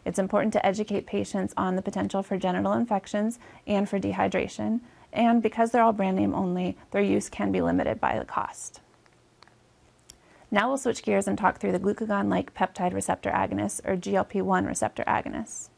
It's 0.04 0.18
important 0.18 0.52
to 0.54 0.66
educate 0.66 1.06
patients 1.06 1.54
on 1.56 1.76
the 1.76 1.82
potential 1.82 2.22
for 2.24 2.36
genital 2.36 2.72
infections 2.72 3.38
and 3.66 3.88
for 3.88 4.00
dehydration. 4.00 4.80
And 5.12 5.40
because 5.40 5.70
they're 5.70 5.82
all 5.82 5.92
brand 5.92 6.16
name 6.16 6.34
only, 6.34 6.76
their 6.90 7.02
use 7.02 7.28
can 7.28 7.52
be 7.52 7.60
limited 7.60 8.00
by 8.00 8.18
the 8.18 8.24
cost. 8.24 8.80
Now 10.50 10.68
we'll 10.68 10.78
switch 10.78 11.02
gears 11.02 11.28
and 11.28 11.38
talk 11.38 11.58
through 11.58 11.72
the 11.72 11.78
glucagon 11.78 12.28
like 12.28 12.54
peptide 12.54 12.94
receptor 12.94 13.30
agonists, 13.30 13.86
or 13.86 13.96
GLP 13.96 14.42
1 14.42 14.64
receptor 14.64 15.04
agonists. 15.06 15.68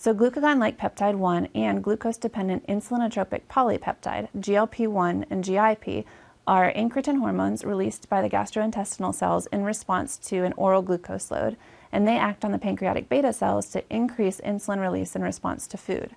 So, 0.00 0.14
glucagon 0.14 0.60
like 0.60 0.78
peptide 0.78 1.16
1 1.16 1.48
and 1.56 1.82
glucose 1.82 2.16
dependent 2.16 2.64
insulinotropic 2.68 3.42
polypeptide, 3.50 4.28
GLP 4.38 4.86
1 4.86 5.26
and 5.28 5.42
GIP, 5.42 6.06
are 6.46 6.72
incretin 6.72 7.18
hormones 7.18 7.64
released 7.64 8.08
by 8.08 8.22
the 8.22 8.30
gastrointestinal 8.30 9.12
cells 9.12 9.46
in 9.46 9.64
response 9.64 10.16
to 10.16 10.44
an 10.44 10.54
oral 10.56 10.82
glucose 10.82 11.32
load 11.32 11.56
and 11.90 12.06
they 12.06 12.16
act 12.16 12.44
on 12.44 12.52
the 12.52 12.58
pancreatic 12.58 13.08
beta 13.08 13.32
cells 13.32 13.70
to 13.70 13.82
increase 13.90 14.40
insulin 14.42 14.80
release 14.80 15.16
in 15.16 15.22
response 15.22 15.66
to 15.66 15.76
food. 15.76 16.14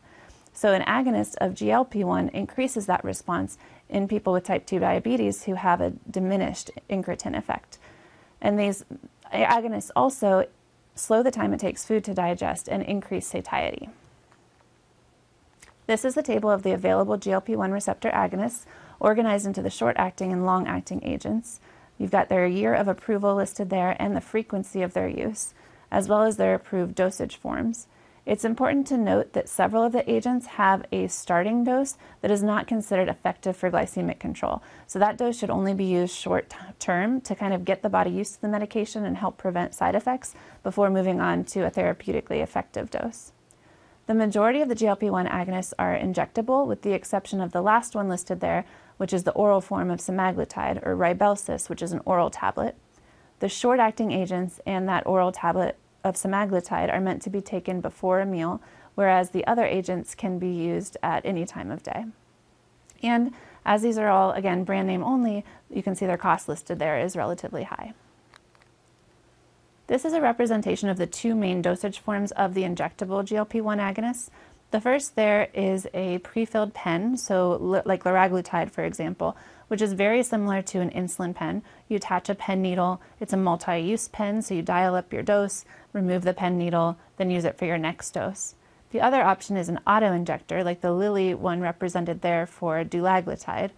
So, 0.54 0.74
an 0.74 0.84
agonist 0.84 1.34
of 1.42 1.56
GLP 1.56 2.04
1 2.04 2.30
increases 2.30 2.86
that 2.86 3.04
response 3.04 3.58
in 3.90 4.08
people 4.08 4.32
with 4.32 4.44
type 4.44 4.68
2 4.68 4.78
diabetes 4.78 5.46
who 5.46 5.56
have 5.56 5.82
a 5.82 5.94
diminished 6.08 6.70
incretin 6.88 7.36
effect. 7.36 7.80
And 8.40 8.60
these 8.60 8.86
agonists 9.34 9.90
also 9.96 10.46
slow 10.96 11.24
the 11.24 11.32
time 11.32 11.54
it 11.54 11.60
takes 11.60 11.86
food 11.86 12.04
to 12.06 12.14
digest 12.14 12.68
and 12.68 12.84
increase 12.84 13.28
satiety. 13.28 13.90
This 15.88 16.06
is 16.06 16.16
the 16.16 16.24
table 16.24 16.50
of 16.50 16.64
the 16.64 16.72
available 16.72 17.18
GLP 17.18 17.56
1 17.56 17.72
receptor 17.72 18.12
agonists 18.12 18.66
organized 19.00 19.46
into 19.46 19.62
the 19.62 19.70
short 19.70 19.98
acting 19.98 20.32
and 20.32 20.46
long 20.46 20.68
acting 20.68 21.04
agents. 21.04 21.60
You've 21.98 22.12
got 22.12 22.30
their 22.30 22.46
year 22.46 22.74
of 22.74 22.88
approval 22.88 23.36
listed 23.36 23.70
there 23.70 23.96
and 24.00 24.16
the 24.16 24.22
frequency 24.22 24.82
of 24.82 24.94
their 24.94 25.08
use 25.08 25.54
as 25.92 26.08
well 26.08 26.24
as 26.24 26.38
their 26.38 26.56
approved 26.56 26.96
dosage 26.96 27.36
forms. 27.36 27.88
It's 28.32 28.46
important 28.46 28.88
to 28.88 28.98
note 28.98 29.34
that 29.34 29.50
several 29.50 29.84
of 29.84 29.92
the 29.92 30.10
agents 30.10 30.46
have 30.46 30.86
a 30.90 31.08
starting 31.08 31.66
dose 31.66 31.98
that 32.22 32.32
is 32.32 32.42
not 32.42 32.66
considered 32.66 33.10
effective 33.10 33.58
for 33.58 33.70
glycemic 33.70 34.20
control. 34.20 34.64
So 34.88 35.00
that 35.00 35.18
dose 35.18 35.38
should 35.38 35.50
only 35.50 35.74
be 35.74 35.84
used 35.84 36.16
short 36.16 36.54
term 36.80 37.20
to 37.20 37.36
kind 37.36 37.54
of 37.54 37.66
get 37.66 37.82
the 37.82 37.90
body 37.90 38.10
used 38.10 38.36
to 38.36 38.42
the 38.42 38.48
medication 38.48 39.04
and 39.04 39.18
help 39.18 39.38
prevent 39.38 39.76
side 39.76 39.96
effects 39.96 40.34
before 40.64 40.90
moving 40.90 41.20
on 41.20 41.44
to 41.44 41.66
a 41.66 41.70
therapeutically 41.70 42.42
effective 42.42 42.90
dose. 42.90 43.34
The 44.08 44.14
majority 44.14 44.62
of 44.62 44.70
the 44.70 44.76
GLP 44.76 45.12
1 45.12 45.28
agonists 45.28 45.74
are 45.78 45.94
injectable, 45.94 46.66
with 46.66 46.84
the 46.84 46.94
exception 46.94 47.42
of 47.42 47.52
the 47.52 47.62
last 47.62 47.96
one 47.96 48.08
listed 48.08 48.40
there, 48.40 48.64
which 48.96 49.12
is 49.12 49.26
the 49.26 49.34
oral 49.34 49.60
form 49.60 49.92
of 49.92 50.00
semaglutide 50.00 50.82
or 50.88 50.96
Rybelsus, 50.96 51.68
which 51.68 51.82
is 51.82 51.92
an 51.92 52.00
oral 52.06 52.30
tablet. 52.30 52.78
The 53.40 53.50
short 53.50 53.82
acting 53.82 54.14
agents 54.14 54.62
and 54.66 54.88
that 54.88 55.06
oral 55.06 55.34
tablet 55.34 55.78
of 56.04 56.16
semaglutide 56.16 56.92
are 56.92 57.00
meant 57.00 57.22
to 57.24 57.30
be 57.30 57.42
taken 57.42 57.82
before 57.82 58.20
a 58.20 58.26
meal, 58.26 58.62
whereas 58.96 59.30
the 59.30 59.46
other 59.46 59.66
agents 59.66 60.16
can 60.16 60.40
be 60.40 60.50
used 60.50 60.98
at 61.02 61.26
any 61.26 61.46
time 61.46 61.72
of 61.72 61.84
day. 61.84 62.06
And 63.04 63.34
as 63.66 63.82
these 63.82 63.98
are 63.98 64.10
all, 64.10 64.32
again, 64.32 64.64
brand 64.64 64.88
name 64.88 65.04
only, 65.04 65.46
you 65.70 65.84
can 65.84 65.96
see 65.96 66.06
their 66.06 66.18
cost 66.18 66.48
listed 66.48 66.80
there 66.80 67.00
is 67.00 67.16
relatively 67.16 67.64
high. 67.64 67.94
This 69.88 70.06
is 70.06 70.14
a 70.14 70.22
representation 70.22 70.90
of 70.90 70.98
the 70.98 71.06
two 71.06 71.36
main 71.36 71.62
dosage 71.62 72.00
forms 72.00 72.32
of 72.32 72.54
the 72.54 72.64
injectable 72.64 73.26
GLP 73.26 73.62
1 73.62 73.78
agonists. 73.78 74.30
The 74.72 74.80
first 74.80 75.18
there 75.18 75.50
is 75.54 75.86
a 75.94 76.20
pre 76.20 76.46
filled 76.46 76.74
pen, 76.74 77.18
so 77.18 77.82
like 77.86 78.04
liraglutide, 78.04 78.72
for 78.72 78.86
example, 78.86 79.36
which 79.72 79.82
is 79.82 79.94
very 79.94 80.22
similar 80.22 80.62
to 80.62 80.82
an 80.82 80.90
insulin 80.90 81.34
pen. 81.34 81.64
You 81.88 81.96
attach 81.96 82.28
a 82.28 82.36
pen 82.36 82.62
needle, 82.62 83.00
it's 83.22 83.32
a 83.32 83.38
multi 83.38 83.80
use 83.80 84.10
pen, 84.10 84.42
so 84.42 84.54
you 84.54 84.62
dial 84.62 84.96
up 84.96 85.14
your 85.14 85.24
dose, 85.24 85.64
remove 85.94 86.24
the 86.24 86.34
pen 86.34 86.58
needle, 86.58 86.98
then 87.16 87.32
use 87.32 87.46
it 87.46 87.58
for 87.58 87.64
your 87.64 87.78
next 87.78 88.12
dose. 88.12 88.56
The 88.92 89.00
other 89.00 89.22
option 89.22 89.56
is 89.56 89.70
an 89.70 89.80
auto 89.88 90.12
injector, 90.12 90.62
like 90.62 90.82
the 90.82 90.92
Lilly 90.92 91.34
one 91.34 91.62
represented 91.62 92.20
there 92.20 92.46
for 92.46 92.84
dulaglutide. 92.84 93.72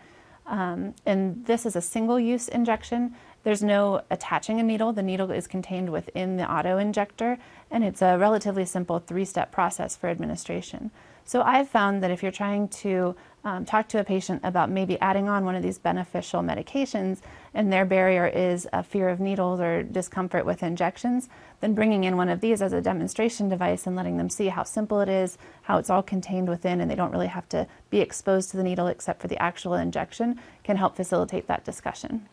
Um, 0.47 0.95
and 1.05 1.45
this 1.45 1.63
is 1.63 1.75
a 1.75 1.81
single 1.81 2.19
use 2.19 2.47
injection. 2.47 3.13
There's 3.43 3.61
no 3.61 4.01
attaching 4.09 4.59
a 4.59 4.63
needle. 4.63 4.93
The 4.93 5.03
needle 5.03 5.29
is 5.29 5.45
contained 5.45 5.91
within 5.91 6.37
the 6.37 6.51
auto 6.51 6.79
injector, 6.79 7.37
and 7.69 7.83
it's 7.83 8.01
a 8.01 8.17
relatively 8.17 8.65
simple 8.65 8.97
three 8.97 9.25
step 9.25 9.51
process 9.51 9.95
for 9.95 10.09
administration. 10.09 10.89
So 11.25 11.41
I've 11.41 11.69
found 11.69 12.03
that 12.03 12.11
if 12.11 12.21
you're 12.21 12.31
trying 12.31 12.67
to 12.69 13.15
um, 13.45 13.65
talk 13.65 13.87
to 13.89 13.99
a 13.99 14.03
patient 14.03 14.41
about 14.43 14.69
maybe 14.69 14.99
adding 14.99 15.27
on 15.27 15.45
one 15.45 15.55
of 15.55 15.63
these 15.63 15.77
beneficial 15.77 16.41
medications 16.41 17.19
and 17.53 17.71
their 17.71 17.85
barrier 17.85 18.27
is 18.27 18.67
a 18.73 18.83
fear 18.83 19.09
of 19.09 19.19
needles 19.19 19.59
or 19.59 19.83
discomfort 19.83 20.45
with 20.45 20.63
injections, 20.63 21.29
then 21.59 21.73
bringing 21.73 22.03
in 22.03 22.17
one 22.17 22.29
of 22.29 22.41
these 22.41 22.61
as 22.61 22.73
a 22.73 22.81
demonstration 22.81 23.49
device 23.49 23.85
and 23.85 23.95
letting 23.95 24.17
them 24.17 24.29
see 24.29 24.47
how 24.47 24.63
simple 24.63 25.01
it 25.01 25.09
is, 25.09 25.37
how 25.63 25.77
it's 25.77 25.89
all 25.89 26.03
contained 26.03 26.49
within, 26.49 26.81
and 26.81 26.89
they 26.89 26.95
don't 26.95 27.11
really 27.11 27.27
have 27.27 27.47
to 27.49 27.67
be 27.89 27.99
exposed 27.99 28.49
to 28.51 28.57
the 28.57 28.63
needle 28.63 28.87
except 28.87 29.21
for 29.21 29.27
the 29.27 29.41
actual 29.41 29.73
injection 29.73 30.39
can 30.63 30.77
help 30.77 30.95
facilitate 30.95 31.47
that 31.47 31.65
discussion. 31.65 32.27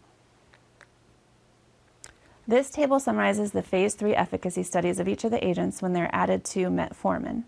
This 2.47 2.71
table 2.71 2.99
summarizes 2.99 3.53
the 3.53 3.63
phase 3.63 3.95
three 3.95 4.15
efficacy 4.15 4.65
studies 4.65 4.99
of 4.99 5.07
each 5.07 5.23
of 5.23 5.31
the 5.31 5.45
agents 5.45 5.81
when 5.81 5.93
they're 5.93 6.11
added 6.13 6.45
to 6.47 6.67
metformin. 6.67 7.45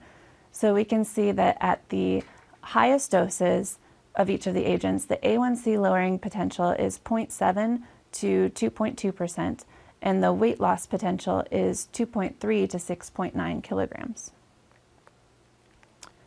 So 0.52 0.74
we 0.74 0.84
can 0.84 1.04
see 1.04 1.32
that 1.32 1.56
at 1.60 1.88
the 1.88 2.22
highest 2.60 3.10
doses 3.10 3.78
of 4.14 4.28
each 4.28 4.46
of 4.46 4.54
the 4.54 4.66
agents, 4.66 5.06
the 5.06 5.16
A1C 5.16 5.80
lowering 5.80 6.18
potential 6.18 6.70
is 6.70 6.98
0.7 6.98 7.82
to 8.12 8.50
2.2%, 8.50 9.64
and 10.02 10.22
the 10.22 10.32
weight 10.32 10.60
loss 10.60 10.86
potential 10.86 11.42
is 11.50 11.88
2.3 11.94 12.38
to 12.38 12.76
6.9 12.76 13.62
kilograms. 13.62 14.32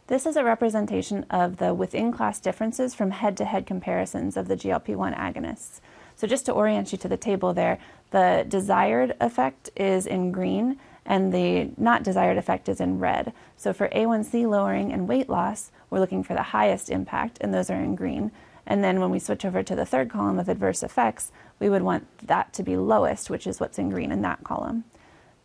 This 0.08 0.26
is 0.26 0.36
a 0.36 0.44
representation 0.44 1.26
of 1.30 1.58
the 1.58 1.74
within 1.74 2.12
class 2.12 2.40
differences 2.40 2.94
from 2.94 3.12
head 3.12 3.38
to 3.38 3.46
head 3.46 3.66
comparisons 3.66 4.38
of 4.38 4.48
the 4.48 4.56
GLP 4.56 4.96
1 4.96 5.14
agonists. 5.14 5.82
So, 6.16 6.28
just 6.28 6.46
to 6.46 6.52
orient 6.52 6.92
you 6.92 6.98
to 7.00 7.08
the 7.08 7.18
table 7.18 7.54
there, 7.54 7.80
the 8.12 8.46
desired 8.48 9.16
effect 9.20 9.70
is 9.76 10.06
in 10.06 10.32
green 10.32 10.80
and 11.06 11.34
the 11.34 11.72
not 11.78 12.04
desired 12.04 12.38
effect 12.38 12.68
is 12.68 12.82
in 12.82 13.00
red. 13.00 13.34
So, 13.58 13.74
for 13.74 13.90
A1C 13.90 14.50
lowering 14.50 14.92
and 14.92 15.08
weight 15.08 15.30
loss, 15.30 15.72
we're 15.90 16.00
looking 16.00 16.24
for 16.24 16.34
the 16.34 16.42
highest 16.42 16.90
impact, 16.90 17.38
and 17.42 17.54
those 17.54 17.70
are 17.70 17.80
in 17.80 17.96
green. 17.96 18.32
And 18.66 18.84
then 18.84 19.00
when 19.00 19.12
we 19.12 19.20
switch 19.20 19.46
over 19.46 19.62
to 19.62 19.76
the 19.76 19.86
third 19.86 20.10
column 20.10 20.40
of 20.40 20.50
adverse 20.50 20.82
effects, 20.82 21.32
we 21.60 21.70
would 21.70 21.84
want 21.84 22.28
that 22.28 22.52
to 22.54 22.64
be 22.64 22.76
lowest, 22.76 23.30
which 23.30 23.46
is 23.46 23.60
what's 23.60 23.78
in 23.78 23.90
green 23.90 24.12
in 24.12 24.22
that 24.24 24.44
column. 24.44 24.86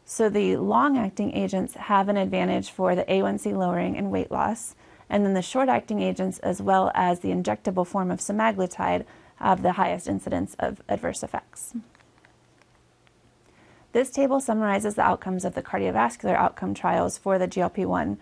So 0.04 0.28
the 0.28 0.56
long 0.56 0.96
acting 0.96 1.32
agents 1.34 1.74
have 1.74 2.08
an 2.08 2.16
advantage 2.16 2.70
for 2.70 2.94
the 2.94 3.04
A1C 3.04 3.56
lowering 3.56 3.96
and 3.96 4.10
weight 4.10 4.30
loss. 4.30 4.74
And 5.08 5.24
then 5.24 5.34
the 5.34 5.42
short 5.42 5.68
acting 5.68 6.00
agents, 6.00 6.38
as 6.38 6.62
well 6.62 6.90
as 6.94 7.20
the 7.20 7.30
injectable 7.30 7.86
form 7.86 8.10
of 8.10 8.20
semaglutide, 8.20 9.04
have 9.36 9.62
the 9.62 9.72
highest 9.72 10.08
incidence 10.08 10.56
of 10.58 10.82
adverse 10.88 11.22
effects. 11.22 11.74
This 13.92 14.10
table 14.10 14.40
summarizes 14.40 14.94
the 14.94 15.02
outcomes 15.02 15.44
of 15.44 15.54
the 15.54 15.62
cardiovascular 15.62 16.34
outcome 16.34 16.74
trials 16.74 17.18
for 17.18 17.38
the 17.38 17.48
GLP 17.48 17.86
1 17.86 18.18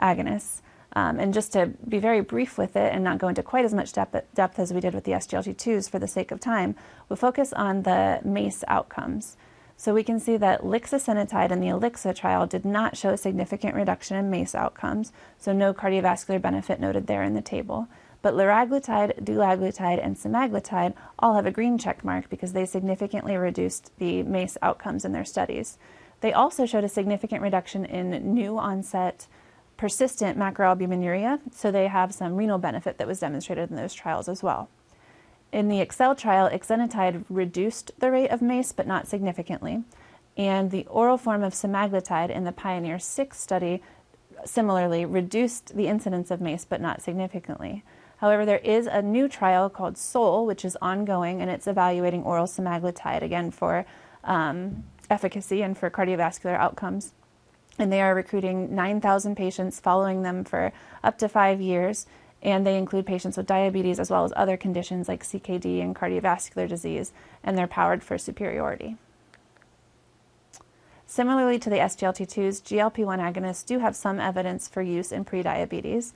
agonists. 0.00 0.62
Um, 0.94 1.20
and 1.20 1.32
just 1.32 1.52
to 1.52 1.66
be 1.86 1.98
very 1.98 2.20
brief 2.20 2.58
with 2.58 2.74
it 2.74 2.92
and 2.92 3.04
not 3.04 3.18
go 3.18 3.28
into 3.28 3.42
quite 3.42 3.64
as 3.64 3.74
much 3.74 3.92
depth, 3.92 4.16
depth 4.34 4.58
as 4.58 4.72
we 4.72 4.80
did 4.80 4.94
with 4.94 5.04
the 5.04 5.12
SGLT2s 5.12 5.88
for 5.90 5.98
the 5.98 6.08
sake 6.08 6.32
of 6.32 6.40
time, 6.40 6.74
we'll 7.08 7.16
focus 7.16 7.52
on 7.52 7.82
the 7.82 8.20
MACE 8.24 8.64
outcomes. 8.66 9.36
So 9.76 9.94
we 9.94 10.02
can 10.02 10.18
see 10.18 10.36
that 10.38 10.62
lixisenatide 10.62 11.50
in 11.50 11.60
the 11.60 11.68
ELIXA 11.68 12.14
trial 12.16 12.46
did 12.46 12.64
not 12.64 12.96
show 12.96 13.10
a 13.10 13.16
significant 13.16 13.74
reduction 13.74 14.16
in 14.16 14.30
MACE 14.30 14.54
outcomes, 14.54 15.12
so 15.38 15.52
no 15.52 15.72
cardiovascular 15.72 16.40
benefit 16.40 16.80
noted 16.80 17.06
there 17.06 17.22
in 17.22 17.34
the 17.34 17.40
table. 17.40 17.88
But 18.22 18.34
liraglutide, 18.34 19.22
dulaglutide, 19.24 20.04
and 20.04 20.16
semaglutide 20.16 20.94
all 21.18 21.34
have 21.34 21.46
a 21.46 21.50
green 21.50 21.78
check 21.78 22.04
mark 22.04 22.28
because 22.28 22.52
they 22.52 22.66
significantly 22.66 23.36
reduced 23.36 23.96
the 23.98 24.22
MACE 24.22 24.58
outcomes 24.60 25.04
in 25.04 25.12
their 25.12 25.24
studies. 25.24 25.78
They 26.20 26.32
also 26.32 26.66
showed 26.66 26.84
a 26.84 26.88
significant 26.88 27.42
reduction 27.42 27.84
in 27.84 28.34
new 28.34 28.58
onset 28.58 29.26
persistent 29.80 30.38
macroalbuminuria, 30.38 31.40
so 31.54 31.70
they 31.70 31.86
have 31.86 32.12
some 32.12 32.36
renal 32.36 32.58
benefit 32.58 32.98
that 32.98 33.06
was 33.06 33.20
demonstrated 33.20 33.70
in 33.70 33.76
those 33.76 33.94
trials 33.94 34.28
as 34.28 34.42
well. 34.42 34.68
In 35.52 35.68
the 35.68 35.80
EXSCEL 35.80 36.18
trial, 36.18 36.50
exenatide 36.50 37.24
reduced 37.30 37.90
the 37.98 38.10
rate 38.10 38.28
of 38.28 38.42
MACE, 38.42 38.72
but 38.72 38.86
not 38.86 39.08
significantly. 39.08 39.82
And 40.36 40.70
the 40.70 40.86
oral 40.86 41.16
form 41.16 41.42
of 41.42 41.54
semaglutide 41.54 42.28
in 42.28 42.44
the 42.44 42.52
Pioneer 42.52 42.98
6 42.98 43.40
study 43.40 43.82
similarly 44.44 45.06
reduced 45.06 45.74
the 45.74 45.86
incidence 45.86 46.30
of 46.30 46.42
MACE, 46.42 46.66
but 46.66 46.82
not 46.82 47.00
significantly. 47.00 47.82
However, 48.20 48.44
there 48.46 48.58
is 48.58 48.86
a 48.86 49.02
new 49.02 49.28
trial 49.28 49.68
called 49.70 49.96
SOUL, 49.96 50.46
which 50.46 50.64
is 50.64 50.76
ongoing, 50.80 51.40
and 51.40 51.50
it's 51.50 51.66
evaluating 51.66 52.22
oral 52.22 52.46
semaglutide 52.46 53.22
again 53.22 53.50
for 53.50 53.86
um, 54.24 54.84
efficacy 55.08 55.62
and 55.62 55.76
for 55.76 55.90
cardiovascular 55.90 56.56
outcomes 56.56 57.12
and 57.80 57.90
they 57.90 58.02
are 58.02 58.14
recruiting 58.14 58.74
9,000 58.74 59.36
patients, 59.36 59.80
following 59.80 60.22
them 60.22 60.44
for 60.44 60.72
up 61.02 61.16
to 61.18 61.28
five 61.28 61.60
years. 61.62 62.06
And 62.42 62.66
they 62.66 62.76
include 62.76 63.06
patients 63.06 63.36
with 63.36 63.46
diabetes 63.46 63.98
as 63.98 64.10
well 64.10 64.24
as 64.24 64.32
other 64.36 64.56
conditions 64.56 65.08
like 65.08 65.24
CKD 65.24 65.82
and 65.82 65.96
cardiovascular 65.96 66.68
disease, 66.68 67.12
and 67.42 67.56
they're 67.56 67.66
powered 67.66 68.02
for 68.02 68.18
superiority. 68.18 68.96
Similarly 71.06 71.58
to 71.58 71.70
the 71.70 71.76
SGLT2s, 71.76 72.62
GLP 72.62 73.04
1 73.04 73.18
agonists 73.18 73.66
do 73.66 73.78
have 73.78 73.96
some 73.96 74.20
evidence 74.20 74.68
for 74.68 74.80
use 74.80 75.10
in 75.10 75.24
prediabetes. 75.24 76.12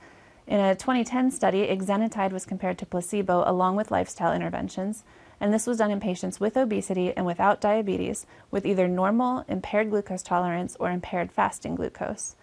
In 0.47 0.61
a 0.61 0.75
2010 0.75 1.31
study, 1.31 1.67
exenatide 1.67 2.33
was 2.33 2.45
compared 2.45 2.79
to 2.79 2.87
placebo 2.87 3.45
along 3.47 3.77
with 3.77 3.91
lifestyle 3.91 4.33
interventions 4.33 5.05
and 5.41 5.53
this 5.53 5.67
was 5.67 5.79
done 5.79 5.91
in 5.91 6.01
patients 6.01 6.41
with 6.41 6.57
obesity 6.57 7.13
and 7.15 7.27
without 7.27 7.61
diabetes 7.61 8.27
with 8.51 8.65
either 8.65 8.89
normal, 8.89 9.45
impaired 9.49 9.91
glucose 9.91 10.23
tolerance, 10.23 10.77
or 10.79 10.91
impaired 10.91 11.33
fasting 11.33 11.75
glucose. 11.75 12.37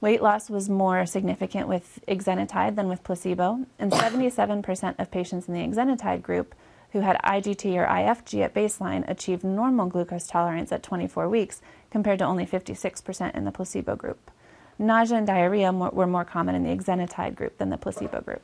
Weight 0.00 0.22
loss 0.22 0.48
was 0.48 0.68
more 0.68 1.06
significant 1.06 1.68
with 1.68 2.00
exenatide 2.06 2.76
than 2.76 2.88
with 2.88 3.02
placebo, 3.02 3.66
and 3.78 3.90
77% 3.90 4.98
of 4.98 5.10
patients 5.10 5.48
in 5.48 5.54
the 5.54 5.66
exenatide 5.66 6.22
group 6.22 6.54
who 6.92 7.00
had 7.00 7.20
IGT 7.22 7.76
or 7.76 7.86
IFG 7.86 8.42
at 8.42 8.54
baseline 8.54 9.08
achieved 9.08 9.44
normal 9.44 9.86
glucose 9.86 10.26
tolerance 10.26 10.70
at 10.70 10.82
24 10.82 11.28
weeks, 11.28 11.60
compared 11.90 12.18
to 12.18 12.24
only 12.24 12.46
56% 12.46 13.34
in 13.34 13.44
the 13.44 13.52
placebo 13.52 13.96
group. 13.96 14.30
Nausea 14.78 15.18
and 15.18 15.26
diarrhea 15.26 15.72
were 15.72 16.06
more 16.06 16.24
common 16.24 16.54
in 16.54 16.62
the 16.62 16.74
exenatide 16.74 17.34
group 17.34 17.58
than 17.58 17.70
the 17.70 17.76
placebo 17.76 18.20
group. 18.20 18.42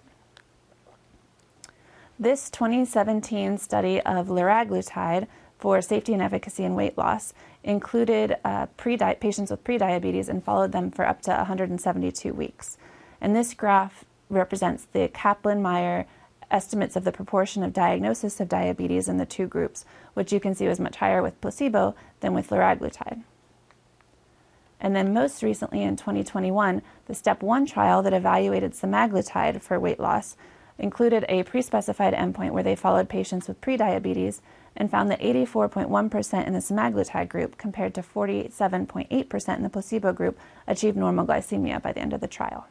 This 2.18 2.51
2017 2.51 3.59
study 3.59 4.01
of 4.01 4.28
liraglutide 4.28 5.26
for 5.59 5.80
safety 5.80 6.12
and 6.12 6.22
efficacy 6.22 6.64
in 6.64 6.74
weight 6.74 6.99
loss 6.99 7.32
included 7.62 8.37
uh, 8.45 8.66
patients 8.76 9.51
with 9.51 9.64
prediabetes 9.64 10.28
and 10.28 10.45
followed 10.45 10.72
them 10.72 10.91
for 10.91 11.07
up 11.07 11.22
to 11.22 11.30
172 11.30 12.32
weeks. 12.32 12.78
And 13.20 13.35
this 13.35 13.55
graph 13.55 14.05
represents 14.28 14.87
the 14.93 15.09
Kaplan 15.09 15.62
Meier 15.62 16.07
estimates 16.51 16.97
of 16.97 17.05
the 17.05 17.12
proportion 17.12 17.62
of 17.62 17.72
diagnosis 17.72 18.41
of 18.41 18.49
diabetes 18.49 19.09
in 19.09 19.16
the 19.16 19.26
two 19.26 19.47
groups, 19.47 19.85
which 20.14 20.32
you 20.32 20.41
can 20.41 20.55
see 20.55 20.68
was 20.68 20.78
much 20.78 20.97
higher 20.97 21.22
with 21.22 21.41
placebo 21.41 21.95
than 22.20 22.35
with 22.35 22.51
liraglutide. 22.51 23.22
And 24.85 24.95
then 24.95 25.14
most 25.14 25.43
recently 25.43 25.82
in 25.82 25.97
2021, 25.97 26.82
the 27.07 27.14
STEP 27.14 27.43
1 27.43 27.64
trial 27.64 28.03
that 28.03 28.12
evaluated 28.12 28.72
semaglutide 28.72 29.62
for 29.62 29.80
weight 29.80 29.99
loss 29.99 30.37
included 30.78 31.24
a 31.26 31.43
pre-specified 31.45 32.12
endpoint 32.12 32.51
where 32.51 32.62
they 32.62 32.76
followed 32.76 33.09
patients 33.09 33.49
with 33.49 33.62
prediabetes 33.62 34.43
and 34.76 34.91
found 34.91 35.11
that 35.11 35.22
84.1% 35.22 36.47
in 36.47 36.53
the 36.53 36.59
semaglutide 36.59 37.30
group 37.30 37.57
compared 37.57 37.95
to 37.95 38.03
47.8% 38.03 39.57
in 39.57 39.62
the 39.62 39.70
placebo 39.70 40.12
group 40.12 40.39
achieved 40.66 40.99
normal 40.99 41.24
glycemia 41.24 41.80
by 41.80 41.93
the 41.93 42.01
end 42.01 42.12
of 42.12 42.20
the 42.20 42.28
trial. 42.28 42.66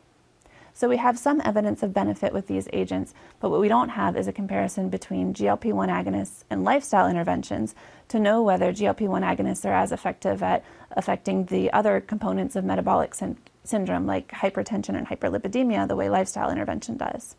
So 0.76 0.90
we 0.90 0.98
have 0.98 1.20
some 1.20 1.40
evidence 1.46 1.84
of 1.84 1.94
benefit 1.94 2.34
with 2.34 2.48
these 2.48 2.68
agents, 2.74 3.14
but 3.40 3.50
what 3.50 3.60
we 3.60 3.68
don't 3.68 3.90
have 3.90 4.18
is 4.18 4.28
a 4.28 4.34
comparison 4.34 4.90
between 4.90 5.34
GLP-1 5.34 5.90
agonists 5.90 6.44
and 6.50 6.64
lifestyle 6.64 7.08
interventions 7.08 7.76
to 8.08 8.20
know 8.20 8.42
whether 8.42 8.74
GLP-1 8.74 9.22
agonists 9.22 9.66
are 9.66 9.74
as 9.74 9.92
effective 9.92 10.42
at 10.42 10.64
affecting 10.92 11.46
the 11.46 11.72
other 11.72 12.02
components 12.02 12.56
of 12.56 12.66
metabolic 12.66 13.14
sy- 13.14 13.36
syndrome 13.64 14.08
like 14.08 14.30
hypertension 14.32 14.98
and 14.98 15.08
hyperlipidemia 15.08 15.88
the 15.88 15.96
way 15.96 16.10
lifestyle 16.10 16.50
intervention 16.50 16.98
does. 16.98 17.36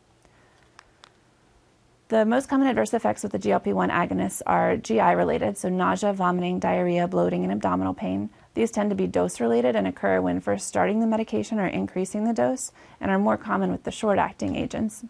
The 2.08 2.24
most 2.24 2.48
common 2.48 2.68
adverse 2.68 2.94
effects 2.94 3.24
with 3.24 3.32
the 3.32 3.38
GLP 3.38 3.72
1 3.72 3.90
agonists 3.90 4.42
are 4.46 4.76
GI 4.76 5.00
related, 5.16 5.58
so 5.58 5.68
nausea, 5.68 6.12
vomiting, 6.12 6.60
diarrhea, 6.60 7.08
bloating, 7.08 7.42
and 7.42 7.52
abdominal 7.52 7.94
pain. 7.94 8.30
These 8.54 8.70
tend 8.70 8.90
to 8.90 8.96
be 8.96 9.06
dose 9.08 9.40
related 9.40 9.74
and 9.74 9.86
occur 9.86 10.20
when 10.20 10.40
first 10.40 10.68
starting 10.68 11.00
the 11.00 11.06
medication 11.06 11.58
or 11.58 11.66
increasing 11.66 12.24
the 12.24 12.32
dose, 12.32 12.72
and 13.00 13.10
are 13.10 13.18
more 13.18 13.36
common 13.36 13.72
with 13.72 13.82
the 13.82 13.90
short 13.90 14.18
acting 14.18 14.54
agents. 14.54 15.04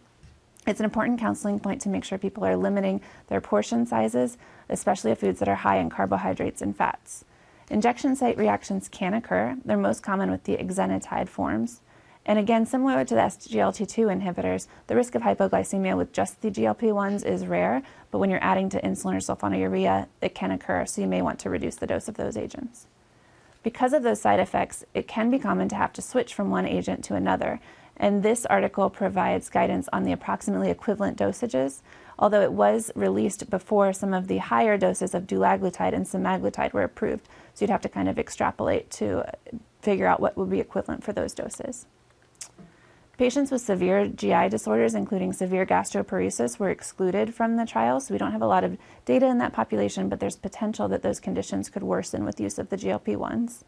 It's 0.66 0.80
an 0.80 0.86
important 0.86 1.20
counseling 1.20 1.60
point 1.60 1.82
to 1.82 1.90
make 1.90 2.04
sure 2.04 2.16
people 2.16 2.44
are 2.44 2.56
limiting 2.56 3.02
their 3.28 3.42
portion 3.42 3.84
sizes, 3.84 4.38
especially 4.70 5.10
of 5.10 5.18
foods 5.18 5.38
that 5.40 5.48
are 5.48 5.56
high 5.56 5.76
in 5.76 5.90
carbohydrates 5.90 6.62
and 6.62 6.74
fats. 6.74 7.26
Injection 7.70 8.16
site 8.16 8.38
reactions 8.38 8.88
can 8.88 9.12
occur. 9.12 9.56
They're 9.62 9.76
most 9.76 10.02
common 10.02 10.30
with 10.30 10.44
the 10.44 10.56
exenatide 10.56 11.28
forms. 11.28 11.82
And 12.26 12.38
again, 12.38 12.64
similar 12.64 13.04
to 13.04 13.14
the 13.14 13.20
SGLT2 13.20 14.22
inhibitors, 14.22 14.66
the 14.86 14.96
risk 14.96 15.14
of 15.14 15.20
hypoglycemia 15.20 15.94
with 15.98 16.12
just 16.14 16.40
the 16.40 16.50
GLP 16.50 16.84
1s 16.84 17.26
is 17.26 17.46
rare, 17.46 17.82
but 18.10 18.18
when 18.18 18.30
you're 18.30 18.42
adding 18.42 18.70
to 18.70 18.80
insulin 18.80 19.14
or 19.14 19.18
sulfonylurea, 19.18 20.06
it 20.22 20.34
can 20.34 20.50
occur, 20.50 20.86
so 20.86 21.02
you 21.02 21.06
may 21.06 21.20
want 21.20 21.38
to 21.40 21.50
reduce 21.50 21.76
the 21.76 21.86
dose 21.86 22.08
of 22.08 22.14
those 22.14 22.38
agents. 22.38 22.86
Because 23.64 23.94
of 23.94 24.02
those 24.02 24.20
side 24.20 24.40
effects, 24.40 24.84
it 24.92 25.08
can 25.08 25.30
be 25.30 25.38
common 25.38 25.70
to 25.70 25.74
have 25.74 25.92
to 25.94 26.02
switch 26.02 26.34
from 26.34 26.50
one 26.50 26.66
agent 26.66 27.02
to 27.04 27.14
another. 27.14 27.60
And 27.96 28.22
this 28.22 28.44
article 28.44 28.90
provides 28.90 29.48
guidance 29.48 29.88
on 29.90 30.04
the 30.04 30.12
approximately 30.12 30.70
equivalent 30.70 31.16
dosages, 31.16 31.80
although 32.18 32.42
it 32.42 32.52
was 32.52 32.90
released 32.94 33.48
before 33.48 33.94
some 33.94 34.12
of 34.12 34.28
the 34.28 34.38
higher 34.38 34.76
doses 34.76 35.14
of 35.14 35.26
dulaglutide 35.26 35.94
and 35.94 36.04
semaglutide 36.04 36.74
were 36.74 36.82
approved. 36.82 37.26
So 37.54 37.64
you'd 37.64 37.70
have 37.70 37.80
to 37.82 37.88
kind 37.88 38.08
of 38.08 38.18
extrapolate 38.18 38.90
to 38.92 39.24
figure 39.80 40.06
out 40.06 40.20
what 40.20 40.36
would 40.36 40.50
be 40.50 40.60
equivalent 40.60 41.02
for 41.02 41.14
those 41.14 41.32
doses. 41.32 41.86
Patients 43.16 43.52
with 43.52 43.60
severe 43.60 44.08
GI 44.08 44.48
disorders, 44.48 44.96
including 44.96 45.32
severe 45.32 45.64
gastroparesis, 45.64 46.58
were 46.58 46.70
excluded 46.70 47.32
from 47.32 47.56
the 47.56 47.64
trial, 47.64 48.00
so 48.00 48.12
we 48.12 48.18
don't 48.18 48.32
have 48.32 48.42
a 48.42 48.46
lot 48.46 48.64
of 48.64 48.76
data 49.04 49.26
in 49.26 49.38
that 49.38 49.52
population, 49.52 50.08
but 50.08 50.18
there's 50.18 50.34
potential 50.34 50.88
that 50.88 51.02
those 51.02 51.20
conditions 51.20 51.70
could 51.70 51.84
worsen 51.84 52.24
with 52.24 52.40
use 52.40 52.58
of 52.58 52.70
the 52.70 52.76
GLP 52.76 53.16
1s. 53.16 53.62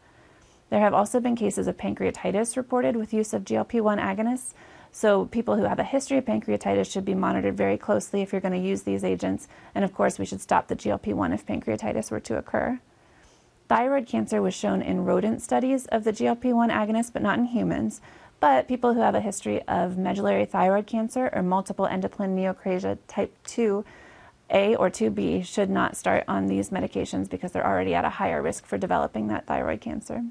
There 0.69 0.81
have 0.81 0.93
also 0.93 1.21
been 1.21 1.37
cases 1.37 1.65
of 1.67 1.77
pancreatitis 1.77 2.57
reported 2.57 2.97
with 2.97 3.13
use 3.13 3.33
of 3.33 3.45
GLP 3.45 3.79
1 3.79 3.99
agonists. 3.99 4.53
So, 4.91 5.27
people 5.27 5.55
who 5.55 5.63
have 5.63 5.79
a 5.79 5.83
history 5.85 6.17
of 6.17 6.25
pancreatitis 6.25 6.91
should 6.91 7.05
be 7.05 7.13
monitored 7.13 7.55
very 7.55 7.77
closely 7.77 8.21
if 8.21 8.33
you're 8.33 8.41
going 8.41 8.59
to 8.59 8.67
use 8.67 8.81
these 8.81 9.05
agents. 9.05 9.47
And 9.73 9.85
of 9.85 9.93
course, 9.93 10.19
we 10.19 10.25
should 10.25 10.41
stop 10.41 10.67
the 10.67 10.75
GLP 10.75 11.13
1 11.13 11.31
if 11.31 11.45
pancreatitis 11.45 12.11
were 12.11 12.19
to 12.19 12.37
occur. 12.37 12.81
Thyroid 13.69 14.07
cancer 14.07 14.41
was 14.41 14.53
shown 14.53 14.81
in 14.81 15.05
rodent 15.05 15.41
studies 15.41 15.85
of 15.87 16.03
the 16.03 16.13
GLP 16.13 16.53
1 16.53 16.69
agonist, 16.69 17.13
but 17.13 17.21
not 17.21 17.37
in 17.37 17.45
humans. 17.45 18.01
But 18.39 18.67
people 18.67 18.93
who 18.93 19.01
have 19.01 19.15
a 19.15 19.21
history 19.21 19.61
of 19.63 19.97
medullary 19.97 20.45
thyroid 20.45 20.85
cancer 20.85 21.29
or 21.33 21.41
multiple 21.41 21.87
endocrine 21.87 22.35
neoplasia 22.35 22.99
type 23.07 23.35
2A 23.45 23.83
or 24.77 24.91
2B 24.91 25.43
should 25.43 25.69
not 25.69 25.97
start 25.97 26.23
on 26.27 26.47
these 26.47 26.69
medications 26.69 27.29
because 27.29 27.51
they're 27.51 27.65
already 27.65 27.95
at 27.95 28.05
a 28.05 28.09
higher 28.09 28.41
risk 28.41 28.65
for 28.65 28.77
developing 28.77 29.27
that 29.27 29.47
thyroid 29.47 29.81
cancer. 29.81 30.23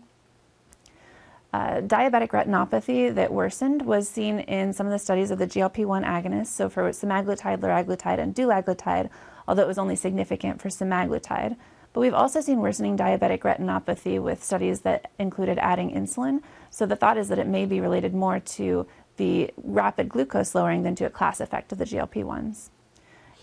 Uh, 1.53 1.81
diabetic 1.81 2.29
retinopathy 2.29 3.13
that 3.15 3.33
worsened 3.33 3.83
was 3.83 4.09
seen 4.09 4.41
in 4.41 4.73
some 4.73 4.87
of 4.87 4.93
the 4.93 4.99
studies 4.99 5.31
of 5.31 5.39
the 5.39 5.47
GLP-1 5.47 6.05
agonists. 6.05 6.49
So 6.49 6.69
for 6.69 6.83
semaglutide, 6.91 7.59
liraglutide, 7.59 8.19
and 8.19 8.35
dulaglutide, 8.35 9.09
although 9.49 9.63
it 9.63 9.69
was 9.69 9.79
only 9.79 9.97
significant 9.97 10.61
for 10.61 10.69
semaglutide. 10.69 11.57
But 11.97 12.01
we've 12.01 12.13
also 12.13 12.43
seen 12.43 12.61
worsening 12.61 12.99
diabetic 12.99 13.41
retinopathy 13.41 14.21
with 14.21 14.45
studies 14.45 14.83
that 14.83 15.11
included 15.19 15.57
adding 15.59 15.93
insulin. 15.93 16.43
So 16.77 16.85
the 16.85 16.95
thought 16.95 17.17
is 17.17 17.29
that 17.29 17.39
it 17.39 17.47
may 17.47 17.65
be 17.65 17.81
related 17.81 18.13
more 18.13 18.39
to 18.39 18.87
the 19.17 19.51
rapid 19.57 20.11
glucose 20.11 20.55
lowering 20.55 20.83
than 20.83 20.95
to 20.97 21.07
a 21.07 21.09
class 21.09 21.41
effect 21.41 21.73
of 21.73 21.79
the 21.79 21.87
GLP 21.87 22.23
1s. 22.23 22.69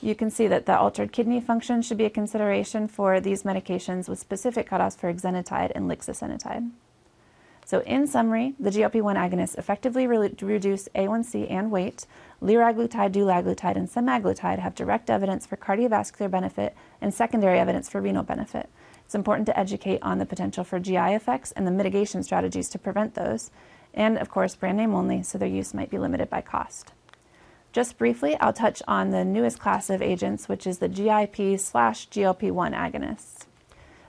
You 0.04 0.14
can 0.14 0.30
see 0.30 0.46
that 0.46 0.68
the 0.68 0.78
altered 0.78 1.12
kidney 1.12 1.42
function 1.42 1.82
should 1.82 1.98
be 1.98 2.06
a 2.06 2.12
consideration 2.12 2.88
for 2.88 3.20
these 3.20 3.42
medications 3.42 4.08
with 4.08 4.20
specific 4.20 4.70
cutoffs 4.70 4.96
for 4.96 5.12
exenatide 5.12 5.72
and 5.74 5.90
lixisenatide. 5.90 6.70
So, 7.66 7.80
in 7.80 8.06
summary, 8.06 8.54
the 8.60 8.70
GLP 8.70 9.02
1 9.02 9.16
agonists 9.16 9.58
effectively 9.58 10.06
re- 10.06 10.36
reduce 10.40 10.88
A1C 10.90 11.50
and 11.50 11.72
weight. 11.72 12.06
Liraglutide, 12.40 13.14
dulaglutide, 13.14 13.78
and 13.78 13.90
semaglutide 13.90 14.60
have 14.60 14.76
direct 14.76 15.10
evidence 15.10 15.48
for 15.48 15.58
cardiovascular 15.58 16.30
benefit 16.30 16.76
and 17.02 17.12
secondary 17.12 17.58
evidence 17.58 17.90
for 17.90 18.00
renal 18.00 18.22
benefit. 18.22 18.70
It's 19.06 19.16
important 19.16 19.46
to 19.48 19.60
educate 19.60 20.00
on 20.02 20.20
the 20.20 20.26
potential 20.26 20.64
for 20.64 20.80
GI 20.80 21.14
effects 21.14 21.52
and 21.52 21.68
the 21.68 21.72
mitigation 21.72 22.24
strategies 22.24 22.70
to 22.70 22.80
prevent 22.80 23.16
those. 23.16 23.52
And 23.94 24.18
of 24.18 24.30
course, 24.30 24.56
brand 24.56 24.78
name 24.78 24.94
only, 24.94 25.24
so 25.24 25.38
their 25.38 25.48
use 25.48 25.74
might 25.74 25.90
be 25.90 26.00
limited 26.00 26.30
by 26.30 26.42
cost. 26.42 26.94
Just 27.72 27.98
briefly, 27.98 28.36
I'll 28.40 28.54
touch 28.54 28.84
on 28.88 29.10
the 29.10 29.26
newest 29.26 29.60
class 29.60 29.90
of 29.90 30.02
agents, 30.02 30.48
which 30.48 30.68
is 30.68 30.78
the 30.78 30.88
GIP 30.88 31.60
slash 31.60 32.08
GLP 32.10 32.52
1 32.52 32.74
agonists. 32.74 33.46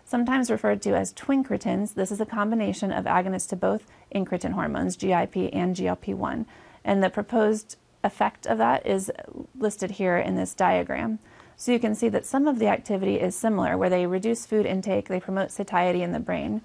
Sometimes 0.05 0.51
referred 0.51 0.83
to 0.83 0.95
as 0.95 1.15
twincretins, 1.15 1.95
this 1.95 2.13
is 2.13 2.21
a 2.21 2.27
combination 2.27 2.93
of 2.93 3.07
agonists 3.07 3.49
to 3.49 3.57
both 3.57 3.87
incretin 4.15 4.53
hormones, 4.53 4.97
GIP 4.97 5.51
and 5.53 5.75
GLP 5.75 6.15
1. 6.15 6.45
And 6.85 7.03
the 7.03 7.09
proposed 7.09 7.77
effect 8.03 8.47
of 8.47 8.59
that 8.59 8.87
is 8.87 9.11
listed 9.59 9.93
here 9.93 10.19
in 10.19 10.37
this 10.37 10.55
diagram. 10.55 11.19
So 11.57 11.73
you 11.73 11.79
can 11.79 11.95
see 11.95 12.09
that 12.09 12.27
some 12.27 12.47
of 12.47 12.59
the 12.59 12.69
activity 12.69 13.21
is 13.21 13.35
similar, 13.35 13.77
where 13.79 13.91
they 13.91 14.07
reduce 14.07 14.47
food 14.47 14.67
intake, 14.67 15.09
they 15.09 15.21
promote 15.21 15.51
satiety 15.51 16.03
in 16.03 16.13
the 16.13 16.21
brain. 16.21 16.63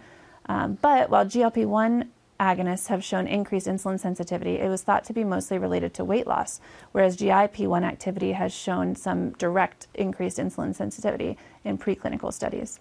Um, 0.48 0.80
but 0.82 1.10
while 1.10 1.26
GLP 1.26 1.66
1 1.66 2.10
agonists 2.40 2.88
have 2.88 3.04
shown 3.04 3.28
increased 3.28 3.68
insulin 3.68 4.00
sensitivity, 4.00 4.56
it 4.56 4.70
was 4.70 4.82
thought 4.82 5.04
to 5.04 5.14
be 5.14 5.24
mostly 5.24 5.58
related 5.58 5.94
to 5.94 6.06
weight 6.06 6.26
loss, 6.26 6.60
whereas 6.92 7.18
GIP 7.18 7.60
1 7.60 7.84
activity 7.84 8.32
has 8.32 8.54
shown 8.54 8.96
some 8.96 9.32
direct 9.32 9.88
increased 9.94 10.38
insulin 10.38 10.74
sensitivity 10.74 11.38
in 11.64 11.78
preclinical 11.78 12.34
studies. 12.34 12.80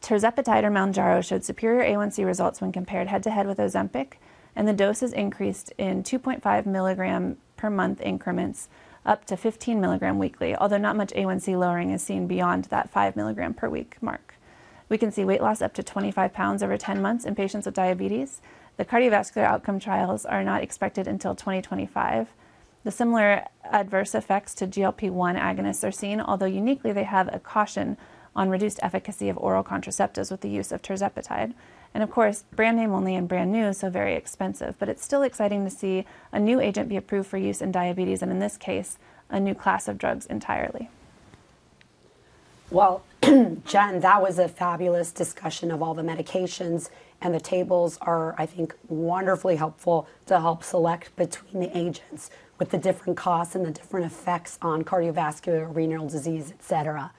Tirzepatide 0.00 0.64
or 0.64 0.70
Mounjaro 0.70 1.24
showed 1.24 1.44
superior 1.44 1.82
A1C 1.82 2.24
results 2.24 2.60
when 2.60 2.72
compared 2.72 3.08
head 3.08 3.22
to 3.24 3.30
head 3.30 3.46
with 3.46 3.58
Ozempic, 3.58 4.14
and 4.54 4.68
the 4.68 4.72
doses 4.72 5.12
increased 5.12 5.72
in 5.76 6.02
2.5 6.02 6.66
milligram 6.66 7.36
per 7.56 7.70
month 7.70 8.00
increments 8.00 8.68
up 9.04 9.24
to 9.26 9.36
15 9.36 9.80
milligram 9.80 10.18
weekly, 10.18 10.56
although 10.56 10.78
not 10.78 10.96
much 10.96 11.12
A1C 11.12 11.58
lowering 11.58 11.90
is 11.90 12.02
seen 12.02 12.26
beyond 12.26 12.64
that 12.66 12.90
5 12.90 13.16
milligram 13.16 13.54
per 13.54 13.68
week 13.68 13.96
mark. 14.00 14.34
We 14.88 14.98
can 14.98 15.12
see 15.12 15.24
weight 15.24 15.42
loss 15.42 15.62
up 15.62 15.74
to 15.74 15.82
25 15.82 16.32
pounds 16.32 16.62
over 16.62 16.76
10 16.76 17.00
months 17.02 17.24
in 17.24 17.34
patients 17.34 17.66
with 17.66 17.74
diabetes. 17.74 18.40
The 18.76 18.84
cardiovascular 18.84 19.44
outcome 19.44 19.78
trials 19.78 20.24
are 20.24 20.44
not 20.44 20.62
expected 20.62 21.06
until 21.06 21.34
2025. 21.34 22.28
The 22.84 22.90
similar 22.90 23.46
adverse 23.64 24.14
effects 24.14 24.54
to 24.56 24.66
GLP 24.66 25.10
1 25.10 25.36
agonists 25.36 25.86
are 25.86 25.92
seen, 25.92 26.20
although 26.20 26.44
uniquely 26.46 26.92
they 26.92 27.04
have 27.04 27.32
a 27.32 27.38
caution 27.38 27.96
on 28.36 28.50
reduced 28.50 28.80
efficacy 28.82 29.28
of 29.28 29.38
oral 29.38 29.64
contraceptives 29.64 30.30
with 30.30 30.40
the 30.40 30.50
use 30.50 30.72
of 30.72 30.82
tirzepatide. 30.82 31.54
And 31.94 32.02
of 32.02 32.10
course, 32.10 32.44
brand 32.54 32.76
name 32.76 32.92
only 32.92 33.14
and 33.14 33.28
brand 33.28 33.52
new, 33.52 33.72
so 33.72 33.88
very 33.88 34.14
expensive. 34.14 34.74
But 34.78 34.88
it's 34.88 35.04
still 35.04 35.22
exciting 35.22 35.64
to 35.64 35.70
see 35.70 36.04
a 36.32 36.40
new 36.40 36.60
agent 36.60 36.88
be 36.88 36.96
approved 36.96 37.28
for 37.28 37.38
use 37.38 37.62
in 37.62 37.70
diabetes, 37.70 38.20
and 38.20 38.32
in 38.32 38.40
this 38.40 38.56
case, 38.56 38.98
a 39.30 39.38
new 39.38 39.54
class 39.54 39.86
of 39.86 39.96
drugs 39.96 40.26
entirely. 40.26 40.90
Well, 42.70 43.04
Jen, 43.22 44.00
that 44.00 44.20
was 44.20 44.40
a 44.40 44.48
fabulous 44.48 45.12
discussion 45.12 45.70
of 45.70 45.80
all 45.82 45.94
the 45.94 46.02
medications, 46.02 46.90
and 47.20 47.32
the 47.32 47.40
tables 47.40 47.96
are, 48.00 48.34
I 48.36 48.46
think, 48.46 48.74
wonderfully 48.88 49.56
helpful 49.56 50.08
to 50.26 50.40
help 50.40 50.64
select 50.64 51.14
between 51.14 51.62
the 51.62 51.78
agents 51.78 52.30
with 52.58 52.70
the 52.70 52.78
different 52.78 53.16
costs 53.16 53.54
and 53.54 53.64
the 53.64 53.70
different 53.70 54.06
effects 54.06 54.58
on 54.60 54.82
cardiovascular, 54.82 55.74
renal 55.74 56.08
disease, 56.08 56.50
et 56.50 56.62
cetera. 56.62 57.12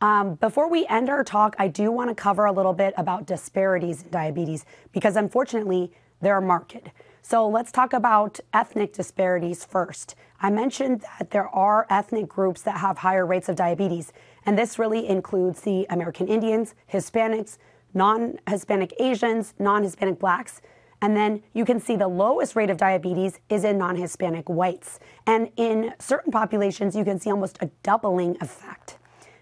Um, 0.00 0.34
before 0.36 0.70
we 0.70 0.86
end 0.86 1.10
our 1.10 1.24
talk, 1.24 1.56
I 1.58 1.66
do 1.66 1.90
want 1.90 2.08
to 2.08 2.14
cover 2.14 2.44
a 2.44 2.52
little 2.52 2.72
bit 2.72 2.94
about 2.96 3.26
disparities 3.26 4.02
in 4.02 4.10
diabetes 4.10 4.64
because 4.92 5.16
unfortunately 5.16 5.92
they're 6.20 6.40
marked. 6.40 6.76
So 7.22 7.48
let's 7.48 7.72
talk 7.72 7.92
about 7.92 8.38
ethnic 8.54 8.92
disparities 8.92 9.64
first. 9.64 10.14
I 10.40 10.50
mentioned 10.50 11.00
that 11.18 11.30
there 11.30 11.48
are 11.48 11.84
ethnic 11.90 12.28
groups 12.28 12.62
that 12.62 12.78
have 12.78 12.98
higher 12.98 13.26
rates 13.26 13.48
of 13.48 13.56
diabetes, 13.56 14.12
and 14.46 14.56
this 14.56 14.78
really 14.78 15.06
includes 15.08 15.62
the 15.62 15.84
American 15.90 16.28
Indians, 16.28 16.74
Hispanics, 16.92 17.58
non 17.92 18.38
Hispanic 18.48 18.94
Asians, 19.00 19.54
non 19.58 19.82
Hispanic 19.82 20.20
blacks. 20.20 20.60
And 21.02 21.16
then 21.16 21.42
you 21.54 21.64
can 21.64 21.80
see 21.80 21.96
the 21.96 22.08
lowest 22.08 22.56
rate 22.56 22.70
of 22.70 22.76
diabetes 22.76 23.40
is 23.48 23.64
in 23.64 23.78
non 23.78 23.96
Hispanic 23.96 24.48
whites. 24.48 25.00
And 25.26 25.50
in 25.56 25.94
certain 25.98 26.30
populations, 26.30 26.94
you 26.94 27.04
can 27.04 27.18
see 27.18 27.30
almost 27.30 27.58
a 27.60 27.66
doubling 27.82 28.36
effect. 28.40 28.98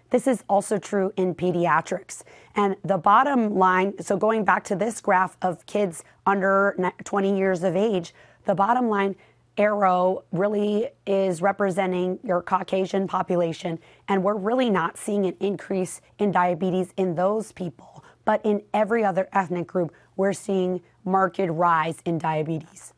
This 0.09 0.27
is 0.27 0.43
also 0.47 0.77
true 0.77 1.11
in 1.17 1.35
pediatrics. 1.35 2.23
And 2.55 2.75
the 2.83 2.97
bottom 2.97 3.55
line, 3.55 4.01
so 4.01 4.17
going 4.17 4.45
back 4.45 4.63
to 4.65 4.75
this 4.75 5.01
graph 5.01 5.37
of 5.41 5.65
kids 5.65 6.03
under 6.25 6.93
20 7.03 7.37
years 7.37 7.63
of 7.63 7.75
age, 7.75 8.13
the 8.45 8.55
bottom 8.55 8.89
line 8.89 9.15
arrow 9.57 10.23
really 10.31 10.87
is 11.05 11.41
representing 11.41 12.19
your 12.23 12.41
Caucasian 12.41 13.07
population. 13.07 13.79
And 14.07 14.23
we're 14.23 14.35
really 14.35 14.69
not 14.69 14.97
seeing 14.97 15.25
an 15.25 15.35
increase 15.39 15.99
in 16.19 16.31
diabetes 16.31 16.93
in 16.95 17.15
those 17.15 17.51
people. 17.51 18.03
But 18.23 18.45
in 18.45 18.61
every 18.73 19.03
other 19.03 19.27
ethnic 19.33 19.67
group, 19.67 19.93
we're 20.15 20.33
seeing 20.33 20.81
marked 21.05 21.39
rise 21.39 21.97
in 22.05 22.17
diabetes. 22.17 22.93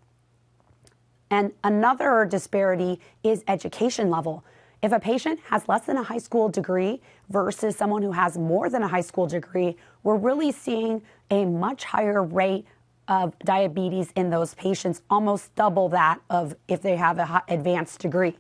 And 1.31 1.51
another 1.63 2.25
disparity 2.25 2.99
is 3.23 3.43
education 3.47 4.09
level. 4.09 4.43
If 4.81 4.93
a 4.93 4.99
patient 4.99 5.41
has 5.49 5.67
less 5.67 5.85
than 5.85 5.97
a 5.97 6.03
high 6.03 6.19
school 6.19 6.47
degree 6.47 7.01
versus 7.29 7.75
someone 7.75 8.01
who 8.01 8.13
has 8.13 8.37
more 8.37 8.69
than 8.69 8.81
a 8.81 8.87
high 8.87 9.01
school 9.01 9.27
degree, 9.27 9.75
we're 10.03 10.15
really 10.15 10.53
seeing 10.53 11.01
a 11.29 11.43
much 11.43 11.83
higher 11.83 12.23
rate 12.23 12.65
of 13.09 13.37
diabetes 13.39 14.13
in 14.15 14.29
those 14.29 14.53
patients, 14.53 15.01
almost 15.09 15.53
double 15.55 15.89
that 15.89 16.21
of 16.29 16.55
if 16.67 16.81
they 16.81 16.95
have 16.95 17.19
an 17.19 17.41
advanced 17.49 17.99
degree. 17.99 18.37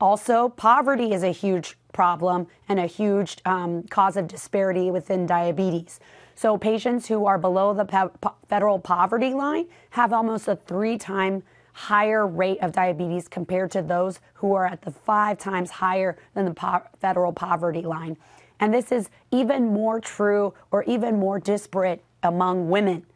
Also, 0.00 0.48
poverty 0.48 1.12
is 1.12 1.22
a 1.22 1.30
huge 1.30 1.76
problem 1.92 2.46
and 2.68 2.80
a 2.80 2.86
huge 2.86 3.38
um, 3.44 3.82
cause 3.84 4.16
of 4.16 4.26
disparity 4.26 4.90
within 4.90 5.26
diabetes. 5.26 6.00
So, 6.34 6.56
patients 6.56 7.06
who 7.06 7.26
are 7.26 7.38
below 7.38 7.74
the 7.74 8.10
federal 8.48 8.78
poverty 8.78 9.34
line 9.34 9.66
have 9.90 10.12
almost 10.12 10.48
a 10.48 10.56
three 10.56 10.96
time 10.96 11.42
higher 11.78 12.26
rate 12.26 12.58
of 12.60 12.72
diabetes 12.72 13.28
compared 13.28 13.70
to 13.70 13.80
those 13.80 14.18
who 14.34 14.52
are 14.52 14.66
at 14.66 14.82
the 14.82 14.90
five 14.90 15.38
times 15.38 15.70
higher 15.70 16.18
than 16.34 16.44
the 16.44 16.52
po- 16.52 16.82
federal 17.00 17.32
poverty 17.32 17.82
line. 17.82 18.16
And 18.58 18.74
this 18.74 18.90
is 18.90 19.10
even 19.30 19.66
more 19.66 20.00
true 20.00 20.54
or 20.72 20.82
even 20.84 21.20
more 21.20 21.38
disparate 21.38 22.02
among 22.20 22.68
women. 22.68 23.06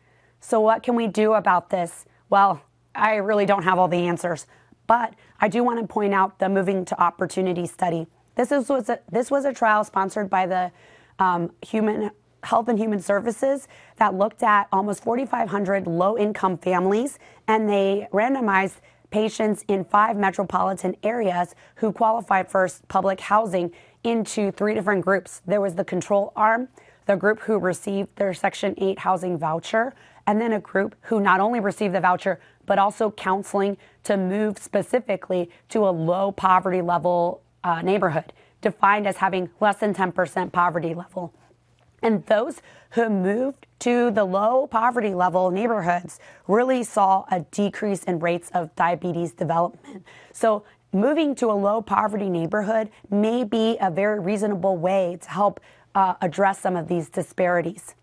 So, 0.40 0.60
what 0.60 0.84
can 0.84 0.94
we 0.94 1.08
do 1.08 1.32
about 1.32 1.70
this? 1.70 2.04
Well, 2.30 2.62
I 2.94 3.16
really 3.16 3.46
don't 3.46 3.64
have 3.64 3.80
all 3.80 3.88
the 3.88 4.06
answers, 4.06 4.46
but 4.86 5.14
I 5.40 5.48
do 5.48 5.64
want 5.64 5.80
to 5.80 5.86
point 5.86 6.14
out 6.14 6.38
the 6.38 6.48
Moving 6.48 6.84
to 6.84 7.00
Opportunity 7.02 7.66
study. 7.66 8.06
This 8.36 8.52
is, 8.52 8.68
was 8.68 8.88
a, 8.88 9.00
this 9.10 9.28
was 9.28 9.44
a 9.44 9.52
trial 9.52 9.82
sponsored 9.82 10.30
by 10.30 10.46
the 10.46 10.70
um, 11.18 11.50
Human 11.66 12.12
Health 12.42 12.68
and 12.68 12.78
Human 12.78 13.00
Services 13.00 13.68
that 13.96 14.14
looked 14.14 14.42
at 14.42 14.68
almost 14.72 15.02
4,500 15.04 15.86
low 15.86 16.18
income 16.18 16.58
families, 16.58 17.18
and 17.46 17.68
they 17.68 18.08
randomized 18.12 18.80
patients 19.10 19.64
in 19.68 19.84
five 19.84 20.16
metropolitan 20.16 20.96
areas 21.02 21.54
who 21.76 21.92
qualified 21.92 22.50
for 22.50 22.68
public 22.88 23.20
housing 23.20 23.70
into 24.02 24.50
three 24.50 24.74
different 24.74 25.04
groups. 25.04 25.42
There 25.46 25.60
was 25.60 25.74
the 25.74 25.84
control 25.84 26.32
arm, 26.34 26.68
the 27.06 27.16
group 27.16 27.40
who 27.40 27.58
received 27.58 28.16
their 28.16 28.34
Section 28.34 28.74
8 28.78 28.98
housing 29.00 29.38
voucher, 29.38 29.94
and 30.26 30.40
then 30.40 30.52
a 30.52 30.60
group 30.60 30.96
who 31.02 31.20
not 31.20 31.40
only 31.40 31.60
received 31.60 31.94
the 31.94 32.00
voucher, 32.00 32.40
but 32.66 32.78
also 32.78 33.10
counseling 33.10 33.76
to 34.04 34.16
move 34.16 34.58
specifically 34.58 35.50
to 35.68 35.86
a 35.86 35.90
low 35.90 36.32
poverty 36.32 36.80
level 36.80 37.42
uh, 37.64 37.82
neighborhood, 37.82 38.32
defined 38.60 39.06
as 39.06 39.16
having 39.18 39.50
less 39.60 39.76
than 39.76 39.94
10% 39.94 40.52
poverty 40.52 40.94
level. 40.94 41.32
And 42.02 42.26
those 42.26 42.60
who 42.90 43.08
moved 43.08 43.66
to 43.80 44.10
the 44.10 44.24
low 44.24 44.66
poverty 44.66 45.14
level 45.14 45.50
neighborhoods 45.50 46.18
really 46.46 46.82
saw 46.82 47.24
a 47.30 47.40
decrease 47.40 48.04
in 48.04 48.18
rates 48.18 48.50
of 48.54 48.74
diabetes 48.76 49.32
development. 49.32 50.04
So, 50.32 50.64
moving 50.92 51.34
to 51.36 51.50
a 51.50 51.54
low 51.54 51.80
poverty 51.80 52.28
neighborhood 52.28 52.90
may 53.10 53.44
be 53.44 53.78
a 53.80 53.90
very 53.90 54.20
reasonable 54.20 54.76
way 54.76 55.18
to 55.22 55.30
help 55.30 55.60
uh, 55.94 56.14
address 56.20 56.58
some 56.60 56.76
of 56.76 56.86
these 56.88 57.08
disparities. 57.08 57.94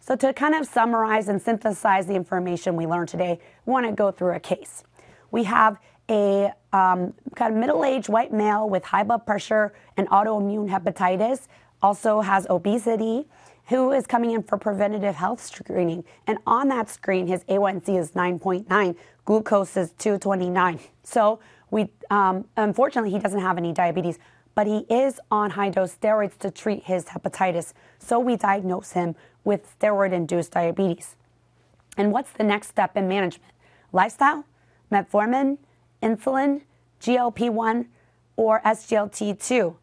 So, 0.00 0.16
to 0.16 0.32
kind 0.32 0.54
of 0.54 0.66
summarize 0.66 1.28
and 1.28 1.40
synthesize 1.40 2.06
the 2.06 2.14
information 2.14 2.74
we 2.74 2.86
learned 2.86 3.08
today, 3.08 3.38
we 3.64 3.72
want 3.72 3.86
to 3.86 3.92
go 3.92 4.10
through 4.10 4.34
a 4.34 4.40
case. 4.40 4.82
We 5.30 5.44
have 5.44 5.78
a 6.10 6.52
um, 6.72 7.14
kind 7.36 7.54
of 7.54 7.60
middle 7.60 7.84
aged 7.84 8.08
white 8.08 8.32
male 8.32 8.68
with 8.68 8.84
high 8.84 9.04
blood 9.04 9.24
pressure 9.24 9.72
and 9.96 10.08
autoimmune 10.08 10.68
hepatitis, 10.68 11.46
also 11.80 12.20
has 12.20 12.46
obesity, 12.50 13.26
who 13.68 13.92
is 13.92 14.06
coming 14.06 14.32
in 14.32 14.42
for 14.42 14.58
preventative 14.58 15.14
health 15.14 15.42
screening. 15.42 16.04
And 16.26 16.38
on 16.46 16.68
that 16.68 16.90
screen, 16.90 17.26
his 17.26 17.44
A1C 17.44 17.98
is 17.98 18.12
9.9, 18.12 18.96
glucose 19.24 19.76
is 19.76 19.92
229. 19.98 20.80
So, 21.02 21.40
we 21.70 21.88
um, 22.10 22.44
unfortunately, 22.56 23.10
he 23.10 23.18
doesn't 23.18 23.40
have 23.40 23.56
any 23.56 23.72
diabetes, 23.72 24.18
but 24.54 24.66
he 24.66 24.84
is 24.90 25.18
on 25.30 25.50
high 25.50 25.70
dose 25.70 25.94
steroids 25.94 26.36
to 26.38 26.50
treat 26.50 26.84
his 26.84 27.06
hepatitis. 27.06 27.72
So, 27.98 28.18
we 28.18 28.36
diagnose 28.36 28.92
him 28.92 29.14
with 29.44 29.78
steroid 29.78 30.12
induced 30.12 30.52
diabetes. 30.52 31.16
And 31.96 32.12
what's 32.12 32.32
the 32.32 32.44
next 32.44 32.68
step 32.68 32.96
in 32.96 33.08
management? 33.08 33.52
Lifestyle, 33.92 34.44
metformin, 34.90 35.58
insulin, 36.02 36.62
GLP 37.00 37.50
1, 37.50 37.88
or 38.36 38.60
SGLT 38.60 39.42
2? 39.44 39.76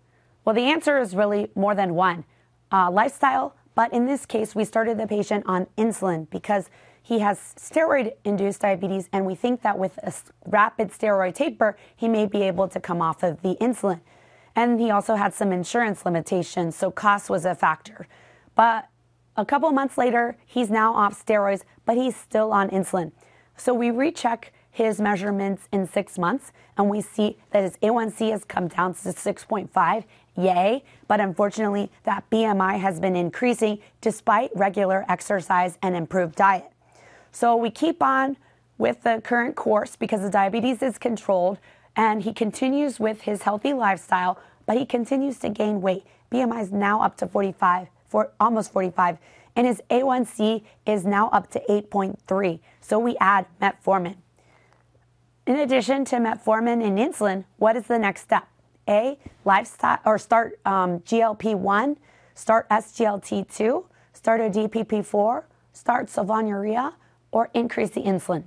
Well, 0.45 0.55
the 0.55 0.63
answer 0.63 0.97
is 0.99 1.15
really 1.15 1.49
more 1.55 1.75
than 1.75 1.93
one. 1.93 2.25
Uh, 2.71 2.89
lifestyle, 2.89 3.55
but 3.80 3.93
in 3.93 4.07
this 4.07 4.25
case, 4.25 4.55
we 4.55 4.65
started 4.65 4.97
the 4.97 5.07
patient 5.07 5.45
on 5.47 5.65
insulin 5.77 6.30
because 6.30 6.69
he 7.01 7.19
has 7.19 7.53
steroid 7.57 8.11
induced 8.25 8.59
diabetes, 8.59 9.07
and 9.13 9.25
we 9.25 9.36
think 9.36 9.61
that 9.61 9.80
with 9.80 9.97
a 9.99 10.11
rapid 10.47 10.89
steroid 10.89 11.34
taper, 11.34 11.77
he 11.95 12.09
may 12.09 12.25
be 12.25 12.41
able 12.41 12.67
to 12.67 12.82
come 12.82 13.01
off 13.01 13.23
of 13.23 13.41
the 13.41 13.55
insulin. 13.61 14.01
And 14.53 14.82
he 14.82 14.91
also 14.91 15.15
had 15.15 15.34
some 15.34 15.53
insurance 15.53 16.03
limitations, 16.03 16.75
so 16.75 16.91
cost 16.91 17.30
was 17.30 17.45
a 17.45 17.55
factor. 17.55 18.05
But 18.53 18.89
a 19.38 19.45
couple 19.45 19.71
months 19.71 19.97
later, 19.97 20.36
he's 20.45 20.69
now 20.69 20.93
off 20.93 21.25
steroids, 21.25 21.61
but 21.86 21.95
he's 21.95 22.17
still 22.17 22.51
on 22.51 22.69
insulin. 22.71 23.13
So 23.55 23.73
we 23.73 23.91
recheck 23.91 24.51
his 24.69 24.99
measurements 24.99 25.69
in 25.71 25.88
six 25.88 26.19
months, 26.19 26.51
and 26.77 26.89
we 26.89 26.99
see 26.99 27.38
that 27.51 27.63
his 27.63 27.77
A1C 27.77 28.32
has 28.32 28.43
come 28.43 28.67
down 28.67 28.93
to 28.95 28.99
6.5. 28.99 30.03
Yay. 30.40 30.84
But 31.08 31.20
unfortunately, 31.20 31.92
that 32.04 32.30
BMI 32.30 32.80
has 32.80 33.00
been 33.00 33.16
increasing 33.16 33.80
despite 34.02 34.52
regular 34.56 35.06
exercise 35.10 35.78
and 35.82 35.96
improved 35.96 36.36
diet. 36.36 36.72
So 37.32 37.56
we 37.56 37.70
keep 37.70 38.02
on 38.02 38.38
with 38.78 39.04
the 39.04 39.22
current 39.24 39.56
course 39.56 39.96
because 39.96 40.22
the 40.22 40.30
diabetes 40.30 40.82
is 40.82 40.98
controlled, 40.98 41.60
and 41.96 42.24
he 42.24 42.34
continues 42.34 43.00
with 43.00 43.22
his 43.22 43.44
healthy 43.44 43.74
lifestyle, 43.74 44.40
but 44.66 44.78
he 44.78 44.86
continues 44.86 45.38
to 45.40 45.50
gain 45.50 45.82
weight. 45.82 46.06
BMI 46.32 46.62
is 46.62 46.72
now 46.72 47.02
up 47.02 47.18
to 47.18 47.28
45 47.28 47.88
for 48.08 48.32
almost 48.40 48.72
45, 48.72 49.18
and 49.56 49.68
his 49.68 49.82
A1C 49.90 50.64
is 50.86 51.06
now 51.06 51.30
up 51.30 51.50
to 51.52 51.62
8.3. 51.70 52.60
So 52.82 52.98
we 52.98 53.18
add 53.20 53.46
metformin. 53.62 54.16
In 55.46 55.56
addition 55.56 56.06
to 56.06 56.18
metformin 56.18 56.86
and 56.86 56.98
insulin, 56.98 57.46
what 57.58 57.76
is 57.76 57.88
the 57.88 58.00
next 58.00 58.22
step? 58.22 58.48
A, 58.90 59.18
lifestyle 59.46 60.00
or 60.06 60.18
start 60.18 60.60
um, 60.66 61.00
GLP-1, 61.02 61.98
start 62.34 62.68
SGLT2, 62.70 63.86
start 64.14 64.42
a 64.42 64.50
DPP-4, 64.50 65.44
start 65.74 66.08
sulfonylurea, 66.08 66.94
or 67.32 67.50
increase 67.54 67.92
the 67.92 68.02
insulin. 68.02 68.44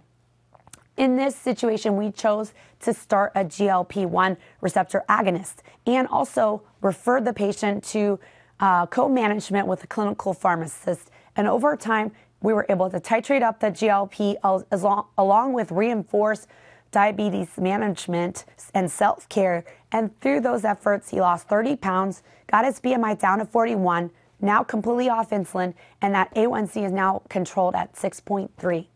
In 0.97 1.16
this 1.16 1.34
situation, 1.34 1.97
we 1.97 2.11
chose 2.11 2.53
to 2.80 2.93
start 2.93 3.32
a 3.34 3.45
GLP 3.45 4.07
1 4.07 4.36
receptor 4.61 5.05
agonist 5.09 5.57
and 5.86 6.07
also 6.09 6.62
referred 6.82 7.24
the 7.24 7.32
patient 7.32 7.82
to 7.84 8.18
uh, 8.61 8.86
co 8.86 9.09
management 9.09 9.66
with 9.66 9.82
a 9.84 9.86
clinical 9.86 10.34
pharmacist. 10.34 11.11
And 11.34 11.49
over 11.49 11.76
time, 11.76 12.12
we 12.43 12.53
were 12.53 12.66
able 12.68 12.90
to 12.90 13.01
titrate 13.01 13.43
up 13.43 13.61
the 13.61 13.68
GLP 13.68 14.64
as 14.70 14.82
long, 14.82 15.07
along 15.16 15.55
with 15.55 15.70
reinforce 15.70 16.47
diabetes 16.93 17.59
management 17.59 18.45
and 18.72 18.90
self 18.90 19.28
care. 19.28 19.64
And 19.90 20.18
through 20.20 20.40
those 20.43 20.64
efforts, 20.64 21.11
he 21.11 21.20
lost 21.20 21.49
30 21.49 21.76
pounds, 21.76 22.22
got 22.47 22.64
his 22.64 22.80
BMI 22.80 23.18
down 23.18 23.38
to 23.40 23.45
41, 23.45 24.11
now 24.40 24.62
completely 24.62 25.09
off 25.09 25.30
insulin, 25.30 25.74
and 26.01 26.14
that 26.14 26.32
A1C 26.34 26.84
is 26.84 26.93
now 26.93 27.22
controlled 27.28 27.74
at 27.74 27.95
6.3. 27.95 28.86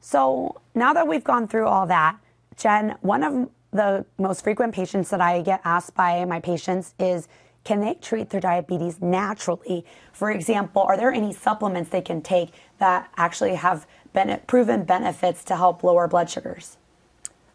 So 0.00 0.60
now 0.74 0.92
that 0.92 1.08
we've 1.08 1.24
gone 1.24 1.48
through 1.48 1.66
all 1.66 1.86
that, 1.86 2.18
Jen, 2.56 2.96
one 3.00 3.22
of 3.22 3.48
the 3.72 4.04
most 4.18 4.44
frequent 4.44 4.74
patients 4.74 5.10
that 5.10 5.20
I 5.20 5.40
get 5.40 5.60
asked 5.64 5.94
by 5.94 6.24
my 6.24 6.40
patients 6.40 6.94
is 6.98 7.28
can 7.64 7.80
they 7.80 7.94
treat 7.94 8.30
their 8.30 8.40
diabetes 8.40 9.00
naturally? 9.00 9.84
For 10.12 10.30
example, 10.30 10.82
are 10.82 10.96
there 10.96 11.12
any 11.12 11.32
supplements 11.32 11.90
they 11.90 12.00
can 12.00 12.20
take 12.20 12.50
that 12.78 13.10
actually 13.16 13.54
have 13.54 13.86
been 14.12 14.40
proven 14.46 14.84
benefits 14.84 15.44
to 15.44 15.56
help 15.56 15.82
lower 15.82 16.08
blood 16.08 16.30
sugars? 16.30 16.76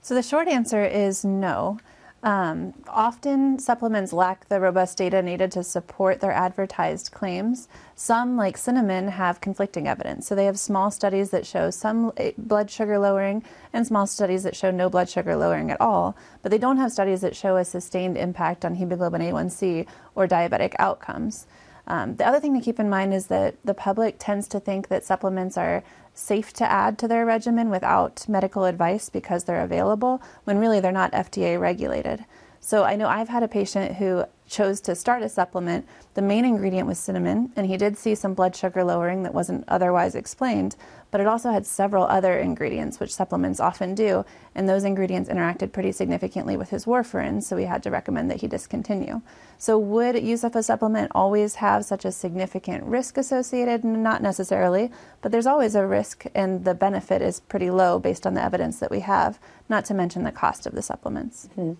So 0.02 0.16
the 0.16 0.24
short 0.24 0.48
answer 0.48 0.86
is 0.86 1.26
no. 1.26 1.80
Um, 2.24 2.74
often 2.88 3.60
supplements 3.60 4.12
lack 4.12 4.50
the 4.50 4.60
robust 4.60 4.98
data 4.98 5.22
needed 5.22 5.52
to 5.52 5.64
support 5.64 6.20
their 6.20 6.32
advertised 6.32 7.12
claims. 7.12 7.68
Some, 7.96 8.36
like 8.36 8.58
cinnamon, 8.58 9.10
have 9.10 9.40
conflicting 9.40 9.88
evidence. 9.88 10.28
So 10.28 10.34
they 10.34 10.46
have 10.46 10.58
small 10.58 10.90
studies 10.90 11.30
that 11.30 11.46
show 11.46 11.70
some 11.70 12.12
eh, 12.18 12.32
blood 12.38 12.72
sugar 12.72 12.98
lowering 12.98 13.44
and 13.72 13.86
small 13.86 14.08
studies 14.08 14.44
that 14.44 14.56
show 14.56 14.72
no 14.72 14.90
blood 14.90 15.10
sugar 15.10 15.36
lowering 15.36 15.70
at 15.70 15.80
all, 15.80 16.18
but 16.42 16.52
they 16.52 16.58
don't 16.58 16.78
have 16.78 16.92
studies 16.92 17.22
that 17.22 17.36
show 17.36 17.56
a 17.56 17.64
sustained 17.64 18.18
impact 18.18 18.66
on 18.66 18.76
hemoglobin 18.76 19.22
A1C 19.22 19.86
or 20.16 20.28
diabetic 20.28 20.74
outcomes. 20.80 21.46
Um, 21.86 22.18
the 22.18 22.28
other 22.28 22.40
thing 22.40 22.54
to 22.54 22.66
keep 22.66 22.80
in 22.80 22.90
mind 22.90 23.14
is 23.14 23.28
that 23.28 23.56
the 23.64 23.74
public 23.74 24.16
tends 24.20 24.48
to 24.50 24.60
think 24.60 24.90
that 24.90 25.06
supplements 25.06 25.56
are 25.58 25.84
safe 26.18 26.52
to 26.54 26.70
add 26.70 26.98
to 26.98 27.08
their 27.08 27.26
regimen 27.26 27.70
without 27.70 28.28
medical 28.28 28.66
advice 28.66 29.10
because 29.10 29.44
they're 29.44 29.64
available 29.64 30.22
when 30.44 30.58
really 30.58 30.80
they're 30.80 30.92
not 30.92 31.12
FDA 31.12 31.60
regulated. 31.60 32.26
So 32.60 32.84
I 32.84 32.96
know 32.96 33.08
I've 33.08 33.30
had 33.30 33.44
a 33.44 33.48
patient 33.48 33.96
who 33.98 34.26
chose 34.48 34.82
to 34.82 34.96
start 34.96 35.22
a 35.22 35.30
supplement, 35.30 35.86
the 36.14 36.22
main 36.22 36.46
ingredient 36.46 36.88
was 36.88 36.98
cinnamon, 36.98 37.52
and 37.56 37.68
he 37.68 37.78
did 37.78 37.98
see 37.98 38.16
some 38.16 38.34
blood 38.34 38.56
sugar 38.56 38.84
lowering 38.84 39.24
that 39.24 39.34
wasn't 39.34 39.64
otherwise 39.68 40.16
explained, 40.16 40.76
but 41.12 41.22
it 41.22 41.28
also 41.28 41.52
had 41.52 41.66
several 41.66 42.06
other 42.06 42.38
ingredients, 42.40 43.00
which 43.00 43.14
supplements 43.14 43.60
often 43.60 43.94
do, 43.94 44.26
and 44.56 44.68
those 44.68 44.84
ingredients 44.84 45.30
interacted 45.30 45.72
pretty 45.72 45.92
significantly 45.92 46.58
with 46.58 46.70
his 46.70 46.86
warfarin, 46.86 47.44
so 47.44 47.56
we 47.56 47.66
had 47.66 47.84
to 47.84 47.92
recommend 47.92 48.32
that 48.32 48.42
he 48.42 48.48
discontinue. 48.48 49.22
So, 49.58 49.78
would 49.78 50.22
use 50.22 50.44
of 50.44 50.56
a 50.56 50.64
supplement 50.64 51.12
always 51.14 51.56
have 51.56 51.86
such 51.86 52.06
a 52.06 52.12
significant 52.12 52.84
risk 52.84 53.18
associated? 53.18 53.84
Not 53.84 54.22
necessarily, 54.22 54.92
but 55.22 55.32
there's 55.32 55.48
always 55.48 55.76
a 55.76 55.86
risk, 55.86 56.26
and 56.34 56.66
the 56.66 56.74
benefit 56.74 57.22
is 57.22 57.40
pretty 57.40 57.70
low 57.70 58.00
based 58.00 58.26
on 58.26 58.34
the 58.34 58.44
evidence 58.44 58.80
that 58.80 58.92
we 58.92 59.02
have, 59.02 59.40
not 59.70 59.86
to 59.86 59.94
mention 59.94 60.24
the 60.24 60.32
cost 60.32 60.66
of 60.66 60.74
the 60.74 60.82
supplements. 60.82 61.50
Mm-hmm. 61.58 61.74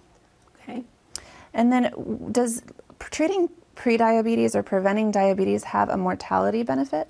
Okay. 0.62 0.84
And 1.58 1.74
then, 1.74 1.92
does 2.32 2.62
treating 3.00 3.50
prediabetes 3.76 4.54
or 4.56 4.62
preventing 4.62 5.10
diabetes 5.10 5.66
have 5.66 5.90
a 5.90 5.98
mortality 5.98 6.62
benefit? 6.62 7.10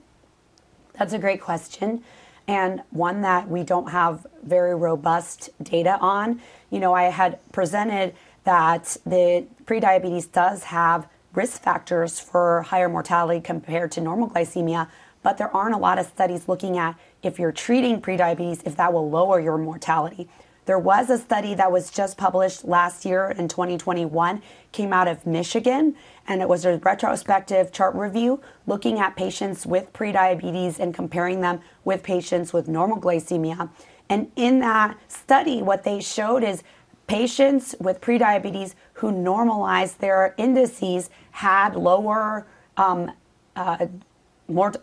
That's 0.94 1.12
a 1.12 1.20
great 1.20 1.42
question, 1.42 2.02
and 2.48 2.82
one 2.90 3.22
that 3.22 3.50
we 3.50 3.64
don't 3.64 3.92
have 3.92 4.26
very 4.44 4.74
robust 4.74 5.50
data 5.62 5.98
on. 6.00 6.42
You 6.70 6.80
know, 6.80 6.94
I 6.94 7.04
had 7.04 7.40
presented 7.52 8.16
that 8.46 8.96
the 9.06 9.46
prediabetes 9.66 10.32
does 10.32 10.64
have 10.64 11.10
risk 11.34 11.62
factors 11.62 12.22
for 12.22 12.62
higher 12.62 12.88
mortality 12.88 13.42
compared 13.42 13.92
to 13.92 14.02
normal 14.02 14.30
glycemia, 14.30 14.88
but 15.24 15.38
there 15.38 15.54
aren't 15.54 15.76
a 15.76 15.78
lot 15.78 16.00
of 16.00 16.06
studies 16.06 16.48
looking 16.48 16.78
at 16.78 16.96
if 17.22 17.38
you're 17.38 17.52
treating 17.52 18.02
prediabetes, 18.02 18.66
if 18.66 18.78
that 18.78 18.94
will 18.94 19.10
lower 19.10 19.42
your 19.42 19.58
mortality. 19.58 20.30
There 20.68 20.78
was 20.78 21.10
a 21.10 21.18
study 21.18 21.54
that 21.54 21.72
was 21.72 21.90
just 21.90 22.18
published 22.18 22.66
last 22.66 23.06
year 23.06 23.34
in 23.38 23.48
2021, 23.48 24.42
came 24.74 24.92
out 24.92 25.08
of 25.08 25.26
Michigan, 25.26 25.96
and 26.28 26.42
it 26.42 26.50
was 26.50 26.66
a 26.66 26.78
retrospective 26.80 27.72
chart 27.72 27.96
review 27.96 28.42
looking 28.66 29.00
at 29.00 29.16
patients 29.16 29.66
with 29.66 29.94
prediabetes 29.94 30.78
and 30.78 30.94
comparing 30.94 31.40
them 31.40 31.62
with 31.86 32.04
patients 32.04 32.52
with 32.52 32.68
normal 32.68 33.00
glycemia. 33.00 33.70
And 34.10 34.30
in 34.36 34.60
that 34.60 34.98
study, 35.08 35.62
what 35.62 35.86
they 35.86 36.02
showed 36.02 36.44
is 36.44 36.64
patients 37.08 37.74
with 37.80 38.02
prediabetes 38.02 38.76
who 38.96 39.14
normalized 39.14 40.02
their 40.02 40.36
indices 40.38 41.10
had 41.32 41.78
lower 41.78 42.46
um, 42.76 43.14
uh, 43.56 43.88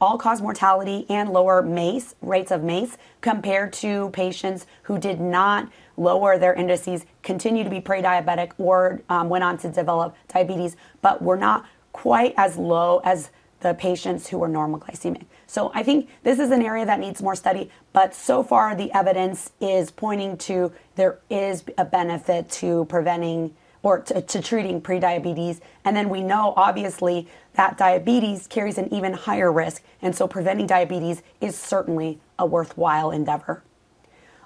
all 0.01 0.19
cause 0.19 0.43
mortality 0.43 1.07
and 1.09 1.31
lower 1.31 1.63
MACE 1.63 2.15
rates 2.21 2.51
of 2.51 2.63
MACE 2.63 2.97
compared 3.21 3.73
to 3.75 4.11
patients 4.11 4.67
who 4.83 4.99
did 4.99 5.21
not 5.21 5.71
lower 5.97 6.39
their 6.39 6.55
indices, 6.55 7.07
continue 7.23 7.65
to 7.65 7.71
be 7.71 7.81
pre 7.81 8.03
diabetic, 8.03 8.53
or 8.59 9.01
um, 9.09 9.29
went 9.29 9.45
on 9.45 9.57
to 9.59 9.69
develop 9.69 10.15
diabetes, 10.29 10.77
but 11.03 11.23
were 11.23 11.37
not 11.37 11.65
quite 11.93 12.35
as 12.37 12.57
low 12.57 13.01
as 13.05 13.31
the 13.61 13.73
patients 13.75 14.29
who 14.29 14.39
were 14.39 14.49
normal 14.49 14.79
glycemic. 14.79 15.25
So 15.47 15.71
I 15.75 15.83
think 15.83 16.11
this 16.23 16.39
is 16.39 16.51
an 16.51 16.61
area 16.61 16.85
that 16.85 17.01
needs 17.01 17.23
more 17.23 17.35
study, 17.35 17.71
but 17.93 18.15
so 18.15 18.43
far 18.43 18.75
the 18.75 18.93
evidence 18.93 19.53
is 19.61 19.91
pointing 19.91 20.37
to 20.39 20.73
there 20.97 21.19
is 21.31 21.65
a 21.79 21.85
benefit 21.85 22.51
to 22.51 22.85
preventing 22.87 23.55
or 23.85 24.01
to, 24.01 24.21
to 24.23 24.43
treating 24.43 24.81
prediabetes. 24.81 25.61
And 25.85 25.95
then 25.95 26.09
we 26.09 26.23
know, 26.23 26.55
obviously, 26.57 27.29
that 27.53 27.77
diabetes 27.79 28.49
carries 28.49 28.79
an 28.79 28.93
even 28.93 29.13
higher 29.13 29.53
risk. 29.53 29.83
And 30.03 30.17
so 30.17 30.27
preventing 30.27 30.67
diabetes 30.67 31.23
is 31.41 31.55
certainly 31.57 32.19
a 32.39 32.47
worthwhile 32.47 33.13
endeavor. 33.13 33.63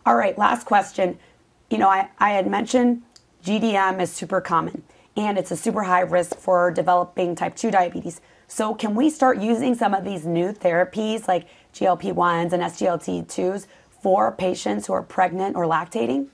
All 0.05 0.17
right, 0.17 0.37
last 0.37 0.67
question. 0.67 1.19
You 1.71 1.79
know, 1.79 1.89
I, 1.89 2.09
I 2.19 2.31
had 2.31 2.51
mentioned 2.51 3.03
GDM 3.45 4.03
is 4.03 4.13
super 4.13 4.41
common 4.41 4.83
and 5.17 5.39
it's 5.39 5.53
a 5.53 5.57
super 5.57 5.85
high 5.85 6.01
risk 6.01 6.37
for 6.37 6.71
developing 6.73 7.37
type 7.37 7.55
2 7.55 7.71
diabetes. 7.71 8.21
So, 8.49 8.75
can 8.75 8.95
we 8.95 9.11
start 9.11 9.39
using 9.39 9.75
some 9.75 9.95
of 9.95 10.05
these 10.05 10.25
new 10.25 10.53
therapies 10.53 11.29
like 11.29 11.47
GLP 11.75 12.15
1s 12.15 12.53
and 12.53 12.63
SGLT 12.63 13.27
2s 13.27 13.67
for 13.91 14.33
patients 14.33 14.87
who 14.87 14.95
are 14.95 15.03
pregnant 15.03 15.55
or 15.55 15.65
lactating? 15.65 16.29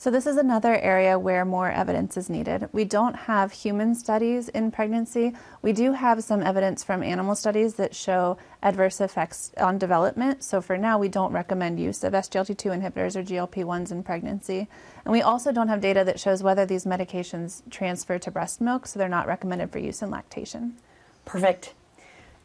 So, 0.00 0.12
this 0.12 0.28
is 0.28 0.36
another 0.36 0.76
area 0.76 1.18
where 1.18 1.44
more 1.44 1.72
evidence 1.72 2.16
is 2.16 2.30
needed. 2.30 2.68
We 2.70 2.84
don't 2.84 3.14
have 3.14 3.50
human 3.50 3.96
studies 3.96 4.48
in 4.48 4.70
pregnancy. 4.70 5.34
We 5.60 5.72
do 5.72 5.90
have 5.90 6.22
some 6.22 6.40
evidence 6.40 6.84
from 6.84 7.02
animal 7.02 7.34
studies 7.34 7.74
that 7.74 7.96
show 7.96 8.38
adverse 8.62 9.00
effects 9.00 9.50
on 9.58 9.76
development. 9.76 10.44
So, 10.44 10.60
for 10.60 10.78
now, 10.78 11.00
we 11.00 11.08
don't 11.08 11.32
recommend 11.32 11.80
use 11.80 12.04
of 12.04 12.12
SGLT2 12.12 12.80
inhibitors 12.80 13.16
or 13.16 13.24
GLP 13.24 13.64
1s 13.64 13.90
in 13.90 14.04
pregnancy. 14.04 14.68
And 15.04 15.10
we 15.10 15.20
also 15.20 15.50
don't 15.50 15.66
have 15.66 15.80
data 15.80 16.04
that 16.04 16.20
shows 16.20 16.44
whether 16.44 16.64
these 16.64 16.84
medications 16.84 17.68
transfer 17.68 18.20
to 18.20 18.30
breast 18.30 18.60
milk, 18.60 18.86
so 18.86 19.00
they're 19.00 19.08
not 19.08 19.26
recommended 19.26 19.72
for 19.72 19.80
use 19.80 20.00
in 20.00 20.12
lactation. 20.12 20.76
Perfect. 21.24 21.74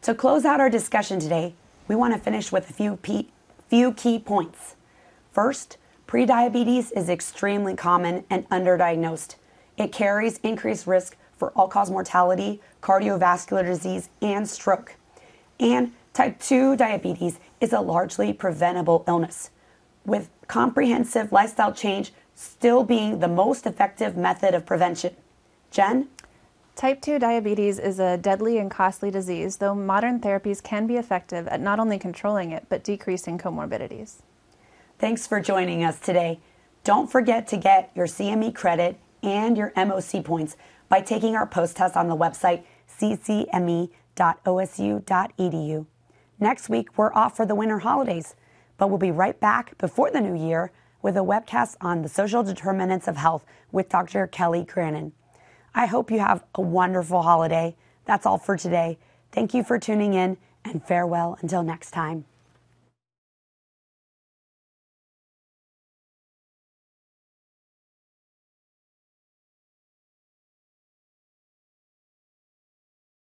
To 0.02 0.12
close 0.12 0.44
out 0.44 0.58
our 0.58 0.70
discussion 0.70 1.20
today, 1.20 1.54
we 1.86 1.94
want 1.94 2.14
to 2.14 2.18
finish 2.18 2.50
with 2.50 2.68
a 2.68 2.72
few, 2.72 2.98
few 3.68 3.92
key 3.92 4.18
points. 4.18 4.74
First, 5.30 5.78
Prediabetes 6.14 6.92
is 6.96 7.08
extremely 7.08 7.74
common 7.74 8.22
and 8.30 8.48
underdiagnosed. 8.48 9.34
It 9.76 9.90
carries 9.90 10.38
increased 10.44 10.86
risk 10.86 11.16
for 11.36 11.50
all 11.56 11.66
cause 11.66 11.90
mortality, 11.90 12.60
cardiovascular 12.80 13.66
disease, 13.66 14.10
and 14.22 14.48
stroke. 14.48 14.94
And 15.58 15.90
type 16.12 16.38
2 16.38 16.76
diabetes 16.76 17.40
is 17.60 17.72
a 17.72 17.80
largely 17.80 18.32
preventable 18.32 19.02
illness, 19.08 19.50
with 20.06 20.30
comprehensive 20.46 21.32
lifestyle 21.32 21.72
change 21.72 22.12
still 22.36 22.84
being 22.84 23.18
the 23.18 23.26
most 23.26 23.66
effective 23.66 24.16
method 24.16 24.54
of 24.54 24.64
prevention. 24.64 25.16
Jen? 25.72 26.06
Type 26.76 27.02
2 27.02 27.18
diabetes 27.18 27.80
is 27.80 27.98
a 27.98 28.16
deadly 28.16 28.58
and 28.58 28.70
costly 28.70 29.10
disease, 29.10 29.56
though 29.56 29.74
modern 29.74 30.20
therapies 30.20 30.62
can 30.62 30.86
be 30.86 30.94
effective 30.94 31.48
at 31.48 31.60
not 31.60 31.80
only 31.80 31.98
controlling 31.98 32.52
it, 32.52 32.66
but 32.68 32.84
decreasing 32.84 33.36
comorbidities. 33.36 34.18
Thanks 34.98 35.26
for 35.26 35.40
joining 35.40 35.82
us 35.82 35.98
today. 35.98 36.40
Don't 36.84 37.10
forget 37.10 37.48
to 37.48 37.56
get 37.56 37.90
your 37.94 38.06
CME 38.06 38.54
credit 38.54 39.00
and 39.22 39.56
your 39.56 39.72
MOC 39.76 40.24
points 40.24 40.56
by 40.88 41.00
taking 41.00 41.34
our 41.34 41.46
post 41.46 41.76
test 41.76 41.96
on 41.96 42.08
the 42.08 42.16
website 42.16 42.62
ccme.osu.edu. 43.00 43.90
Next 46.38 46.68
week, 46.68 46.96
we're 46.96 47.12
off 47.12 47.36
for 47.36 47.44
the 47.44 47.54
winter 47.54 47.80
holidays, 47.80 48.36
but 48.76 48.88
we'll 48.88 48.98
be 48.98 49.10
right 49.10 49.38
back 49.40 49.76
before 49.78 50.10
the 50.10 50.20
new 50.20 50.36
year 50.36 50.70
with 51.02 51.16
a 51.16 51.20
webcast 51.20 51.76
on 51.80 52.02
the 52.02 52.08
social 52.08 52.42
determinants 52.42 53.08
of 53.08 53.16
health 53.16 53.44
with 53.72 53.88
Dr. 53.88 54.26
Kelly 54.28 54.62
Grannon. 54.62 55.12
I 55.74 55.86
hope 55.86 56.10
you 56.10 56.20
have 56.20 56.44
a 56.54 56.60
wonderful 56.60 57.22
holiday. 57.22 57.76
That's 58.04 58.26
all 58.26 58.38
for 58.38 58.56
today. 58.56 58.98
Thank 59.32 59.54
you 59.54 59.64
for 59.64 59.78
tuning 59.78 60.14
in 60.14 60.36
and 60.64 60.84
farewell 60.84 61.36
until 61.40 61.64
next 61.64 61.90
time. 61.90 62.26